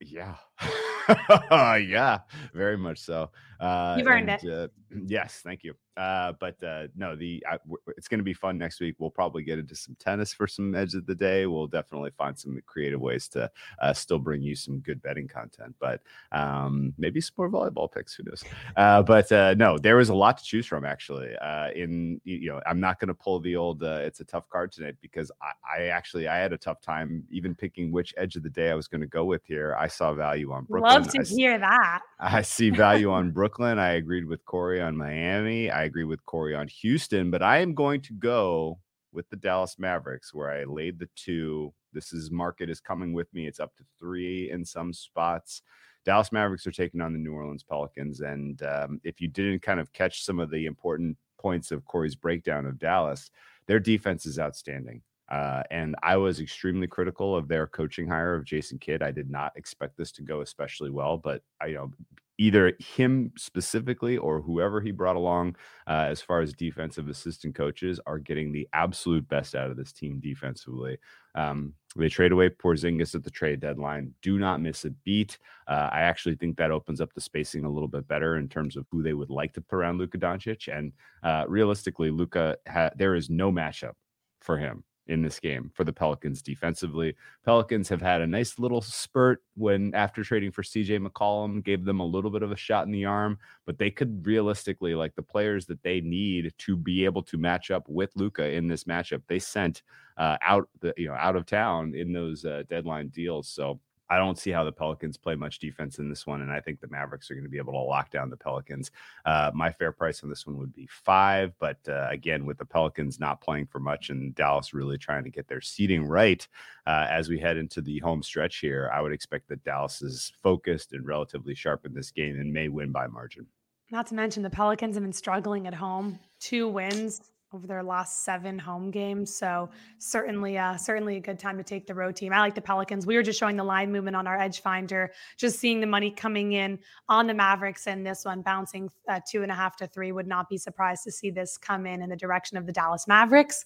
Yeah. 0.00 0.36
yeah, 1.50 2.18
very 2.54 2.76
much 2.76 2.98
so. 2.98 3.30
Uh, 3.60 3.96
You've 3.98 4.06
earned 4.06 4.28
and, 4.28 4.50
Uh, 4.50 4.68
yes, 5.06 5.40
thank 5.42 5.64
you. 5.64 5.74
Uh, 5.96 6.32
but 6.38 6.62
uh, 6.62 6.88
no, 6.94 7.16
the 7.16 7.42
I, 7.50 7.52
w- 7.52 7.78
it's 7.96 8.06
going 8.06 8.18
to 8.18 8.24
be 8.24 8.34
fun 8.34 8.58
next 8.58 8.80
week. 8.80 8.96
We'll 8.98 9.10
probably 9.10 9.42
get 9.42 9.58
into 9.58 9.74
some 9.74 9.96
tennis 9.98 10.34
for 10.34 10.46
some 10.46 10.74
edge 10.74 10.92
of 10.92 11.06
the 11.06 11.14
day. 11.14 11.46
We'll 11.46 11.68
definitely 11.68 12.10
find 12.10 12.38
some 12.38 12.60
creative 12.66 13.00
ways 13.00 13.28
to 13.28 13.50
uh, 13.80 13.94
still 13.94 14.18
bring 14.18 14.42
you 14.42 14.54
some 14.54 14.80
good 14.80 15.00
betting 15.00 15.26
content, 15.26 15.74
but 15.80 16.02
um, 16.32 16.92
maybe 16.98 17.22
some 17.22 17.34
more 17.38 17.48
volleyball 17.48 17.90
picks. 17.90 18.14
Who 18.14 18.24
knows? 18.24 18.44
Uh, 18.76 19.02
but 19.02 19.32
uh, 19.32 19.54
no, 19.54 19.78
there 19.78 19.96
was 19.96 20.10
a 20.10 20.14
lot 20.14 20.36
to 20.36 20.44
choose 20.44 20.66
from 20.66 20.84
actually. 20.84 21.34
Uh, 21.36 21.70
in 21.70 22.20
you 22.24 22.50
know, 22.50 22.60
I'm 22.66 22.80
not 22.80 23.00
going 23.00 23.08
to 23.08 23.14
pull 23.14 23.40
the 23.40 23.56
old. 23.56 23.82
Uh, 23.82 24.00
it's 24.02 24.20
a 24.20 24.24
tough 24.24 24.50
card 24.50 24.72
tonight 24.72 24.96
because 25.00 25.30
I, 25.40 25.80
I 25.80 25.84
actually 25.86 26.28
I 26.28 26.36
had 26.36 26.52
a 26.52 26.58
tough 26.58 26.82
time 26.82 27.24
even 27.30 27.54
picking 27.54 27.90
which 27.90 28.12
edge 28.18 28.36
of 28.36 28.42
the 28.42 28.50
day 28.50 28.70
I 28.70 28.74
was 28.74 28.86
going 28.86 29.00
to 29.00 29.06
go 29.06 29.24
with 29.24 29.46
here. 29.46 29.74
I 29.78 29.88
saw 29.88 30.12
value 30.12 30.45
on 30.52 30.64
Brooklyn. 30.64 30.92
Love 30.92 31.08
to 31.12 31.20
I 31.20 31.24
hear 31.24 31.58
that. 31.58 32.00
I 32.20 32.42
see 32.42 32.70
value 32.70 33.10
on 33.10 33.30
Brooklyn. 33.30 33.78
I 33.78 33.92
agreed 33.92 34.26
with 34.26 34.44
Corey 34.44 34.80
on 34.80 34.96
Miami. 34.96 35.70
I 35.70 35.84
agree 35.84 36.04
with 36.04 36.24
Corey 36.26 36.54
on 36.54 36.68
Houston, 36.68 37.30
but 37.30 37.42
I 37.42 37.58
am 37.58 37.74
going 37.74 38.00
to 38.02 38.12
go 38.12 38.78
with 39.12 39.28
the 39.30 39.36
Dallas 39.36 39.76
Mavericks 39.78 40.34
where 40.34 40.50
I 40.50 40.64
laid 40.64 40.98
the 40.98 41.08
two. 41.16 41.72
This 41.92 42.12
is 42.12 42.30
market 42.30 42.68
is 42.68 42.80
coming 42.80 43.12
with 43.12 43.32
me. 43.32 43.46
It's 43.46 43.60
up 43.60 43.74
to 43.76 43.84
three 43.98 44.50
in 44.50 44.64
some 44.64 44.92
spots. 44.92 45.62
Dallas 46.04 46.30
Mavericks 46.30 46.66
are 46.66 46.72
taking 46.72 47.00
on 47.00 47.12
the 47.12 47.18
New 47.18 47.32
Orleans 47.32 47.64
Pelicans. 47.64 48.20
And 48.20 48.62
um, 48.62 49.00
if 49.02 49.20
you 49.20 49.28
didn't 49.28 49.62
kind 49.62 49.80
of 49.80 49.92
catch 49.92 50.24
some 50.24 50.38
of 50.38 50.50
the 50.50 50.66
important 50.66 51.16
points 51.38 51.72
of 51.72 51.84
Corey's 51.84 52.14
breakdown 52.14 52.66
of 52.66 52.78
Dallas, 52.78 53.30
their 53.66 53.80
defense 53.80 54.26
is 54.26 54.38
outstanding. 54.38 55.02
Uh, 55.28 55.62
and 55.70 55.96
I 56.02 56.16
was 56.16 56.40
extremely 56.40 56.86
critical 56.86 57.34
of 57.34 57.48
their 57.48 57.66
coaching 57.66 58.08
hire 58.08 58.34
of 58.34 58.44
Jason 58.44 58.78
Kidd. 58.78 59.02
I 59.02 59.10
did 59.10 59.30
not 59.30 59.52
expect 59.56 59.96
this 59.96 60.12
to 60.12 60.22
go 60.22 60.40
especially 60.40 60.90
well, 60.90 61.16
but 61.16 61.42
I 61.60 61.66
you 61.66 61.74
know 61.74 61.92
either 62.38 62.74
him 62.78 63.32
specifically 63.36 64.18
or 64.18 64.40
whoever 64.40 64.80
he 64.80 64.90
brought 64.90 65.16
along 65.16 65.56
uh, 65.86 66.06
as 66.08 66.20
far 66.20 66.40
as 66.40 66.52
defensive 66.52 67.08
assistant 67.08 67.54
coaches 67.54 67.98
are 68.06 68.18
getting 68.18 68.52
the 68.52 68.68
absolute 68.72 69.26
best 69.28 69.54
out 69.54 69.70
of 69.70 69.76
this 69.76 69.92
team 69.92 70.20
defensively. 70.20 70.98
Um, 71.34 71.72
they 71.96 72.10
trade 72.10 72.32
away 72.32 72.50
Porzingis 72.50 73.14
at 73.14 73.24
the 73.24 73.30
trade 73.30 73.60
deadline. 73.60 74.12
Do 74.20 74.38
not 74.38 74.60
miss 74.60 74.84
a 74.84 74.90
beat. 74.90 75.38
Uh, 75.66 75.88
I 75.90 76.00
actually 76.00 76.34
think 76.34 76.58
that 76.58 76.70
opens 76.70 77.00
up 77.00 77.12
the 77.14 77.22
spacing 77.22 77.64
a 77.64 77.70
little 77.70 77.88
bit 77.88 78.06
better 78.06 78.36
in 78.36 78.48
terms 78.48 78.76
of 78.76 78.86
who 78.90 79.02
they 79.02 79.14
would 79.14 79.30
like 79.30 79.54
to 79.54 79.62
put 79.62 79.76
around 79.76 79.98
Luka 79.98 80.18
Doncic. 80.18 80.68
And 80.68 80.92
uh, 81.22 81.44
realistically, 81.48 82.10
Luka, 82.10 82.58
ha- 82.68 82.90
there 82.96 83.14
is 83.14 83.30
no 83.30 83.50
matchup 83.50 83.94
for 84.42 84.58
him 84.58 84.84
in 85.08 85.22
this 85.22 85.38
game 85.38 85.70
for 85.74 85.84
the 85.84 85.92
Pelicans 85.92 86.42
defensively. 86.42 87.14
Pelicans 87.44 87.88
have 87.88 88.02
had 88.02 88.20
a 88.20 88.26
nice 88.26 88.58
little 88.58 88.80
spurt 88.80 89.42
when 89.54 89.94
after 89.94 90.22
trading 90.22 90.50
for 90.50 90.62
CJ 90.62 91.06
McCollum 91.06 91.62
gave 91.64 91.84
them 91.84 92.00
a 92.00 92.06
little 92.06 92.30
bit 92.30 92.42
of 92.42 92.52
a 92.52 92.56
shot 92.56 92.86
in 92.86 92.92
the 92.92 93.04
arm, 93.04 93.38
but 93.64 93.78
they 93.78 93.90
could 93.90 94.26
realistically 94.26 94.94
like 94.94 95.14
the 95.14 95.22
players 95.22 95.66
that 95.66 95.82
they 95.82 96.00
need 96.00 96.52
to 96.58 96.76
be 96.76 97.04
able 97.04 97.22
to 97.22 97.38
match 97.38 97.70
up 97.70 97.88
with 97.88 98.10
Luka 98.16 98.50
in 98.50 98.66
this 98.66 98.84
matchup. 98.84 99.22
They 99.28 99.38
sent 99.38 99.82
uh, 100.16 100.36
out 100.42 100.68
the 100.80 100.94
you 100.96 101.08
know 101.08 101.14
out 101.14 101.36
of 101.36 101.46
town 101.46 101.94
in 101.94 102.12
those 102.12 102.44
uh, 102.44 102.62
deadline 102.68 103.08
deals. 103.08 103.48
So 103.48 103.80
I 104.08 104.18
don't 104.18 104.38
see 104.38 104.50
how 104.50 104.64
the 104.64 104.72
Pelicans 104.72 105.16
play 105.16 105.34
much 105.34 105.58
defense 105.58 105.98
in 105.98 106.08
this 106.08 106.26
one, 106.26 106.40
and 106.40 106.52
I 106.52 106.60
think 106.60 106.80
the 106.80 106.88
Mavericks 106.88 107.30
are 107.30 107.34
going 107.34 107.44
to 107.44 107.50
be 107.50 107.58
able 107.58 107.72
to 107.72 107.78
lock 107.78 108.10
down 108.10 108.30
the 108.30 108.36
Pelicans. 108.36 108.90
Uh, 109.24 109.50
my 109.54 109.72
fair 109.72 109.92
price 109.92 110.22
on 110.22 110.30
this 110.30 110.46
one 110.46 110.58
would 110.58 110.72
be 110.72 110.88
five, 110.90 111.52
but 111.58 111.78
uh, 111.88 112.08
again, 112.10 112.46
with 112.46 112.58
the 112.58 112.64
Pelicans 112.64 113.18
not 113.18 113.40
playing 113.40 113.66
for 113.66 113.80
much 113.80 114.10
and 114.10 114.34
Dallas 114.34 114.72
really 114.74 114.98
trying 114.98 115.24
to 115.24 115.30
get 115.30 115.48
their 115.48 115.60
seating 115.60 116.04
right 116.04 116.46
uh, 116.86 117.06
as 117.10 117.28
we 117.28 117.38
head 117.38 117.56
into 117.56 117.80
the 117.80 117.98
home 117.98 118.22
stretch 118.22 118.58
here, 118.58 118.90
I 118.92 119.00
would 119.00 119.12
expect 119.12 119.48
that 119.48 119.64
Dallas 119.64 120.02
is 120.02 120.32
focused 120.42 120.92
and 120.92 121.06
relatively 121.06 121.54
sharp 121.54 121.84
in 121.84 121.94
this 121.94 122.10
game 122.10 122.38
and 122.38 122.52
may 122.52 122.68
win 122.68 122.92
by 122.92 123.06
margin. 123.06 123.46
Not 123.90 124.06
to 124.08 124.14
mention 124.14 124.42
the 124.42 124.50
Pelicans 124.50 124.96
have 124.96 125.04
been 125.04 125.12
struggling 125.12 125.66
at 125.66 125.74
home. 125.74 126.18
Two 126.40 126.68
wins 126.68 127.20
over 127.56 127.66
their 127.66 127.82
last 127.82 128.22
seven 128.22 128.58
home 128.58 128.90
games. 128.90 129.34
So 129.34 129.70
certainly, 129.98 130.58
uh, 130.58 130.76
certainly 130.76 131.16
a 131.16 131.20
good 131.20 131.38
time 131.38 131.56
to 131.56 131.64
take 131.64 131.86
the 131.86 131.94
road 131.94 132.14
team. 132.14 132.32
I 132.32 132.40
like 132.40 132.54
the 132.54 132.60
Pelicans. 132.60 133.06
We 133.06 133.16
were 133.16 133.22
just 133.22 133.40
showing 133.40 133.56
the 133.56 133.64
line 133.64 133.90
movement 133.90 134.14
on 134.14 134.26
our 134.26 134.38
Edge 134.38 134.60
Finder, 134.60 135.10
just 135.38 135.58
seeing 135.58 135.80
the 135.80 135.86
money 135.86 136.10
coming 136.10 136.52
in 136.52 136.78
on 137.08 137.26
the 137.26 137.32
Mavericks 137.32 137.86
and 137.86 138.06
this 138.06 138.26
one 138.26 138.42
bouncing 138.42 138.90
uh, 139.08 139.20
two 139.28 139.42
and 139.42 139.50
a 139.50 139.54
half 139.54 139.74
to 139.76 139.86
three. 139.86 140.12
Would 140.12 140.26
not 140.26 140.50
be 140.50 140.58
surprised 140.58 141.04
to 141.04 141.10
see 141.12 141.30
this 141.30 141.56
come 141.56 141.86
in 141.86 142.02
in 142.02 142.10
the 142.10 142.16
direction 142.16 142.58
of 142.58 142.66
the 142.66 142.72
Dallas 142.72 143.08
Mavericks. 143.08 143.64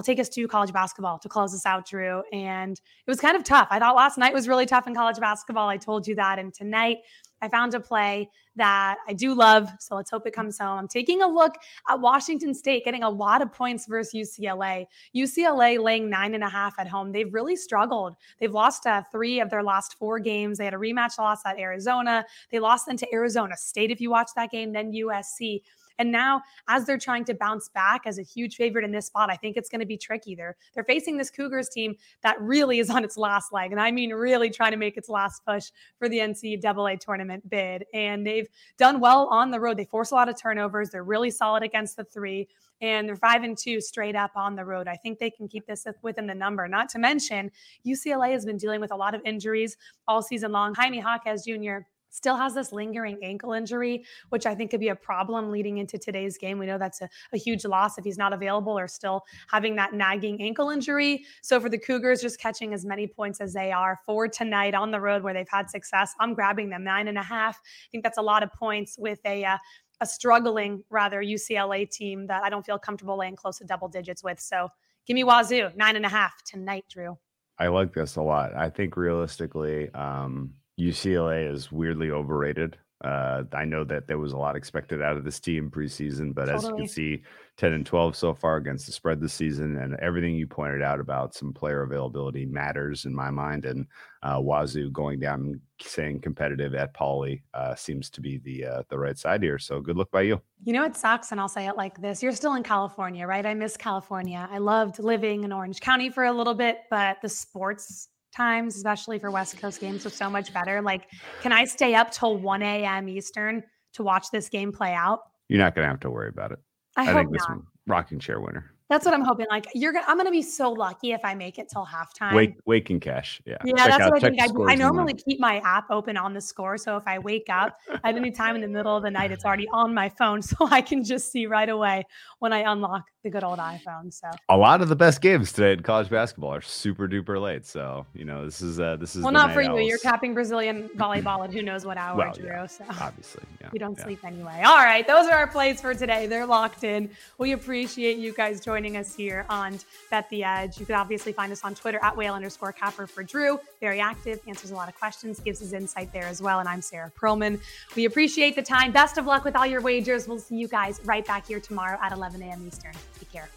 I'll 0.00 0.04
take 0.04 0.18
us 0.18 0.30
to 0.30 0.48
college 0.48 0.72
basketball 0.72 1.18
to 1.18 1.28
close 1.28 1.54
us 1.54 1.66
out, 1.66 1.86
Drew. 1.86 2.22
And 2.32 2.72
it 2.72 3.10
was 3.10 3.20
kind 3.20 3.36
of 3.36 3.44
tough. 3.44 3.68
I 3.70 3.78
thought 3.78 3.94
last 3.94 4.16
night 4.16 4.32
was 4.32 4.48
really 4.48 4.64
tough 4.64 4.86
in 4.86 4.94
college 4.94 5.20
basketball. 5.20 5.68
I 5.68 5.76
told 5.76 6.08
you 6.08 6.14
that. 6.14 6.38
And 6.38 6.54
tonight, 6.54 7.00
I 7.42 7.50
found 7.50 7.74
a 7.74 7.80
play 7.80 8.30
that 8.56 8.96
I 9.06 9.12
do 9.12 9.34
love. 9.34 9.68
So 9.78 9.96
let's 9.96 10.10
hope 10.10 10.26
it 10.26 10.32
comes 10.32 10.58
home. 10.58 10.78
I'm 10.78 10.88
taking 10.88 11.20
a 11.20 11.28
look 11.28 11.54
at 11.90 12.00
Washington 12.00 12.54
State 12.54 12.82
getting 12.82 13.02
a 13.02 13.10
lot 13.10 13.42
of 13.42 13.52
points 13.52 13.86
versus 13.86 14.38
UCLA. 14.38 14.86
UCLA 15.14 15.78
laying 15.78 16.08
nine 16.08 16.32
and 16.32 16.44
a 16.44 16.48
half 16.48 16.78
at 16.78 16.88
home. 16.88 17.12
They've 17.12 17.32
really 17.32 17.56
struggled. 17.56 18.16
They've 18.38 18.50
lost 18.50 18.86
uh, 18.86 19.02
three 19.12 19.40
of 19.40 19.50
their 19.50 19.62
last 19.62 19.98
four 19.98 20.18
games. 20.18 20.56
They 20.56 20.64
had 20.64 20.72
a 20.72 20.78
rematch 20.78 21.18
loss 21.18 21.40
at 21.44 21.58
Arizona. 21.58 22.24
They 22.50 22.58
lost 22.58 22.86
then 22.86 22.96
to 22.96 23.06
Arizona 23.12 23.54
State, 23.58 23.90
if 23.90 24.00
you 24.00 24.08
watch 24.08 24.30
that 24.34 24.50
game, 24.50 24.72
then 24.72 24.92
USC. 24.92 25.60
And 26.00 26.10
now, 26.10 26.40
as 26.66 26.86
they're 26.86 26.98
trying 26.98 27.26
to 27.26 27.34
bounce 27.34 27.68
back 27.68 28.06
as 28.06 28.18
a 28.18 28.22
huge 28.22 28.56
favorite 28.56 28.86
in 28.86 28.90
this 28.90 29.06
spot, 29.06 29.30
I 29.30 29.36
think 29.36 29.58
it's 29.58 29.68
going 29.68 29.80
to 29.80 29.86
be 29.86 29.98
tricky. 29.98 30.34
They're 30.34 30.56
they're 30.74 30.82
facing 30.82 31.18
this 31.18 31.30
Cougars 31.30 31.68
team 31.68 31.94
that 32.22 32.40
really 32.40 32.78
is 32.78 32.88
on 32.88 33.04
its 33.04 33.18
last 33.18 33.52
leg, 33.52 33.70
and 33.70 33.78
I 33.78 33.90
mean 33.90 34.10
really 34.14 34.48
trying 34.48 34.70
to 34.72 34.78
make 34.78 34.96
its 34.96 35.10
last 35.10 35.44
push 35.46 35.70
for 35.98 36.08
the 36.08 36.18
NCAA 36.18 36.98
tournament 36.98 37.48
bid. 37.50 37.84
And 37.92 38.26
they've 38.26 38.48
done 38.78 38.98
well 38.98 39.26
on 39.26 39.50
the 39.50 39.60
road. 39.60 39.76
They 39.76 39.84
force 39.84 40.10
a 40.10 40.14
lot 40.14 40.30
of 40.30 40.40
turnovers. 40.40 40.88
They're 40.88 41.04
really 41.04 41.30
solid 41.30 41.62
against 41.62 41.98
the 41.98 42.04
three 42.04 42.48
and 42.80 43.06
they're 43.06 43.16
five 43.16 43.42
and 43.42 43.58
two 43.58 43.78
straight 43.78 44.16
up 44.16 44.30
on 44.34 44.56
the 44.56 44.64
road. 44.64 44.88
I 44.88 44.96
think 44.96 45.18
they 45.18 45.28
can 45.28 45.48
keep 45.48 45.66
this 45.66 45.86
within 46.00 46.26
the 46.26 46.34
number. 46.34 46.66
Not 46.66 46.88
to 46.90 46.98
mention, 46.98 47.50
UCLA 47.86 48.32
has 48.32 48.46
been 48.46 48.56
dealing 48.56 48.80
with 48.80 48.90
a 48.90 48.96
lot 48.96 49.14
of 49.14 49.20
injuries 49.26 49.76
all 50.08 50.22
season 50.22 50.50
long. 50.50 50.74
Jaime 50.74 50.98
Jaquez 51.00 51.44
Jr 51.44 51.80
still 52.10 52.36
has 52.36 52.54
this 52.54 52.72
lingering 52.72 53.18
ankle 53.22 53.52
injury, 53.52 54.04
which 54.28 54.46
I 54.46 54.54
think 54.54 54.70
could 54.70 54.80
be 54.80 54.88
a 54.88 54.94
problem 54.94 55.50
leading 55.50 55.78
into 55.78 55.98
today's 55.98 56.36
game. 56.36 56.58
We 56.58 56.66
know 56.66 56.78
that's 56.78 57.00
a, 57.00 57.08
a, 57.32 57.38
huge 57.38 57.64
loss 57.64 57.96
if 57.96 58.04
he's 58.04 58.18
not 58.18 58.32
available 58.32 58.78
or 58.78 58.86
still 58.86 59.22
having 59.48 59.76
that 59.76 59.94
nagging 59.94 60.42
ankle 60.42 60.70
injury. 60.70 61.24
So 61.42 61.60
for 61.60 61.68
the 61.68 61.78
Cougars, 61.78 62.20
just 62.20 62.38
catching 62.38 62.74
as 62.74 62.84
many 62.84 63.06
points 63.06 63.40
as 63.40 63.52
they 63.52 63.72
are 63.72 63.98
for 64.04 64.28
tonight 64.28 64.74
on 64.74 64.90
the 64.90 65.00
road 65.00 65.22
where 65.22 65.32
they've 65.32 65.48
had 65.48 65.70
success, 65.70 66.14
I'm 66.20 66.34
grabbing 66.34 66.68
them 66.68 66.84
nine 66.84 67.08
and 67.08 67.16
a 67.16 67.22
half. 67.22 67.56
I 67.56 67.88
think 67.90 68.04
that's 68.04 68.18
a 68.18 68.22
lot 68.22 68.42
of 68.42 68.52
points 68.52 68.96
with 68.98 69.20
a 69.24 69.44
uh, 69.44 69.56
a 70.00 70.06
struggling 70.06 70.82
rather 70.88 71.22
UCLA 71.22 71.88
team 71.88 72.26
that 72.26 72.42
I 72.42 72.48
don't 72.48 72.64
feel 72.64 72.78
comfortable 72.78 73.18
laying 73.18 73.36
close 73.36 73.58
to 73.58 73.64
double 73.64 73.88
digits 73.88 74.24
with. 74.24 74.40
So 74.40 74.68
give 75.06 75.14
me 75.14 75.24
Wazoo 75.24 75.70
nine 75.76 75.96
and 75.96 76.06
a 76.06 76.08
half 76.08 76.42
tonight, 76.44 76.84
Drew. 76.88 77.18
I 77.58 77.68
like 77.68 77.92
this 77.92 78.16
a 78.16 78.22
lot. 78.22 78.54
I 78.56 78.70
think 78.70 78.96
realistically, 78.96 79.90
um, 79.92 80.54
UCLA 80.80 81.52
is 81.52 81.70
weirdly 81.70 82.10
overrated. 82.10 82.78
Uh, 83.02 83.44
I 83.54 83.64
know 83.64 83.82
that 83.84 84.06
there 84.06 84.18
was 84.18 84.32
a 84.32 84.36
lot 84.36 84.56
expected 84.56 85.00
out 85.00 85.16
of 85.16 85.24
this 85.24 85.40
team 85.40 85.70
preseason, 85.70 86.34
but 86.34 86.46
totally. 86.46 86.56
as 86.56 86.64
you 86.64 86.76
can 86.76 86.88
see, 86.88 87.22
10 87.56 87.72
and 87.72 87.86
12 87.86 88.14
so 88.14 88.34
far 88.34 88.56
against 88.56 88.84
the 88.84 88.92
spread 88.92 89.22
this 89.22 89.32
season. 89.32 89.78
And 89.78 89.94
everything 90.00 90.34
you 90.34 90.46
pointed 90.46 90.82
out 90.82 91.00
about 91.00 91.34
some 91.34 91.54
player 91.54 91.82
availability 91.82 92.44
matters 92.44 93.06
in 93.06 93.14
my 93.14 93.30
mind. 93.30 93.64
And 93.64 93.86
uh, 94.22 94.38
Wazoo 94.38 94.90
going 94.90 95.18
down 95.18 95.40
and 95.40 95.60
saying 95.80 96.20
competitive 96.20 96.74
at 96.74 96.92
Pauley 96.92 97.40
uh, 97.54 97.74
seems 97.74 98.10
to 98.10 98.20
be 98.20 98.36
the 98.36 98.66
uh, 98.66 98.82
the 98.90 98.98
right 98.98 99.16
side 99.16 99.42
here. 99.42 99.58
So 99.58 99.80
good 99.80 99.96
luck 99.96 100.10
by 100.10 100.22
you. 100.22 100.42
You 100.64 100.74
know, 100.74 100.84
it 100.84 100.94
sucks. 100.94 101.32
And 101.32 101.40
I'll 101.40 101.48
say 101.48 101.68
it 101.68 101.78
like 101.78 102.02
this 102.02 102.22
You're 102.22 102.32
still 102.32 102.54
in 102.54 102.62
California, 102.62 103.26
right? 103.26 103.46
I 103.46 103.54
miss 103.54 103.78
California. 103.78 104.46
I 104.50 104.58
loved 104.58 104.98
living 104.98 105.44
in 105.44 105.52
Orange 105.52 105.80
County 105.80 106.10
for 106.10 106.24
a 106.24 106.32
little 106.32 106.54
bit, 106.54 106.80
but 106.90 107.22
the 107.22 107.30
sports 107.30 108.09
times, 108.32 108.76
especially 108.76 109.18
for 109.18 109.30
West 109.30 109.58
Coast 109.58 109.80
games, 109.80 110.06
are 110.06 110.10
so 110.10 110.30
much 110.30 110.52
better. 110.52 110.80
Like, 110.80 111.08
can 111.42 111.52
I 111.52 111.64
stay 111.64 111.94
up 111.94 112.10
till 112.10 112.36
1 112.36 112.62
a.m. 112.62 113.08
Eastern 113.08 113.62
to 113.94 114.02
watch 114.02 114.30
this 114.30 114.48
game 114.48 114.72
play 114.72 114.92
out? 114.92 115.20
You're 115.48 115.58
not 115.58 115.74
going 115.74 115.84
to 115.84 115.88
have 115.88 116.00
to 116.00 116.10
worry 116.10 116.28
about 116.28 116.52
it. 116.52 116.58
I, 116.96 117.10
I 117.10 117.14
think 117.14 117.32
this 117.32 117.42
not. 117.48 117.58
one, 117.58 117.66
rocking 117.86 118.18
chair 118.18 118.40
winner. 118.40 118.72
That's 118.90 119.06
what 119.06 119.14
I'm 119.14 119.22
hoping. 119.22 119.46
Like 119.48 119.68
you're 119.72 119.92
gonna, 119.92 120.04
I'm 120.08 120.16
gonna 120.16 120.32
be 120.32 120.42
so 120.42 120.72
lucky 120.72 121.12
if 121.12 121.20
I 121.24 121.32
make 121.32 121.60
it 121.60 121.68
till 121.68 121.86
halftime. 121.86 122.34
Wake, 122.34 122.56
wake 122.66 122.90
and 122.90 123.00
cash. 123.00 123.40
Yeah. 123.46 123.56
Yeah, 123.64 123.76
Check 123.76 123.86
that's 123.86 124.00
out, 124.02 124.12
what 124.12 124.24
I 124.24 124.28
think. 124.28 124.42
I, 124.42 124.48
do. 124.48 124.68
I 124.68 124.74
normally 124.74 125.14
keep 125.14 125.38
my 125.38 125.58
app 125.60 125.88
open 125.90 126.16
on 126.16 126.34
the 126.34 126.40
score, 126.40 126.76
so 126.76 126.96
if 126.96 127.04
I 127.06 127.20
wake 127.20 127.46
up 127.48 127.78
at 128.02 128.16
any 128.16 128.32
time 128.32 128.56
in 128.56 128.60
the 128.60 128.68
middle 128.68 128.96
of 128.96 129.04
the 129.04 129.10
night, 129.10 129.30
it's 129.30 129.44
already 129.44 129.68
on 129.72 129.94
my 129.94 130.08
phone, 130.08 130.42
so 130.50 130.56
I 130.68 130.80
can 130.80 131.04
just 131.04 131.30
see 131.30 131.46
right 131.46 131.68
away 131.68 132.04
when 132.40 132.52
I 132.52 132.72
unlock 132.72 133.04
the 133.22 133.30
good 133.30 133.44
old 133.44 133.60
iPhone. 133.60 134.12
So 134.12 134.28
a 134.48 134.56
lot 134.56 134.82
of 134.82 134.88
the 134.88 134.96
best 134.96 135.20
games 135.20 135.52
today 135.52 135.72
in 135.74 135.82
college 135.84 136.10
basketball 136.10 136.52
are 136.52 136.60
super 136.60 137.06
duper 137.06 137.40
late. 137.40 137.66
So 137.66 138.06
you 138.12 138.24
know 138.24 138.44
this 138.44 138.60
is 138.60 138.80
uh 138.80 138.96
this 138.96 139.14
is 139.14 139.22
well 139.22 139.32
not 139.32 139.52
for 139.52 139.62
you. 139.62 139.78
You're 139.78 139.98
capping 139.98 140.34
Brazilian 140.34 140.88
volleyball 140.96 141.44
at 141.44 141.52
who 141.52 141.62
knows 141.62 141.86
what 141.86 141.96
hour, 141.96 142.16
well, 142.16 142.32
Drew. 142.32 142.46
Yeah, 142.48 142.66
so 142.66 142.84
obviously, 143.00 143.44
yeah, 143.60 143.68
you 143.72 143.78
don't 143.78 143.96
yeah. 143.96 144.04
sleep 144.04 144.24
anyway. 144.24 144.62
All 144.64 144.78
right, 144.78 145.06
those 145.06 145.28
are 145.28 145.34
our 145.34 145.46
plays 145.46 145.80
for 145.80 145.94
today. 145.94 146.26
They're 146.26 146.44
locked 146.44 146.82
in. 146.82 147.08
We 147.38 147.52
appreciate 147.52 148.18
you 148.18 148.32
guys 148.32 148.60
joining 148.60 148.79
us 148.96 149.14
here 149.14 149.46
on 149.48 149.60
on 149.60 149.78
Bet 150.10 150.28
the 150.30 150.44
Edge. 150.44 150.78
You 150.78 150.86
can 150.86 150.94
obviously 150.94 151.32
find 151.32 151.52
us 151.52 151.62
on 151.64 151.74
Twitter 151.74 151.98
at 152.02 152.16
whale 152.16 152.34
underscore 152.34 152.72
capper 152.72 153.06
for 153.06 153.22
Drew. 153.22 153.60
Very 153.80 154.00
active, 154.00 154.40
answers 154.46 154.70
a 154.70 154.74
lot 154.74 154.88
of 154.88 154.94
questions, 154.94 155.40
gives 155.40 155.60
his 155.60 155.72
insight 155.72 156.12
there 156.12 156.26
as 156.26 156.42
well. 156.42 156.58
And 156.60 156.68
I'm 156.68 156.82
Sarah 156.82 157.12
Perlman. 157.18 157.60
We 157.96 158.04
appreciate 158.04 158.56
the 158.56 158.62
time. 158.62 158.92
Best 158.92 159.18
of 159.18 159.26
luck 159.26 159.44
with 159.44 159.56
all 159.56 159.66
your 159.66 159.80
wagers. 159.80 160.26
We'll 160.26 160.38
see 160.38 160.56
you 160.56 160.68
guys 160.68 161.00
right 161.04 161.26
back 161.26 161.46
here 161.46 161.60
tomorrow 161.60 161.98
at 162.02 162.12
11 162.12 162.42
a.m. 162.42 162.66
Eastern. 162.66 162.92
Take 163.18 163.32
care. 163.32 163.48